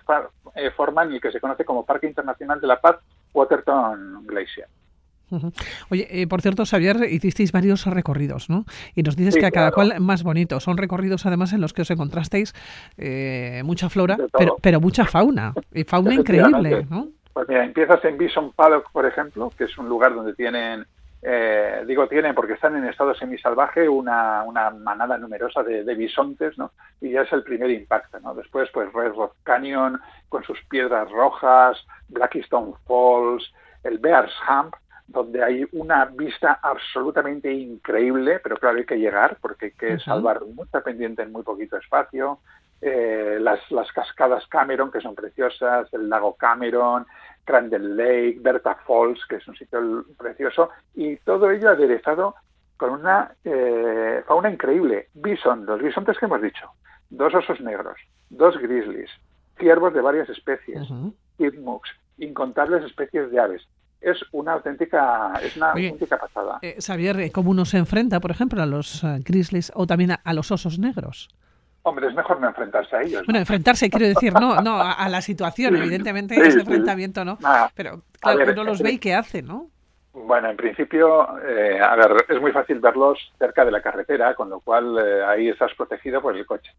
eh, 0.56 0.72
forman 0.72 1.12
el 1.12 1.22
que 1.22 1.32
se 1.32 1.42
conoce 1.42 1.66
como 1.66 1.86
Parque 1.86 2.08
Internacional 2.08 2.60
de 2.62 2.68
la 2.68 2.80
Paz, 2.80 2.98
Waterton 3.34 4.26
Glacier. 4.26 4.68
Uh 5.32 5.38
-huh. 5.38 5.54
Oye, 5.90 6.08
eh, 6.10 6.28
por 6.28 6.42
cierto, 6.42 6.66
Xavier, 6.66 6.98
hicisteis 7.10 7.52
varios 7.52 7.86
recorridos, 7.86 8.50
¿no? 8.50 8.66
Y 8.96 9.04
nos 9.04 9.16
dices 9.16 9.36
sí, 9.36 9.40
que 9.40 9.46
a 9.46 9.52
cada 9.52 9.72
claro. 9.72 9.90
cual 9.90 10.02
más 10.02 10.24
bonito. 10.24 10.60
Son 10.60 10.78
recorridos, 10.78 11.26
además, 11.26 11.54
en 11.54 11.62
los 11.62 11.74
que 11.74 11.84
os 11.84 11.92
encontrasteis 11.92 12.54
eh, 12.98 13.62
mucha 13.64 13.90
flora, 13.90 14.18
pero, 14.38 14.58
pero 14.62 14.82
mucha 14.82 15.06
fauna. 15.06 15.54
Y 15.74 15.86
fauna 15.86 16.14
increíble, 16.14 16.86
¿no? 16.90 17.08
Pues 17.34 17.48
mira, 17.48 17.64
empiezas 17.64 18.04
en 18.04 18.18
Bison 18.18 18.52
Paddock, 18.52 18.92
por 18.92 19.06
ejemplo, 19.06 19.52
que 19.58 19.64
es 19.64 19.78
un 19.78 19.88
lugar 19.88 20.14
donde 20.14 20.34
tienen, 20.34 20.86
eh, 21.22 21.84
digo 21.88 22.08
tienen 22.08 22.36
porque 22.36 22.54
están 22.54 22.76
en 22.76 22.86
estado 22.86 23.16
semisalvaje, 23.16 23.88
una, 23.88 24.44
una 24.44 24.70
manada 24.72 25.18
numerosa 25.18 25.64
de, 25.64 25.86
de, 25.86 25.96
bisontes, 25.96 26.58
¿no? 26.58 26.72
Y 27.00 27.12
ya 27.12 27.22
es 27.22 27.32
el 27.32 27.44
primer 27.44 27.70
impacto, 27.72 28.20
¿no? 28.20 28.34
Después, 28.34 28.70
pues 28.74 28.92
Red 28.92 29.14
Rock 29.14 29.36
Canyon, 29.44 30.02
con 30.28 30.44
sus 30.44 30.62
piedras 30.66 31.10
rojas, 31.10 31.78
Blackstone 32.10 32.74
Falls, 32.86 33.54
el 33.84 33.98
Bears 33.98 34.34
Hump, 34.48 34.76
donde 35.08 35.44
hay 35.44 35.68
una 35.74 36.06
vista 36.06 36.60
absolutamente 36.62 37.52
increíble, 37.52 38.40
pero 38.40 38.58
claro, 38.58 38.78
hay 38.78 38.86
que 38.86 39.00
llegar 39.00 39.38
porque 39.42 39.66
hay 39.68 39.72
que 39.72 39.94
uh 39.94 39.98
-huh. 39.98 40.04
salvar 40.04 40.42
mucha 40.46 40.82
pendiente 40.82 41.24
en 41.24 41.32
muy 41.32 41.44
poquito 41.44 41.78
espacio. 41.78 42.40
Eh, 42.82 43.38
las, 43.40 43.60
las 43.70 43.92
cascadas 43.92 44.48
Cameron, 44.48 44.92
que 44.92 45.02
son 45.02 45.14
preciosas, 45.14 45.94
el 45.94 46.10
lago 46.10 46.36
Cameron, 46.36 47.06
Crandall 47.46 47.96
Lake, 47.96 48.38
Bertha 48.42 48.76
Falls, 48.88 49.24
que 49.28 49.36
es 49.36 49.48
un 49.48 49.56
sitio 49.56 50.06
precioso, 50.18 50.70
y 50.96 51.18
todo 51.18 51.52
ello 51.52 51.70
aderezado 51.70 52.34
con 52.78 52.90
una 52.90 53.36
eh, 53.44 54.24
fauna 54.26 54.50
increíble. 54.50 55.10
Bison, 55.14 55.66
los 55.68 55.80
bisontes 55.80 56.18
que 56.18 56.26
hemos 56.26 56.42
dicho, 56.42 56.72
dos 57.12 57.36
osos 57.36 57.62
negros, 57.62 57.98
dos 58.30 58.58
grizzlies, 58.58 59.12
ciervos 59.60 59.94
de 59.94 60.02
varias 60.02 60.28
especies, 60.30 60.90
uh 60.90 61.14
-huh. 61.38 61.82
incontables 62.18 62.84
especies 62.84 63.30
de 63.30 63.40
aves 63.40 63.68
es 64.02 64.18
una 64.32 64.54
auténtica, 64.54 65.34
es 65.42 65.56
una 65.56 65.74
Oye, 65.74 65.88
auténtica 65.88 66.18
pasada. 66.18 66.60
Eh, 66.62 66.78
Xavier, 66.80 67.32
¿cómo 67.32 67.52
uno 67.52 67.66
se 67.66 67.78
enfrenta, 67.78 68.20
por 68.20 68.32
ejemplo, 68.32 68.62
a 68.62 68.66
los 68.66 69.04
uh, 69.04 69.20
grizzlies 69.24 69.72
o 69.76 69.86
también 69.86 70.12
a, 70.12 70.22
a, 70.24 70.34
los 70.34 70.52
osos 70.52 70.80
negros? 70.80 71.30
Hombre, 71.84 72.08
es 72.08 72.14
mejor 72.14 72.40
no 72.40 72.48
enfrentarse 72.48 72.96
a 72.96 73.02
ellos. 73.02 73.24
Bueno, 73.26 73.38
¿no? 73.38 73.40
enfrentarse, 73.40 73.90
quiero 73.90 74.08
decir, 74.08 74.34
no, 74.34 74.62
no 74.62 74.76
a, 74.76 74.94
a 74.94 75.10
la 75.10 75.22
situación, 75.22 75.76
evidentemente 75.76 76.36
sí, 76.36 76.42
ese 76.42 76.52
sí. 76.52 76.60
enfrentamiento 76.60 77.26
no, 77.26 77.38
pero 77.76 78.02
claro, 78.20 78.40
ver, 78.40 78.52
uno 78.52 78.64
los 78.64 78.82
ve 78.82 78.94
y 78.94 78.98
qué 79.00 79.16
hace, 79.16 79.42
¿no? 79.42 79.70
Bueno, 80.14 80.50
en 80.50 80.58
principio, 80.58 81.40
eh, 81.40 81.80
a 81.80 81.96
ver, 81.96 82.26
es 82.28 82.42
muy 82.42 82.52
fácil 82.52 82.80
verlos 82.80 83.18
cerca 83.40 83.64
de 83.64 83.72
la 83.72 83.82
carretera, 83.82 84.36
con 84.36 84.50
lo 84.50 84.60
cual 84.60 84.98
eh, 85.00 85.24
ahí 85.26 85.48
estás 85.48 85.74
protegido 85.76 86.22
por 86.22 86.36
el 86.36 86.46
coche. 86.46 86.72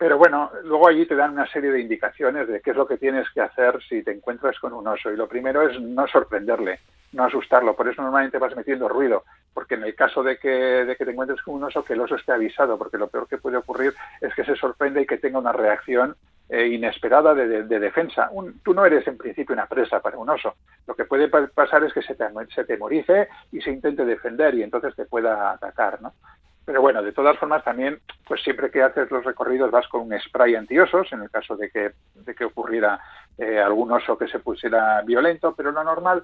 Pero 0.00 0.16
bueno, 0.16 0.50
luego 0.64 0.88
allí 0.88 1.04
te 1.04 1.14
dan 1.14 1.32
una 1.32 1.46
serie 1.46 1.70
de 1.70 1.78
indicaciones 1.78 2.48
de 2.48 2.62
qué 2.62 2.70
es 2.70 2.76
lo 2.76 2.86
que 2.86 2.96
tienes 2.96 3.28
que 3.34 3.42
hacer 3.42 3.82
si 3.86 4.02
te 4.02 4.12
encuentras 4.12 4.58
con 4.58 4.72
un 4.72 4.88
oso. 4.88 5.12
Y 5.12 5.16
lo 5.16 5.28
primero 5.28 5.60
es 5.68 5.78
no 5.78 6.06
sorprenderle, 6.06 6.80
no 7.12 7.24
asustarlo. 7.24 7.76
Por 7.76 7.86
eso 7.86 8.00
normalmente 8.00 8.38
vas 8.38 8.56
metiendo 8.56 8.88
ruido, 8.88 9.24
porque 9.52 9.74
en 9.74 9.82
el 9.82 9.94
caso 9.94 10.22
de 10.22 10.38
que, 10.38 10.48
de 10.48 10.96
que 10.96 11.04
te 11.04 11.10
encuentres 11.10 11.42
con 11.42 11.56
un 11.56 11.64
oso, 11.64 11.84
que 11.84 11.92
el 11.92 12.00
oso 12.00 12.14
esté 12.14 12.32
avisado, 12.32 12.78
porque 12.78 12.96
lo 12.96 13.08
peor 13.08 13.28
que 13.28 13.36
puede 13.36 13.58
ocurrir 13.58 13.92
es 14.22 14.34
que 14.34 14.42
se 14.42 14.56
sorprenda 14.56 15.02
y 15.02 15.06
que 15.06 15.18
tenga 15.18 15.38
una 15.38 15.52
reacción 15.52 16.16
eh, 16.48 16.68
inesperada 16.68 17.34
de, 17.34 17.46
de, 17.46 17.62
de 17.64 17.78
defensa. 17.78 18.30
Un, 18.32 18.58
tú 18.60 18.72
no 18.72 18.86
eres 18.86 19.06
en 19.06 19.18
principio 19.18 19.52
una 19.52 19.66
presa 19.66 20.00
para 20.00 20.16
un 20.16 20.30
oso. 20.30 20.54
Lo 20.86 20.94
que 20.94 21.04
puede 21.04 21.28
pasar 21.28 21.84
es 21.84 21.92
que 21.92 22.00
se, 22.00 22.14
te, 22.14 22.24
se 22.54 22.64
temorice 22.64 23.28
y 23.52 23.60
se 23.60 23.70
intente 23.70 24.06
defender 24.06 24.54
y 24.54 24.62
entonces 24.62 24.96
te 24.96 25.04
pueda 25.04 25.50
atacar, 25.50 26.00
¿no? 26.00 26.14
Pero 26.70 26.82
bueno, 26.82 27.02
de 27.02 27.10
todas 27.10 27.36
formas 27.36 27.64
también, 27.64 27.98
pues 28.28 28.44
siempre 28.44 28.70
que 28.70 28.80
haces 28.80 29.10
los 29.10 29.24
recorridos 29.24 29.72
vas 29.72 29.88
con 29.88 30.02
un 30.02 30.16
spray 30.20 30.54
antiosos, 30.54 31.12
en 31.12 31.22
el 31.22 31.28
caso 31.28 31.56
de 31.56 31.68
que, 31.68 31.90
de 32.14 32.32
que 32.32 32.44
ocurriera 32.44 33.00
eh, 33.36 33.58
algún 33.58 33.90
oso 33.90 34.16
que 34.16 34.28
se 34.28 34.38
pusiera 34.38 35.02
violento, 35.02 35.52
pero 35.56 35.72
lo 35.72 35.82
normal 35.82 36.22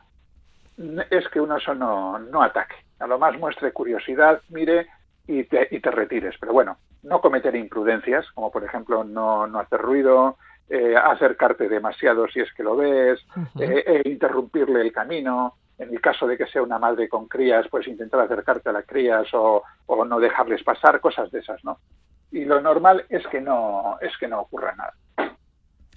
es 1.10 1.28
que 1.30 1.40
un 1.40 1.50
oso 1.50 1.74
no, 1.74 2.20
no 2.20 2.44
ataque. 2.44 2.76
A 3.00 3.08
lo 3.08 3.18
más 3.18 3.36
muestre 3.36 3.72
curiosidad, 3.72 4.40
mire 4.48 4.86
y 5.26 5.42
te, 5.42 5.66
y 5.68 5.80
te 5.80 5.90
retires. 5.90 6.36
Pero 6.38 6.52
bueno, 6.52 6.76
no 7.02 7.20
cometer 7.20 7.56
imprudencias, 7.56 8.30
como 8.30 8.52
por 8.52 8.62
ejemplo 8.62 9.02
no, 9.02 9.48
no 9.48 9.58
hacer 9.58 9.80
ruido, 9.80 10.36
eh, 10.70 10.94
acercarte 10.96 11.68
demasiado 11.68 12.28
si 12.28 12.38
es 12.38 12.52
que 12.52 12.62
lo 12.62 12.76
ves, 12.76 13.18
uh 13.34 13.40
-huh. 13.40 13.84
eh, 13.84 14.02
interrumpirle 14.04 14.80
el 14.80 14.92
camino, 14.92 15.54
en 15.78 15.90
el 15.92 16.00
caso 16.00 16.26
de 16.26 16.38
que 16.38 16.46
sea 16.46 16.62
una 16.62 16.78
madre 16.78 17.08
con 17.08 17.26
crías, 17.28 17.66
pues 17.70 17.86
intentar 17.86 18.20
acercarte 18.20 18.70
a 18.70 18.72
las 18.72 18.86
crías 18.86 19.26
o, 19.34 19.62
o, 19.86 20.04
no 20.04 20.18
dejarles 20.18 20.62
pasar, 20.62 21.00
cosas 21.00 21.30
de 21.30 21.40
esas, 21.40 21.62
¿no? 21.64 21.78
Y 22.32 22.44
lo 22.44 22.60
normal 22.60 23.04
es 23.08 23.26
que 23.28 23.40
no, 23.40 23.96
es 24.00 24.16
que 24.18 24.28
no 24.28 24.40
ocurra 24.40 24.74
nada. 24.74 24.94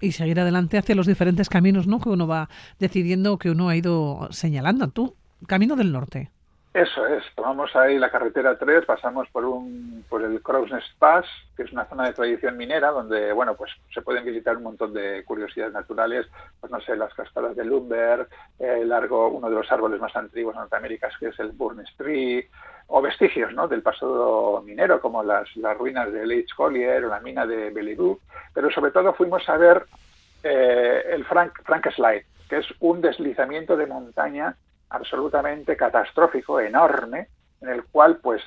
Y 0.01 0.11
seguir 0.13 0.39
adelante 0.39 0.77
hacia 0.77 0.95
los 0.95 1.07
diferentes 1.07 1.49
caminos, 1.49 1.87
¿no? 1.87 1.99
Que 1.99 2.09
uno 2.09 2.27
va 2.27 2.49
decidiendo, 2.77 3.37
que 3.37 3.49
uno 3.49 3.69
ha 3.69 3.75
ido 3.75 4.27
señalando. 4.31 4.89
Tú, 4.89 5.15
camino 5.47 5.75
del 5.75 5.91
norte. 5.91 6.31
Eso 6.71 7.03
es, 7.07 7.23
tomamos 7.35 7.75
ahí 7.75 7.97
la 7.97 8.11
carretera 8.11 8.55
3, 8.55 8.85
pasamos 8.85 9.27
por 9.29 9.43
un 9.43 10.05
por 10.07 10.21
el 10.21 10.39
Crowsnest 10.41 10.99
Pass, 10.99 11.25
que 11.57 11.63
es 11.63 11.71
una 11.71 11.85
zona 11.85 12.05
de 12.05 12.13
tradición 12.13 12.57
minera 12.57 12.91
donde, 12.91 13.33
bueno, 13.33 13.55
pues 13.55 13.71
se 13.91 14.03
pueden 14.03 14.23
visitar 14.23 14.55
un 14.55 14.63
montón 14.63 14.93
de 14.93 15.23
curiosidades 15.25 15.73
naturales, 15.73 16.27
pues 16.59 16.71
no 16.71 16.79
sé, 16.81 16.95
las 16.95 17.13
cascadas 17.15 17.55
de 17.55 17.65
Lumber, 17.65 18.27
el 18.59 18.87
largo, 18.87 19.29
uno 19.29 19.49
de 19.49 19.55
los 19.55 19.71
árboles 19.71 19.99
más 19.99 20.15
antiguos 20.15 20.53
en 20.53 20.61
Norteamérica, 20.61 21.09
que 21.19 21.29
es 21.29 21.39
el 21.39 21.51
Burns 21.53 21.91
Tree, 21.97 22.47
o 22.85 23.01
vestigios, 23.01 23.51
¿no?, 23.53 23.67
del 23.67 23.81
pasado 23.81 24.61
minero, 24.61 25.01
como 25.01 25.23
las, 25.23 25.55
las 25.57 25.75
ruinas 25.75 26.11
de 26.11 26.25
Leitch 26.25 26.53
Collier 26.53 27.03
o 27.05 27.09
la 27.09 27.19
mina 27.19 27.47
de 27.47 27.71
Belirú, 27.71 28.19
pero 28.53 28.69
sobre 28.69 28.91
todo 28.91 29.13
fuimos 29.13 29.47
a 29.49 29.57
ver 29.57 29.85
eh, 30.43 31.03
el 31.09 31.25
Frank, 31.25 31.61
Frank 31.63 31.87
Slide, 31.95 32.25
que 32.47 32.57
es 32.57 32.67
un 32.79 33.01
deslizamiento 33.01 33.75
de 33.75 33.87
montaña 33.87 34.55
absolutamente 34.89 35.75
catastrófico, 35.75 36.59
enorme, 36.59 37.27
en 37.61 37.69
el 37.69 37.83
cual 37.85 38.17
pues 38.17 38.41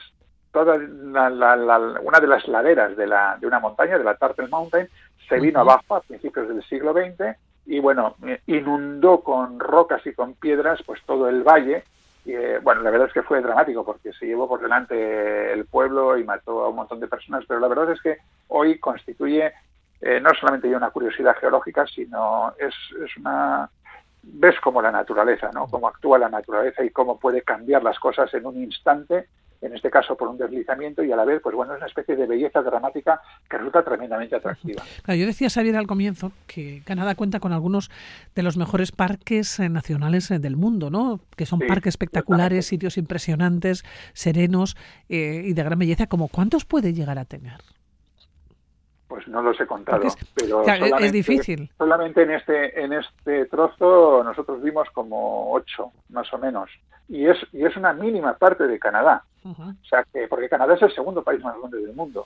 toda 0.51 0.77
la, 0.77 1.31
la, 1.31 1.57
la, 1.57 1.79
una 2.03 2.21
de 2.21 2.27
las 2.27 2.47
laderas 2.47 2.97
de, 2.97 3.07
la, 3.07 3.37
de 3.41 3.47
una 3.47 3.59
montaña, 3.59 3.99
de 3.99 4.05
la 4.05 4.17
Turtle 4.17 4.49
Mountain, 4.49 4.89
se 5.29 5.41
vino 5.41 5.61
abajo 5.61 5.97
a 5.97 6.03
principios 6.03 6.49
del 6.49 6.63
siglo 6.65 6.93
XX 6.93 7.37
y 7.65 7.79
bueno, 7.79 8.17
eh, 8.27 8.41
inundó 8.47 9.21
con 9.21 9.59
rocas 9.59 10.05
y 10.07 10.13
con 10.13 10.35
piedras 10.35 10.81
pues 10.85 11.01
todo 11.07 11.29
el 11.29 11.43
valle. 11.43 11.85
Y, 12.25 12.35
eh, 12.35 12.59
bueno, 12.63 12.83
la 12.83 12.91
verdad 12.91 13.09
es 13.09 13.15
que 13.15 13.23
fue 13.23 13.41
dramático 13.41 13.85
porque 13.85 14.13
se 14.13 14.27
llevó 14.27 14.47
por 14.47 14.61
delante 14.61 15.53
el 15.53 15.65
pueblo 15.67 16.19
y 16.19 16.25
mató 16.25 16.65
a 16.65 16.69
un 16.69 16.77
montón 16.77 17.01
de 17.01 17.09
personas, 17.09 17.45
pero 17.49 17.61
la 17.61 17.69
verdad 17.69 17.91
es 17.91 18.01
que 18.01 18.19
hoy 18.49 18.79
constituye 18.79 19.53
eh, 20.01 20.21
no 20.21 20.31
solamente 20.35 20.69
ya 20.69 20.77
una 20.77 20.91
curiosidad 20.91 21.37
geológica, 21.37 21.87
sino 21.87 22.53
es, 22.59 22.75
es 23.05 23.17
una 23.17 23.71
ves 24.23 24.55
como 24.61 24.81
la 24.81 24.93
naturaleza, 24.93 25.51
¿no? 25.53 25.67
Cómo 25.67 25.89
actúa 25.89 26.19
la 26.19 26.29
naturaleza 26.29 26.85
y 26.85 26.91
cómo 26.91 27.19
puede 27.19 27.43
cambiar 27.43 27.83
las 27.83 27.99
cosas 27.99 28.33
en 28.35 28.47
un 28.47 28.57
instante, 28.63 29.29
en 29.61 29.75
este 29.75 29.91
caso 29.91 30.17
por 30.17 30.29
un 30.29 30.39
deslizamiento 30.39 31.05
y 31.05 31.13
a 31.13 31.17
la 31.17 31.25
vez, 31.25 31.41
pues 31.43 31.55
bueno, 31.55 31.73
es 31.73 31.79
una 31.79 31.87
especie 31.87 32.17
de 32.17 32.27
belleza 32.27 32.63
dramática 32.63 33.21
que 33.49 33.59
resulta 33.59 33.85
tremendamente 33.85 34.35
atractiva. 34.35 34.83
Claro, 35.03 35.21
yo 35.21 35.27
decía, 35.27 35.49
Xavier, 35.51 35.77
al 35.77 35.87
comienzo 35.87 36.33
que 36.49 36.83
Canadá 36.85 37.15
cuenta 37.15 37.39
con 37.39 37.53
algunos 37.53 37.91
de 38.35 38.43
los 38.43 38.57
mejores 38.57 38.91
parques 38.91 39.61
eh, 39.61 39.69
nacionales 39.69 40.31
eh, 40.33 40.39
del 40.41 40.57
mundo, 40.57 40.91
¿no? 40.91 41.21
Que 41.37 41.47
son 41.47 41.61
Sí, 41.61 41.67
parques 41.67 41.93
espectaculares, 41.93 42.67
sitios 42.67 42.99
impresionantes, 42.99 43.85
serenos 44.15 44.77
eh, 45.09 45.43
y 45.45 45.53
de 45.53 45.63
gran 45.63 45.79
belleza. 45.79 46.07
¿Como 46.09 46.27
cuántos 46.29 46.65
puede 46.65 46.93
llegar 46.93 47.19
a 47.21 47.25
tener? 47.25 47.61
Pues 49.13 49.29
no 49.29 49.43
los 49.43 49.61
he 49.61 49.67
contado, 49.67 50.05
es- 50.05 50.17
pero 50.35 50.63
Claro, 50.63 50.79
es- 50.79 50.85
es 50.85 50.89
solamente, 50.89 51.13
difícil. 51.19 51.71
solamente 51.77 52.23
en 52.23 52.31
este 52.31 52.83
en 52.83 52.93
este 52.95 53.45
trozo 53.45 54.25
nosotros 54.25 54.63
vimos 54.63 54.89
como 54.95 55.53
ocho, 55.53 55.93
más 56.09 56.33
o 56.33 56.39
menos, 56.39 56.71
y 57.09 57.27
es 57.27 57.37
y 57.53 57.63
es 57.63 57.77
una 57.77 57.93
mínima 57.93 58.33
parte 58.39 58.67
de 58.67 58.79
Canadá. 58.79 59.23
O 59.45 59.85
sea 59.87 60.03
que, 60.11 60.29
porque 60.29 60.49
Canadá 60.49 60.77
es 60.77 60.83
el 60.83 60.95
segundo 60.95 61.23
país 61.23 61.45
más 61.45 61.55
grande 61.59 61.77
del 61.83 61.95
mundo. 61.95 62.25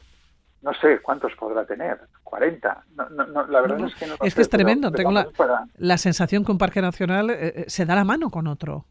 No 0.63 0.73
sé 0.75 1.01
cuántos 1.03 1.35
podrá 1.35 1.65
tener, 1.67 1.99
40. 2.23 2.85
No, 2.95 3.09
no, 3.09 3.27
no, 3.27 3.47
la 3.49 3.61
verdad 3.63 3.81
es 3.85 3.95
que 3.97 4.07
no 4.07 4.15
Es 4.23 4.33
sé, 4.33 4.37
que 4.37 4.43
es 4.43 4.49
tremendo, 4.49 4.93
pero 4.93 4.97
tengo 4.99 5.11
la- 5.11 5.23
vamos 5.23 5.37
para- 5.37 5.67
La 5.79 5.99
sensación 5.99 6.45
que 6.45 6.53
un 6.53 6.59
parque 6.59 6.81
nacional 6.81 7.31
eh, 7.31 7.37
eh, 7.41 7.65
se 7.67 7.85
da 7.85 7.97
la 7.97 8.05
mano 8.05 8.31
con 8.31 8.47
otro. 8.47 8.85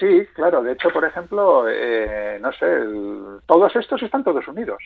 Sí, 0.00 0.26
claro. 0.34 0.62
De 0.64 0.72
hecho, 0.72 0.88
por 0.90 1.04
ejemplo, 1.04 1.66
eh, 1.68 2.38
no 2.40 2.50
sé, 2.54 2.64
el- 2.64 3.38
todos 3.46 3.74
estos 3.76 4.02
están 4.02 4.24
todos 4.24 4.48
unidos, 4.48 4.78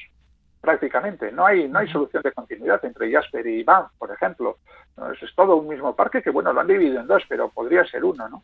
prácticamente. 0.64 1.30
No 1.30 1.44
hay 1.44 1.68
no 1.68 1.78
hay 1.78 1.88
solución 1.88 2.22
de 2.22 2.32
continuidad 2.32 2.82
entre 2.84 3.12
Jasper 3.12 3.46
y 3.46 3.62
Banff, 3.62 3.92
por 3.98 4.10
ejemplo. 4.10 4.58
No, 4.96 5.12
es, 5.12 5.22
es 5.22 5.34
todo 5.34 5.56
un 5.56 5.68
mismo 5.68 5.94
parque 5.94 6.22
que, 6.22 6.30
bueno, 6.30 6.52
lo 6.52 6.60
han 6.60 6.66
dividido 6.66 7.00
en 7.00 7.06
dos, 7.06 7.22
pero 7.28 7.50
podría 7.50 7.84
ser 7.84 8.04
uno, 8.04 8.28
¿no? 8.28 8.42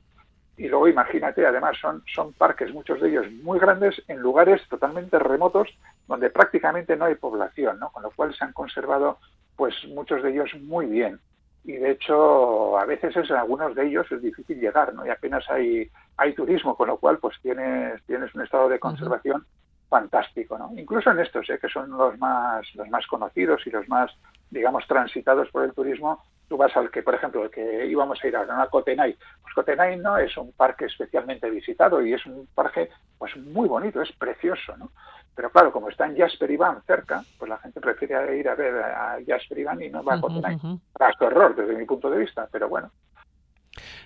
Y 0.57 0.68
luego 0.68 0.89
imagínate, 0.89 1.47
además 1.47 1.79
son, 1.81 2.03
son 2.14 2.35
parques, 2.35 2.71
muchos 2.75 3.01
de 3.01 3.09
ellos 3.09 3.27
muy 3.43 3.59
grandes, 3.59 4.03
en 4.09 4.18
lugares 4.18 4.61
totalmente 4.68 5.18
remotos 5.18 5.68
donde 6.07 6.29
prácticamente 6.29 6.97
no 6.97 7.07
hay 7.07 7.14
población, 7.14 7.79
¿no? 7.79 7.91
Con 7.91 8.03
lo 8.03 8.11
cual 8.11 8.35
se 8.35 8.45
han 8.45 8.53
conservado, 8.53 9.18
pues 9.57 9.75
muchos 9.89 10.23
de 10.23 10.33
ellos 10.33 10.51
muy 10.61 10.85
bien. 10.85 11.18
Y 11.64 11.73
de 11.73 11.93
hecho, 11.93 12.79
a 12.79 12.85
veces 12.85 13.16
es, 13.16 13.31
en 13.31 13.37
algunos 13.37 13.75
de 13.75 13.87
ellos 13.87 14.07
es 14.12 14.21
difícil 14.21 14.61
llegar, 14.61 14.93
¿no? 14.93 15.07
Y 15.07 15.09
apenas 15.09 15.49
hay, 15.49 15.91
hay 16.18 16.35
turismo, 16.35 16.77
con 16.77 16.89
lo 16.89 16.99
cual 16.99 17.18
pues 17.18 17.37
tienes, 17.41 18.03
tienes 18.05 18.35
un 18.35 18.43
estado 18.43 18.68
de 18.68 18.79
conservación 18.79 19.47
fantástico, 19.91 20.57
¿no? 20.57 20.70
Incluso 20.76 21.11
en 21.11 21.18
estos, 21.18 21.51
¿eh? 21.51 21.59
que 21.61 21.68
son 21.68 21.91
los 21.91 22.16
más, 22.18 22.64
los 22.76 22.88
más 22.88 23.07
conocidos 23.09 23.66
y 23.66 23.70
los 23.70 23.86
más, 23.88 24.11
digamos, 24.49 24.86
transitados 24.86 25.51
por 25.51 25.64
el 25.64 25.74
turismo, 25.74 26.22
tú 26.49 26.57
vas 26.57 26.74
al 26.76 26.91
que, 26.91 27.03
por 27.03 27.14
ejemplo, 27.14 27.45
el 27.45 27.51
que 27.51 27.86
íbamos 27.86 28.22
a 28.22 28.26
ir 28.28 28.36
ahora, 28.36 28.57
¿no? 28.57 28.62
a 28.62 28.70
Cotenay. 28.70 29.16
Pues 29.43 29.55
Cotenay 29.55 29.99
no 29.99 30.16
es 30.16 30.34
un 30.36 30.53
parque 30.53 30.86
especialmente 30.86 31.51
visitado 31.51 32.01
y 32.01 32.14
es 32.14 32.24
un 32.24 32.49
parque 32.55 32.88
pues 33.18 33.36
muy 33.36 33.68
bonito, 33.68 34.01
es 34.01 34.12
precioso, 34.12 34.76
¿no? 34.76 34.93
Pero 35.34 35.51
claro, 35.51 35.72
como 35.72 35.88
está 35.88 36.07
en 36.07 36.16
Jasper 36.16 36.51
y 36.51 36.57
Van 36.57 36.82
cerca, 36.82 37.22
pues 37.38 37.49
la 37.49 37.59
gente 37.59 37.80
prefiere 37.80 38.36
ir 38.36 38.49
a 38.49 38.55
ver 38.55 38.74
a 38.82 39.18
Jasper 39.26 39.59
y 39.59 39.64
Van 39.64 39.82
y 39.82 39.88
no 39.91 40.05
va 40.05 40.14
a 40.14 40.20
Cotenay. 40.20 40.59
su 40.59 41.24
error, 41.24 41.55
desde 41.57 41.74
mi 41.74 41.84
punto 41.84 42.09
de 42.11 42.18
vista, 42.18 42.49
pero 42.51 42.68
bueno. 42.68 42.91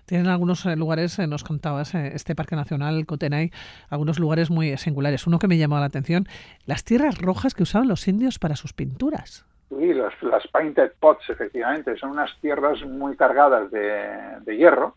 Tienen 0.07 0.29
algunos 0.29 0.67
eh, 0.67 0.77
lugares, 0.77 1.19
eh, 1.19 1.27
nos 1.27 1.45
contabas, 1.45 1.95
eh, 1.95 2.13
este 2.15 2.35
Parque 2.35 2.57
Nacional 2.57 3.07
Cotenay, 3.07 3.51
algunos 3.89 4.19
lugares 4.19 4.51
muy 4.51 4.77
singulares. 4.77 5.27
Uno 5.27 5.39
que 5.39 5.49
me 5.49 5.59
llamó 5.59 5.79
la 5.79 5.87
atención, 5.87 6.27
las 6.67 6.85
tierras 6.85 7.19
rojas 7.19 7.55
que 7.55 7.63
usaban 7.63 7.89
los 7.89 8.07
indios 8.07 8.39
para 8.39 8.57
sus 8.57 8.73
pinturas. 8.73 9.47
Sí, 9.71 9.93
las 9.95 10.47
painted 10.53 10.93
pots, 11.01 11.29
efectivamente, 11.31 11.97
son 11.97 12.11
unas 12.11 12.31
tierras 12.41 12.83
muy 12.85 13.17
cargadas 13.17 13.71
de 13.71 14.57
hierro, 14.57 14.97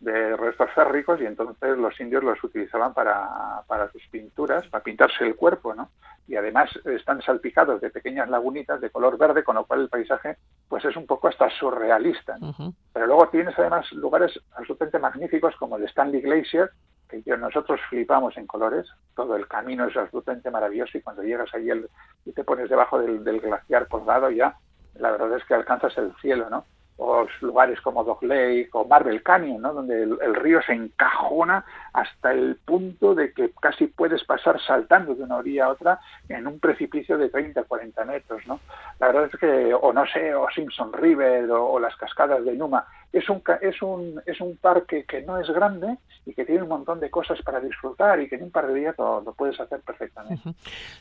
de 0.00 0.36
restos 0.36 0.70
férricos, 0.74 1.20
y 1.20 1.26
entonces 1.26 1.76
los 1.76 1.98
indios 2.00 2.22
los 2.22 2.42
utilizaban 2.44 2.94
para, 2.94 3.62
para 3.66 3.90
sus 3.90 4.06
pinturas, 4.08 4.66
para 4.68 4.84
pintarse 4.84 5.24
el 5.24 5.34
cuerpo, 5.34 5.74
¿no? 5.74 5.90
Y 6.28 6.36
además 6.36 6.70
están 6.84 7.20
salpicados 7.22 7.80
de 7.80 7.90
pequeñas 7.90 8.28
lagunitas 8.28 8.80
de 8.80 8.90
color 8.90 9.18
verde, 9.18 9.42
con 9.42 9.56
lo 9.56 9.64
cual 9.64 9.80
el 9.80 9.88
paisaje 9.88 10.36
pues 10.68 10.84
es 10.84 10.94
un 10.96 11.06
poco 11.06 11.28
hasta 11.28 11.48
surrealista. 11.50 12.36
¿no? 12.38 12.54
Pero 12.92 13.06
luego 13.06 13.28
tienes 13.28 13.58
además 13.58 13.90
lugares 13.92 14.38
absolutamente 14.54 14.98
magníficos 14.98 15.56
como 15.56 15.76
el 15.76 15.84
Stanley 15.84 16.20
Glacier, 16.20 16.70
que 17.08 17.22
nosotros 17.38 17.80
flipamos 17.88 18.36
en 18.36 18.46
colores. 18.46 18.86
Todo 19.16 19.34
el 19.36 19.48
camino 19.48 19.86
es 19.86 19.96
absolutamente 19.96 20.50
maravilloso 20.50 20.98
y 20.98 21.00
cuando 21.02 21.22
llegas 21.22 21.52
ahí 21.54 21.70
el- 21.70 21.88
y 22.26 22.32
te 22.32 22.44
pones 22.44 22.68
debajo 22.68 22.98
del, 22.98 23.24
del 23.24 23.40
glaciar 23.40 23.88
colgado 23.88 24.30
ya, 24.30 24.54
la 24.96 25.10
verdad 25.12 25.34
es 25.38 25.44
que 25.46 25.54
alcanzas 25.54 25.96
el 25.96 26.12
cielo, 26.20 26.50
¿no? 26.50 26.66
O 27.00 27.26
lugares 27.42 27.80
como 27.80 28.02
Dog 28.02 28.24
Lake 28.24 28.70
o 28.72 28.84
Marble 28.84 29.22
Canyon, 29.22 29.62
¿no? 29.62 29.72
Donde 29.72 30.02
el, 30.02 30.34
río 30.34 30.60
se 30.62 30.72
encajona 30.72 31.64
hasta 31.92 32.32
el 32.32 32.56
punto 32.64 33.14
de 33.14 33.32
que 33.32 33.52
casi 33.60 33.86
puedes 33.86 34.24
pasar 34.24 34.60
saltando 34.60 35.14
de 35.14 35.22
una 35.22 35.36
orilla 35.36 35.66
a 35.66 35.68
otra 35.70 36.00
en 36.28 36.46
un 36.48 36.58
precipicio 36.58 37.16
de 37.16 37.28
30, 37.28 37.62
40 37.62 38.04
metros, 38.04 38.44
¿no? 38.46 38.58
La 38.98 39.08
verdad 39.08 39.30
es 39.32 39.38
que, 39.38 39.72
o 39.74 39.92
no 39.92 40.06
sé, 40.06 40.34
o 40.34 40.48
Simpson 40.50 40.92
River 40.92 41.50
o, 41.52 41.78
las 41.78 41.94
cascadas 41.96 42.44
de 42.44 42.54
Numa, 42.54 42.84
es 43.12 43.28
un, 43.28 43.42
es, 43.62 43.80
un, 43.80 44.20
es 44.26 44.40
un 44.40 44.56
parque 44.56 45.04
que 45.04 45.22
no 45.22 45.38
es 45.38 45.48
grande 45.48 45.98
y 46.26 46.34
que 46.34 46.44
tiene 46.44 46.62
un 46.62 46.68
montón 46.68 47.00
de 47.00 47.10
cosas 47.10 47.40
para 47.42 47.60
disfrutar 47.60 48.20
y 48.20 48.28
que 48.28 48.36
en 48.36 48.42
un 48.42 48.50
par 48.50 48.66
de 48.66 48.74
días 48.74 48.94
lo, 48.98 49.22
puedes 49.36 49.58
hacer 49.60 49.80
perfectamente. 49.80 50.42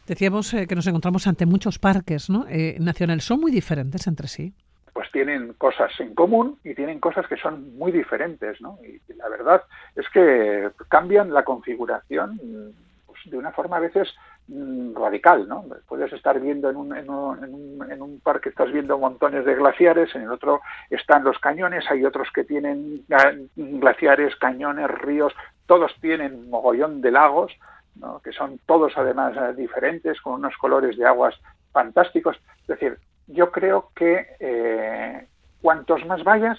Decíamos 0.06 0.54
eh, 0.54 0.68
que 0.68 0.76
nos 0.76 0.88
encontramos 0.88 1.28
ante 1.28 1.46
muchos 1.46 1.80
parques 1.80 2.30
¿no? 2.30 2.46
eh, 2.48 2.78
nacionales. 2.80 3.26
Son 3.26 3.40
muy 3.40 3.52
diferentes 3.52 4.08
entre 4.08 4.28
sí. 4.28 4.54
Pues 4.98 5.12
tienen 5.12 5.54
cosas 5.60 5.92
en 6.00 6.16
común 6.16 6.58
y 6.64 6.74
tienen 6.74 7.00
cosas 7.00 7.28
que 7.28 7.38
son 7.38 7.78
muy 7.78 7.92
diferentes, 7.92 8.60
¿no? 8.62 8.80
Y, 8.84 9.00
la 9.14 9.30
verdad 9.30 9.62
es 9.96 10.10
que 10.10 10.72
cambian 10.90 11.32
la 11.32 11.44
configuración 11.44 12.74
pues, 13.06 13.20
de 13.26 13.38
una 13.38 13.52
forma 13.52 13.78
a 13.78 13.82
veces 13.82 14.12
mm, 14.48 14.96
radical, 14.96 15.48
¿no? 15.48 15.66
Puedes 15.88 16.12
estar 16.14 16.40
viendo 16.40 16.72
en 16.72 16.78
un, 16.78 16.98
en, 16.98 17.12
un, 17.12 17.44
en, 17.44 17.54
un, 17.54 17.92
en 17.92 18.02
un 18.02 18.20
parque, 18.22 18.50
estás 18.50 18.72
viendo 18.72 18.98
montones 18.98 19.46
de 19.46 19.54
glaciares, 19.54 20.16
en 20.16 20.24
el 20.24 20.32
otro 20.32 20.62
están 20.90 21.24
los 21.24 21.38
cañones, 21.38 21.86
hay 21.92 22.04
otros 22.04 22.30
que 22.34 22.44
tienen 22.44 23.06
ga- 23.08 23.50
glaciares, 23.56 24.36
cañones, 24.38 24.90
ríos, 24.90 25.32
todos 25.68 25.94
tienen 26.02 26.50
mogollón 26.50 27.02
de 27.02 27.12
lagos, 27.12 27.54
¿no? 27.98 28.20
que 28.24 28.32
son 28.32 28.60
todos 28.66 28.94
además 28.98 29.56
diferentes, 29.56 30.20
con 30.22 30.34
unos 30.34 30.58
colores 30.58 30.98
de 30.98 31.06
aguas 31.06 31.36
fantásticos. 31.72 32.36
Es 32.62 32.68
decir, 32.68 32.98
yo 33.28 33.52
creo 33.52 33.92
que 33.96 34.26
eh, 34.40 35.28
cuantos 35.62 36.06
más 36.06 36.24
vayas, 36.24 36.58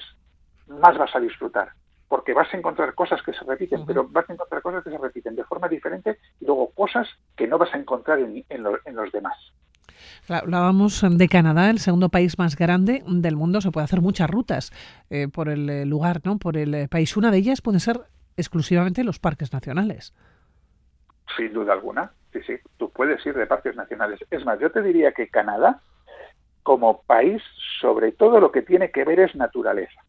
más 0.69 0.97
vas 0.99 1.15
a 1.15 1.21
disfrutar 1.21 1.71
porque 2.09 2.33
vas 2.33 2.49
a 2.55 2.57
encontrar 2.57 2.95
cosas 2.95 3.21
que 3.23 3.35
se 3.35 3.45
repiten, 3.45 3.85
pero 3.85 4.09
vas 4.09 4.25
a 4.31 4.33
encontrar 4.33 4.63
cosas 4.63 4.83
que 4.83 4.89
se 4.91 4.97
repiten 4.97 5.37
de 5.37 5.45
forma 5.45 5.69
diferente 5.69 6.19
y 6.41 6.47
luego 6.47 6.71
cosas 6.71 7.07
que 7.37 7.47
no 7.47 7.59
vas 7.59 7.75
a 7.75 7.77
encontrar 7.77 8.19
en, 8.19 8.43
en 8.49 8.63
lo- 8.63 8.79
en 8.87 8.97
los 8.97 9.13
demás. 9.13 9.37
Hablábamos 10.27 11.05
de 11.07 11.29
Canadá, 11.29 11.69
el 11.69 11.81
segundo 11.81 12.09
país 12.09 12.39
más 12.39 12.57
grande 12.57 13.03
del 13.07 13.37
mundo. 13.37 13.61
Se 13.61 13.71
puede 13.71 13.85
hacer 13.85 14.01
muchas 14.01 14.31
rutas 14.31 14.73
eh, 15.11 15.29
por 15.29 15.51
el 15.51 15.69
eh, 15.69 15.85
lugar, 15.85 16.21
¿no? 16.25 16.39
por 16.39 16.57
el 16.57 16.89
país. 16.89 17.15
Una 17.17 17.31
de 17.31 17.39
ellas 17.39 17.61
puede 17.61 17.79
ser 17.81 18.01
exclusivamente 18.39 19.05
los 19.05 19.19
parques 19.19 19.53
nacionales. 19.53 20.15
Sin 21.37 21.53
duda 21.53 21.75
alguna, 21.75 22.13
sí, 22.33 22.41
sí, 22.47 22.55
tú 22.79 22.91
puedes 22.91 23.25
ir 23.27 23.35
de 23.35 23.47
parques 23.47 23.77
nacionales. 23.77 24.21
Es 24.31 24.45
más, 24.47 24.59
yo 24.61 24.71
te 24.71 24.81
diría 24.83 25.13
que 25.13 25.29
Canadá, 25.29 25.83
como 26.69 27.01
país, 27.01 27.43
sobre 27.81 28.13
todo 28.13 28.41
lo 28.41 28.53
que 28.53 28.61
tiene 28.61 28.91
que 28.91 29.03
ver 29.03 29.21
es 29.21 29.35
naturaleza. 29.35 30.03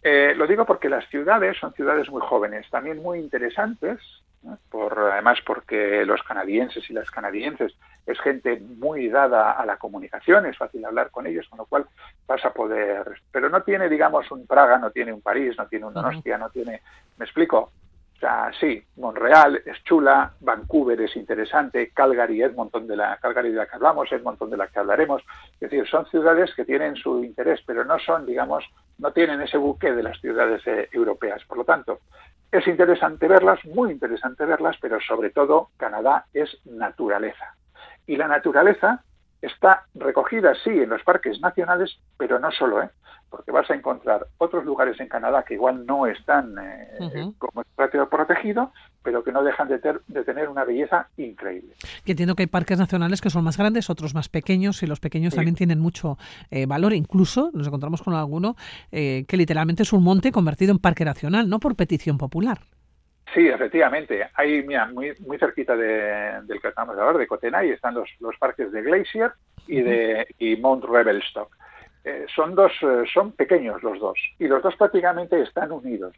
Eh, 0.00 0.32
lo 0.36 0.46
digo 0.46 0.64
porque 0.64 0.88
las 0.88 1.04
ciudades 1.08 1.56
son 1.58 1.72
ciudades 1.72 2.08
muy 2.10 2.22
jóvenes, 2.22 2.70
también 2.70 3.02
muy 3.02 3.18
interesantes, 3.18 3.98
¿no? 4.42 4.56
por, 4.70 4.96
además 4.96 5.40
porque 5.44 6.06
los 6.06 6.22
canadienses 6.22 6.88
y 6.88 6.92
las 6.92 7.10
canadienses 7.10 7.74
es 8.06 8.20
gente 8.20 8.60
muy 8.60 9.08
dada 9.08 9.50
a 9.50 9.66
la 9.66 9.78
comunicación, 9.78 10.46
es 10.46 10.56
fácil 10.56 10.84
hablar 10.84 11.10
con 11.10 11.26
ellos, 11.26 11.48
con 11.48 11.58
lo 11.58 11.66
cual 11.66 11.86
vas 12.28 12.44
a 12.44 12.52
poder, 12.52 13.20
pero 13.32 13.50
no 13.50 13.64
tiene, 13.64 13.88
digamos, 13.88 14.30
un 14.30 14.46
Praga, 14.46 14.78
no 14.78 14.92
tiene 14.92 15.12
un 15.12 15.22
París, 15.22 15.56
no 15.58 15.66
tiene 15.66 15.86
un 15.86 15.96
Ujú. 15.96 16.06
Ostia, 16.06 16.38
no 16.38 16.50
tiene, 16.50 16.82
¿me 17.16 17.24
explico? 17.24 17.72
O 18.18 18.20
sea, 18.20 18.50
sí, 18.58 18.82
Montreal 18.96 19.62
es 19.64 19.80
chula, 19.84 20.32
Vancouver 20.40 21.00
es 21.00 21.14
interesante, 21.14 21.92
Calgary, 21.94 22.42
Edmonton 22.42 22.84
de 22.88 22.96
la 22.96 23.16
Calgary 23.18 23.50
de 23.50 23.58
la 23.58 23.66
que 23.66 23.76
hablamos, 23.76 24.10
Edmonton 24.10 24.50
de 24.50 24.56
la 24.56 24.66
que 24.66 24.80
hablaremos. 24.80 25.22
Es 25.52 25.70
decir, 25.70 25.86
son 25.86 26.04
ciudades 26.06 26.52
que 26.56 26.64
tienen 26.64 26.96
su 26.96 27.22
interés, 27.22 27.60
pero 27.64 27.84
no 27.84 27.96
son, 28.00 28.26
digamos, 28.26 28.64
no 28.98 29.12
tienen 29.12 29.40
ese 29.40 29.56
buque 29.56 29.92
de 29.92 30.02
las 30.02 30.20
ciudades 30.20 30.66
eh, 30.66 30.88
europeas. 30.90 31.44
Por 31.44 31.58
lo 31.58 31.64
tanto, 31.64 32.00
es 32.50 32.66
interesante 32.66 33.28
verlas, 33.28 33.64
muy 33.66 33.92
interesante 33.92 34.44
verlas, 34.44 34.76
pero 34.80 34.98
sobre 35.00 35.30
todo 35.30 35.68
Canadá 35.76 36.26
es 36.34 36.58
naturaleza. 36.64 37.54
Y 38.04 38.16
la 38.16 38.26
naturaleza 38.26 39.04
está 39.40 39.84
recogida, 39.94 40.56
sí, 40.64 40.70
en 40.70 40.88
los 40.88 41.04
parques 41.04 41.40
nacionales, 41.40 42.00
pero 42.16 42.40
no 42.40 42.50
solo, 42.50 42.82
¿eh? 42.82 42.90
Porque 43.30 43.50
vas 43.52 43.70
a 43.70 43.74
encontrar 43.74 44.26
otros 44.38 44.64
lugares 44.64 44.98
en 45.00 45.08
Canadá 45.08 45.44
que 45.46 45.54
igual 45.54 45.84
no 45.86 46.06
están 46.06 46.54
eh, 46.58 46.88
Ujú. 47.00 47.34
como 47.38 47.60
espacio 47.62 48.08
protegido, 48.08 48.72
pero 49.02 49.22
que 49.22 49.32
no 49.32 49.42
dejan 49.42 49.68
de, 49.68 49.78
ter- 49.78 50.00
de 50.08 50.24
tener 50.24 50.48
una 50.48 50.64
belleza 50.64 51.08
increíble. 51.16 51.74
Entiendo 52.06 52.34
que 52.34 52.44
hay 52.44 52.46
parques 52.46 52.78
nacionales 52.78 53.20
que 53.20 53.30
son 53.30 53.44
más 53.44 53.58
grandes, 53.58 53.90
otros 53.90 54.14
más 54.14 54.28
pequeños, 54.28 54.82
y 54.82 54.86
los 54.86 55.00
pequeños 55.00 55.32
Sí. 55.32 55.36
también 55.36 55.56
tienen 55.56 55.78
mucho 55.78 56.16
eh, 56.50 56.66
valor. 56.66 56.92
Incluso 56.94 57.50
nos 57.52 57.66
encontramos 57.66 58.02
con 58.02 58.14
alguno 58.14 58.56
eh, 58.92 59.24
que 59.28 59.36
literalmente 59.36 59.82
es 59.82 59.92
un 59.92 60.02
monte 60.02 60.32
convertido 60.32 60.72
en 60.72 60.78
parque 60.78 61.04
nacional, 61.04 61.48
no 61.48 61.60
por 61.60 61.76
petición 61.76 62.16
popular. 62.18 62.58
Sí, 63.34 63.46
efectivamente. 63.46 64.26
Ahí, 64.34 64.62
mira, 64.66 64.86
muy, 64.86 65.12
muy 65.26 65.38
cerquita 65.38 65.76
de- 65.76 66.40
del 66.44 66.60
que 66.62 66.68
estamos 66.68 66.96
de 66.96 67.02
hablar, 67.02 67.18
de 67.18 67.26
Cotenay, 67.26 67.70
están 67.70 67.92
los, 67.94 68.08
los 68.20 68.34
parques 68.38 68.72
de 68.72 68.80
Glacier 68.80 69.32
y 69.66 69.82
de 69.82 70.26
y 70.38 70.56
Mount 70.56 70.84
Revelstock. 70.84 71.54
Eh, 72.08 72.24
son 72.34 72.54
dos, 72.54 72.72
eh, 72.80 73.04
son 73.12 73.32
pequeños 73.32 73.82
los 73.82 74.00
dos 74.00 74.18
y 74.38 74.48
los 74.48 74.62
dos 74.62 74.74
prácticamente 74.76 75.42
están 75.42 75.70
unidos. 75.70 76.14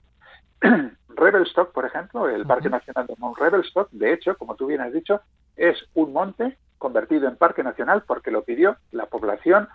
Revelstock, 1.08 1.72
por 1.72 1.84
ejemplo, 1.84 2.28
el 2.28 2.46
Parque. 2.46 2.70
Nacional 2.70 3.08
de 3.08 3.14
Mount 3.18 3.36
Revelstock, 3.38 3.90
de 3.90 4.12
hecho, 4.12 4.36
como 4.36 4.54
tú 4.54 4.66
bien 4.66 4.80
has 4.82 4.92
dicho, 4.92 5.20
es 5.56 5.76
un 5.94 6.12
monte 6.12 6.56
convertido 6.78 7.26
en 7.26 7.36
parque 7.36 7.64
nacional 7.64 8.04
porque 8.06 8.30
lo 8.30 8.44
pidió 8.44 8.76
la 8.92 9.06
población 9.06 9.68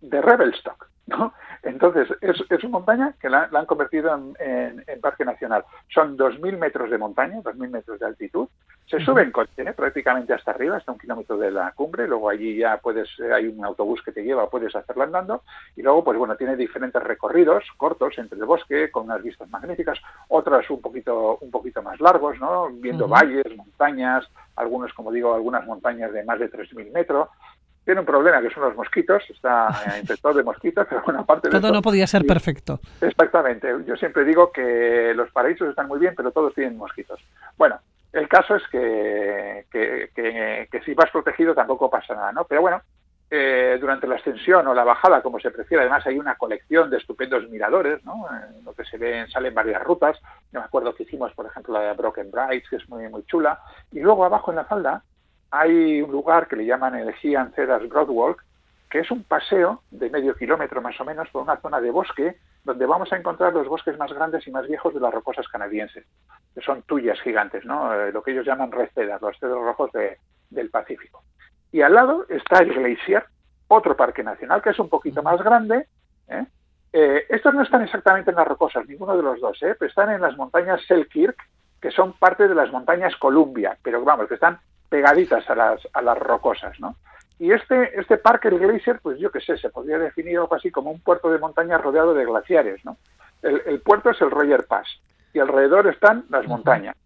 de 0.00 0.20
Revelstock, 0.22 0.88
¿no? 1.06 1.32
Entonces, 1.62 2.08
es, 2.20 2.36
es 2.48 2.62
una 2.64 2.72
montaña 2.78 3.14
que 3.20 3.28
la, 3.28 3.48
la 3.50 3.60
han 3.60 3.66
convertido 3.66 4.14
en, 4.14 4.34
en- 4.38 4.84
en 4.86 5.00
parque 5.00 5.24
nacional. 5.24 5.64
Son 5.92 6.16
2.000 6.16 6.56
metros 6.56 6.88
de 6.90 6.98
montaña, 6.98 7.38
2.000 7.42 7.68
metros 7.68 7.98
de 7.98 8.06
altitud. 8.06 8.48
Se 8.86 9.00
sube 9.00 9.22
en 9.22 9.32
coche, 9.32 9.50
¿eh? 9.58 9.72
prácticamente 9.74 10.32
hasta 10.32 10.52
arriba, 10.52 10.76
hasta 10.76 10.92
un 10.92 10.98
kilómetro 10.98 11.36
de 11.36 11.50
la 11.50 11.72
cumbre. 11.72 12.06
Luego 12.08 12.30
allí 12.30 12.56
ya 12.56 12.78
puedes, 12.78 13.08
eh, 13.18 13.34
hay 13.34 13.46
un 13.48 13.62
autobús 13.64 14.00
que 14.02 14.12
te 14.12 14.22
lleva, 14.22 14.48
puedes 14.48 14.74
hacerlo 14.74 15.02
andando. 15.02 15.42
Y 15.76 15.82
luego, 15.82 16.04
pues 16.04 16.16
bueno, 16.16 16.36
tiene 16.36 16.56
diferentes 16.56 17.02
recorridos 17.02 17.64
cortos 17.76 18.16
entre 18.18 18.38
el 18.38 18.46
bosque, 18.46 18.90
con 18.90 19.04
unas 19.04 19.22
vistas 19.22 19.50
magníficas, 19.50 19.98
otras 20.28 20.70
un 20.70 20.80
poquito, 20.80 21.36
un 21.40 21.50
poquito 21.50 21.82
más 21.82 22.00
largos, 22.00 22.38
¿no? 22.38 22.68
Viendo 22.70 23.08
valles, 23.08 23.44
montañas, 23.56 24.26
algunos, 24.56 24.92
como 24.94 25.10
digo, 25.12 25.34
algunas 25.34 25.66
montañas 25.66 26.12
de 26.12 26.24
más 26.24 26.38
de 26.38 26.50
3.000 26.50 26.90
metros. 26.92 27.28
Tiene 27.88 28.00
un 28.00 28.06
problema 28.06 28.42
que 28.42 28.50
son 28.50 28.64
los 28.64 28.76
mosquitos, 28.76 29.22
está 29.30 29.68
eh, 29.86 30.00
infectado 30.00 30.34
de 30.34 30.42
mosquitos, 30.42 30.86
pero 30.90 31.00
bueno, 31.06 31.20
aparte 31.20 31.48
de 31.48 31.58
Todo 31.58 31.72
no 31.72 31.80
podía 31.80 32.06
ser 32.06 32.26
perfecto. 32.26 32.80
Exactamente. 33.00 33.66
Yo 33.86 33.96
siempre 33.96 34.24
digo 34.24 34.52
que 34.52 35.14
los 35.16 35.30
paraísos 35.30 35.70
están 35.70 35.88
muy 35.88 35.98
bien, 35.98 36.12
pero 36.14 36.30
todos 36.30 36.52
tienen 36.52 36.76
mosquitos. 36.76 37.18
Bueno, 37.56 37.78
el 38.12 38.28
caso 38.28 38.56
es 38.56 38.62
que, 38.70 39.64
que, 39.70 40.10
que- 40.14 40.68
que 40.70 40.80
si 40.82 40.92
vas 40.92 41.10
protegido 41.10 41.54
tampoco 41.54 41.88
pasa 41.88 42.14
nada, 42.14 42.30
¿no? 42.32 42.44
Pero 42.44 42.60
bueno, 42.60 42.82
eh, 43.30 43.78
durante 43.80 44.06
la 44.06 44.16
ascensión 44.16 44.66
o 44.66 44.74
la 44.74 44.84
bajada, 44.84 45.22
como 45.22 45.40
se 45.40 45.50
prefiere, 45.50 45.84
además 45.84 46.06
hay 46.06 46.18
una 46.18 46.34
colección 46.34 46.90
de 46.90 46.98
estupendos 46.98 47.48
miradores, 47.48 48.04
¿no? 48.04 48.26
En 48.58 48.66
lo 48.66 48.74
que 48.74 48.84
se 48.84 48.98
ven, 48.98 49.30
salen 49.30 49.54
varias 49.54 49.82
rutas. 49.82 50.18
Yo 50.52 50.60
me 50.60 50.66
acuerdo 50.66 50.94
que 50.94 51.04
hicimos, 51.04 51.32
por 51.32 51.46
ejemplo, 51.46 51.72
la 51.72 51.80
de 51.80 51.92
Broken 51.94 52.30
Brights, 52.30 52.68
que 52.68 52.76
es 52.76 52.86
muy, 52.90 53.08
muy 53.08 53.24
chula. 53.24 53.58
Y 53.92 54.00
luego 54.00 54.26
abajo 54.26 54.50
en 54.50 54.56
la 54.56 54.64
falda 54.66 55.02
hay 55.50 56.02
un 56.02 56.10
lugar 56.12 56.46
que 56.48 56.56
le 56.56 56.66
llaman 56.66 56.94
el 56.94 57.12
Gian 57.14 57.52
Cedars 57.52 57.88
Broadwalk, 57.88 58.44
que 58.90 59.00
es 59.00 59.10
un 59.10 59.22
paseo 59.24 59.82
de 59.90 60.08
medio 60.10 60.34
kilómetro 60.34 60.80
más 60.80 60.98
o 61.00 61.04
menos 61.04 61.28
por 61.30 61.42
una 61.42 61.60
zona 61.60 61.80
de 61.80 61.90
bosque 61.90 62.38
donde 62.64 62.86
vamos 62.86 63.12
a 63.12 63.16
encontrar 63.16 63.52
los 63.52 63.68
bosques 63.68 63.96
más 63.98 64.12
grandes 64.12 64.46
y 64.46 64.50
más 64.50 64.66
viejos 64.66 64.92
de 64.94 65.00
las 65.00 65.12
rocosas 65.12 65.46
canadienses, 65.48 66.04
que 66.54 66.60
son 66.60 66.82
tuyas 66.82 67.20
gigantes, 67.20 67.64
¿no? 67.64 67.94
Eh, 67.94 68.12
lo 68.12 68.22
que 68.22 68.32
ellos 68.32 68.46
llaman 68.46 68.72
red 68.72 68.88
los 69.20 69.38
cedros 69.38 69.64
rojos 69.64 69.92
de- 69.92 70.18
del 70.50 70.70
Pacífico. 70.70 71.22
Y 71.72 71.82
al 71.82 71.94
lado 71.94 72.26
está 72.28 72.60
el 72.60 72.72
Glacier, 72.74 73.24
otro 73.68 73.96
parque 73.96 74.22
nacional 74.22 74.62
que 74.62 74.70
es 74.70 74.78
un 74.78 74.88
poquito 74.88 75.22
más 75.22 75.42
grande. 75.42 75.86
¿eh? 76.28 76.46
Eh, 76.92 77.26
estos 77.28 77.54
no 77.54 77.62
están 77.62 77.82
exactamente 77.82 78.30
en 78.30 78.36
las 78.36 78.48
rocosas, 78.48 78.86
ninguno 78.88 79.16
de 79.16 79.22
los 79.22 79.40
dos, 79.40 79.62
¿eh? 79.62 79.76
pero 79.78 79.88
están 79.88 80.10
en 80.10 80.22
las 80.22 80.36
montañas 80.36 80.80
Selkirk, 80.86 81.36
que 81.80 81.90
son 81.90 82.14
parte 82.14 82.48
de 82.48 82.54
las 82.54 82.72
montañas 82.72 83.14
Columbia, 83.16 83.76
pero 83.82 84.02
vamos, 84.02 84.26
que 84.28 84.34
están 84.34 84.58
pegaditas 84.88 85.48
a 85.50 85.54
las, 85.54 85.80
a 85.92 86.02
las 86.02 86.18
rocosas, 86.18 86.78
¿no? 86.80 86.96
Y 87.38 87.52
este, 87.52 87.98
este 87.98 88.18
parque, 88.18 88.48
el 88.48 88.58
Glacier, 88.58 88.98
pues 89.00 89.18
yo 89.18 89.30
qué 89.30 89.40
sé, 89.40 89.56
se 89.58 89.70
podría 89.70 89.98
definir 89.98 90.38
algo 90.38 90.54
así 90.54 90.70
como 90.70 90.90
un 90.90 91.00
puerto 91.00 91.30
de 91.30 91.38
montaña 91.38 91.78
rodeado 91.78 92.12
de 92.14 92.24
glaciares, 92.24 92.84
¿no? 92.84 92.96
El, 93.42 93.62
el 93.66 93.80
puerto 93.80 94.10
es 94.10 94.20
el 94.20 94.30
Roger 94.30 94.66
Pass 94.66 94.88
y 95.32 95.38
alrededor 95.38 95.86
están 95.86 96.24
las 96.30 96.46
montañas, 96.48 96.96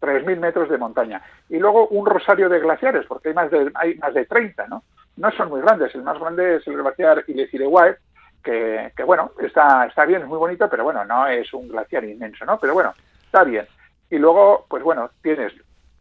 3.000 0.00 0.38
metros 0.38 0.68
de 0.68 0.78
montaña. 0.78 1.22
Y 1.48 1.58
luego 1.58 1.88
un 1.88 2.06
rosario 2.06 2.48
de 2.48 2.60
glaciares, 2.60 3.04
porque 3.06 3.30
hay 3.30 3.34
más 3.34 3.50
de, 3.50 3.70
hay 3.74 3.96
más 3.96 4.14
de 4.14 4.26
30, 4.26 4.68
¿no? 4.68 4.84
No 5.16 5.32
son 5.32 5.48
muy 5.48 5.60
grandes, 5.60 5.92
el 5.94 6.02
más 6.02 6.18
grande 6.20 6.56
es 6.56 6.66
el 6.68 6.76
glaciar 6.76 7.24
Illecillewaet, 7.26 7.98
que, 8.44 8.92
que 8.96 9.02
bueno, 9.02 9.32
está, 9.40 9.86
está 9.86 10.04
bien, 10.04 10.22
es 10.22 10.28
muy 10.28 10.38
bonito, 10.38 10.68
pero 10.70 10.84
bueno, 10.84 11.04
no 11.04 11.26
es 11.26 11.52
un 11.52 11.68
glaciar 11.68 12.04
inmenso, 12.04 12.44
¿no? 12.44 12.58
Pero 12.60 12.74
bueno, 12.74 12.94
está 13.24 13.42
bien. 13.42 13.66
Y 14.08 14.18
luego, 14.18 14.66
pues 14.68 14.82
bueno, 14.82 15.10
tienes 15.20 15.52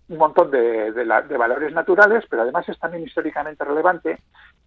un 0.09 0.17
montón 0.17 0.49
de, 0.51 0.91
de 0.91 1.05
la- 1.05 1.21
de 1.21 1.37
valores 1.37 1.73
naturales, 1.73 2.25
pero 2.29 2.41
además 2.41 2.67
es 2.67 2.77
también 2.79 3.03
históricamente 3.03 3.63
relevante 3.63 4.17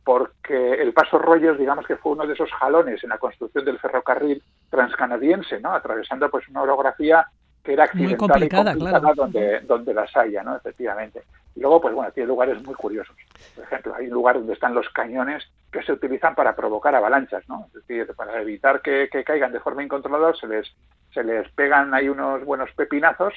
porque 0.04 0.74
el 0.74 0.92
Paso 0.92 1.18
Rogers, 1.18 1.58
digamos 1.58 1.86
que 1.86 1.96
fue 1.96 2.12
uno 2.12 2.26
de 2.26 2.34
esos 2.34 2.50
jalones 2.52 3.02
en 3.04 3.10
la 3.10 3.18
construcción 3.18 3.64
del 3.64 3.78
ferrocarril 3.78 4.42
transcanadiense, 4.70 5.60
¿no? 5.60 5.72
Atravesando 5.72 6.28
pues 6.30 6.48
una 6.48 6.62
orografía 6.62 7.26
que 7.62 7.74
era 7.74 7.84
Muy 7.94 8.04
accidental 8.12 8.18
complicada, 8.18 8.70
y 8.72 8.74
complicada 8.78 9.00
claro. 9.00 9.14
donde, 9.14 9.60
donde 9.60 9.94
las 9.94 10.16
haya, 10.16 10.42
¿no? 10.42 10.56
Efectivamente. 10.56 11.22
Y 11.54 11.60
luego, 11.60 11.80
pues 11.80 11.94
bueno, 11.94 12.10
tiene 12.10 12.26
lugares 12.26 12.60
muy 12.64 12.74
curiosos. 12.74 13.14
Por 13.54 13.64
ejemplo, 13.64 13.94
hay 13.94 14.06
un 14.06 14.14
lugar 14.14 14.36
donde 14.36 14.54
están 14.54 14.74
los 14.74 14.88
cañones 14.88 15.44
que 15.70 15.82
se 15.82 15.92
utilizan 15.92 16.34
para 16.34 16.56
provocar 16.56 16.94
avalanchas, 16.94 17.48
¿no? 17.48 17.66
Es 17.68 17.74
decir, 17.74 18.12
para 18.16 18.40
evitar 18.40 18.80
que, 18.80 19.08
que 19.12 19.22
caigan 19.22 19.52
de 19.52 19.60
forma 19.60 19.82
incontrolada, 19.84 20.34
se 20.34 20.48
les, 20.48 20.66
se 21.12 21.22
les 21.22 21.48
pegan 21.52 21.94
ahí 21.94 22.08
unos 22.08 22.44
buenos 22.44 22.70
pepinazos 22.72 23.34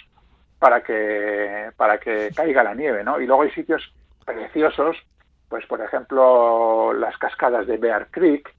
para 0.66 0.82
que, 0.82 1.70
para 1.78 1.99
que 1.99 2.32
caiga 2.36 2.63
la 2.63 2.74
nieve, 2.74 3.03
¿no? 3.03 3.22
Y 3.22 3.28
luego 3.28 3.43
hay 3.43 3.51
sitios 3.51 3.93
preciosos, 4.26 4.97
pues 5.47 5.63
por 5.68 5.80
ejemplo, 5.80 6.91
las 6.91 7.16
cascadas 7.20 7.68
de 7.68 7.78
Bear 7.78 8.07
Creek, 8.09 8.51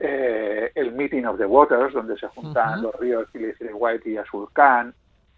eh, 0.00 0.72
el 0.74 0.90
Meeting 0.90 1.26
of 1.26 1.38
the 1.38 1.46
Waters, 1.46 1.94
donde 1.94 2.18
se 2.18 2.26
juntan 2.26 2.82
los 2.82 2.92
ríos 2.96 3.28
White 3.72 4.10
y 4.10 4.16
Azulcán, 4.16 4.94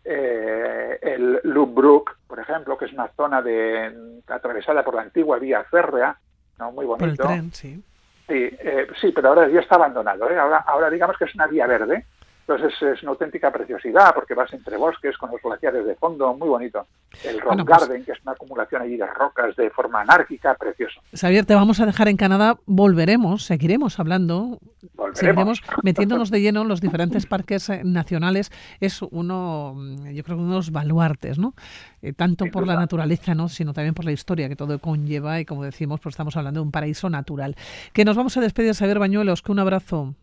eh, 0.06 0.98
el 1.02 1.38
Loop 1.42 1.74
Brook, 1.74 2.16
por 2.26 2.40
ejemplo, 2.40 2.78
que 2.78 2.86
es 2.86 2.94
una 2.94 3.08
zona 3.08 3.42
de, 3.42 4.22
atravesada 4.26 4.82
por 4.82 4.94
la 4.94 5.02
antigua 5.02 5.38
vía 5.38 5.64
férrea, 5.64 6.16
¿no? 6.58 6.72
muy 6.72 6.86
Por 6.86 7.02
el 7.02 7.08
bonito. 7.08 7.24
tren, 7.26 7.52
sí. 7.52 7.84
Sí, 8.26 8.56
eh, 8.58 8.86
sí, 8.98 9.12
pero 9.14 9.28
ahora 9.28 9.50
ya 9.50 9.60
está 9.60 9.74
abandonado. 9.74 10.30
¿eh? 10.30 10.38
Ahora, 10.38 10.64
ahora 10.66 10.88
digamos 10.88 11.18
que 11.18 11.26
es 11.26 11.34
una 11.34 11.46
vía 11.46 11.66
verde. 11.66 12.06
Entonces 12.48 12.80
es 12.80 13.02
una 13.02 13.10
auténtica 13.10 13.50
preciosidad 13.50 14.14
porque 14.14 14.32
vas 14.34 14.52
entre 14.52 14.76
bosques 14.76 15.16
con 15.18 15.32
los 15.32 15.42
glaciares 15.42 15.84
de 15.84 15.96
fondo, 15.96 16.32
muy 16.36 16.48
bonito. 16.48 16.86
El 17.24 17.40
Rock 17.40 17.46
Bueno, 17.48 17.64
pues- 17.64 17.80
Garden, 17.80 18.04
que 18.04 18.12
es 18.12 18.18
una 18.22 18.32
acumulación 18.32 18.82
allí 18.82 18.96
de 18.96 19.06
rocas 19.06 19.56
de 19.56 19.68
forma 19.70 20.02
anárquica, 20.02 20.54
precioso. 20.54 21.00
Xavier, 21.12 21.44
te 21.44 21.56
vamos 21.56 21.80
a 21.80 21.86
dejar 21.86 22.06
en 22.06 22.16
Canadá, 22.16 22.56
volveremos, 22.66 23.44
seguiremos 23.44 23.98
hablando, 23.98 24.58
Volveremos. 24.94 25.18
seguiremos 25.18 25.62
metiéndonos 25.82 26.30
de 26.30 26.40
lleno 26.40 26.62
en 26.62 26.68
los 26.68 26.80
diferentes 26.80 27.26
parques 27.26 27.68
eh, 27.68 27.82
nacionales. 27.84 28.52
Es 28.78 29.02
uno, 29.02 29.74
mm, 29.76 30.10
yo 30.12 30.22
creo 30.22 30.36
que 30.36 30.42
uno 30.42 30.50
de 30.52 30.56
los 30.58 30.70
baluartes, 30.70 31.38
¿no? 31.40 31.54
Eh, 32.00 32.12
tanto 32.12 32.44
Sin 32.44 32.52
por 32.52 32.64
la 32.64 32.76
naturaleza, 32.76 33.34
¿no? 33.34 33.48
Sino 33.48 33.72
también 33.72 33.94
por 33.94 34.04
la 34.04 34.12
historia 34.12 34.48
que 34.48 34.54
todo 34.54 34.78
conlleva 34.78 35.40
y 35.40 35.44
como 35.44 35.64
decimos, 35.64 35.98
pues 35.98 36.12
estamos 36.12 36.36
hablando 36.36 36.60
de 36.60 36.64
un 36.66 36.70
paraíso 36.70 37.10
natural. 37.10 37.56
Que 37.92 38.04
nos 38.04 38.16
vamos 38.16 38.36
a 38.36 38.40
despedir, 38.40 38.72
Xavier 38.72 39.00
Bañuelos, 39.00 39.42
que 39.42 39.50
un 39.50 39.58
abrazo. 39.58 40.14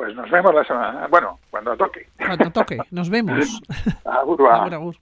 Pues 0.00 0.16
nos 0.16 0.30
vemos 0.30 0.54
la 0.54 0.64
semana. 0.64 1.06
Bueno, 1.10 1.38
cuando 1.50 1.76
toque. 1.76 2.08
Cuando 2.16 2.50
toque, 2.50 2.78
nos 2.90 3.10
vemos. 3.10 3.60
Agur, 4.06 4.42
va. 4.42 4.62
Agur, 4.62 4.74
agur. 4.74 4.96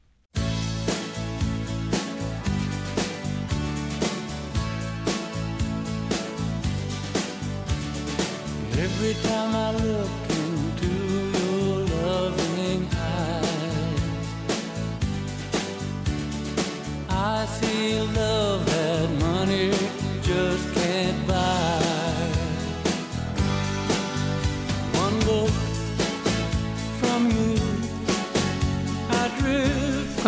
Every 8.77 9.15
time 9.23 9.55
I 9.55 9.71
look 9.85 10.28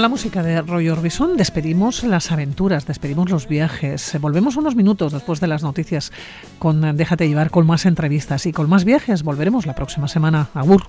Con 0.01 0.05
la 0.05 0.09
música 0.09 0.43
de 0.43 0.63
Roy 0.63 0.89
Orbison 0.89 1.37
despedimos 1.37 2.05
las 2.05 2.33
aventuras, 2.33 2.87
despedimos 2.87 3.29
los 3.29 3.47
viajes. 3.47 4.17
Volvemos 4.19 4.57
unos 4.57 4.75
minutos 4.75 5.13
después 5.13 5.41
de 5.41 5.47
las 5.47 5.63
noticias 5.63 6.11
con 6.59 6.97
Déjate 6.97 7.29
llevar 7.29 7.51
con 7.51 7.67
más 7.67 7.85
entrevistas 7.85 8.47
y 8.47 8.53
con 8.53 8.71
más 8.71 8.87
viajes. 8.87 9.23
Volveremos 9.23 9.67
la 9.67 9.75
próxima 9.75 10.09
semana. 10.09 10.49
Agur. 10.55 10.87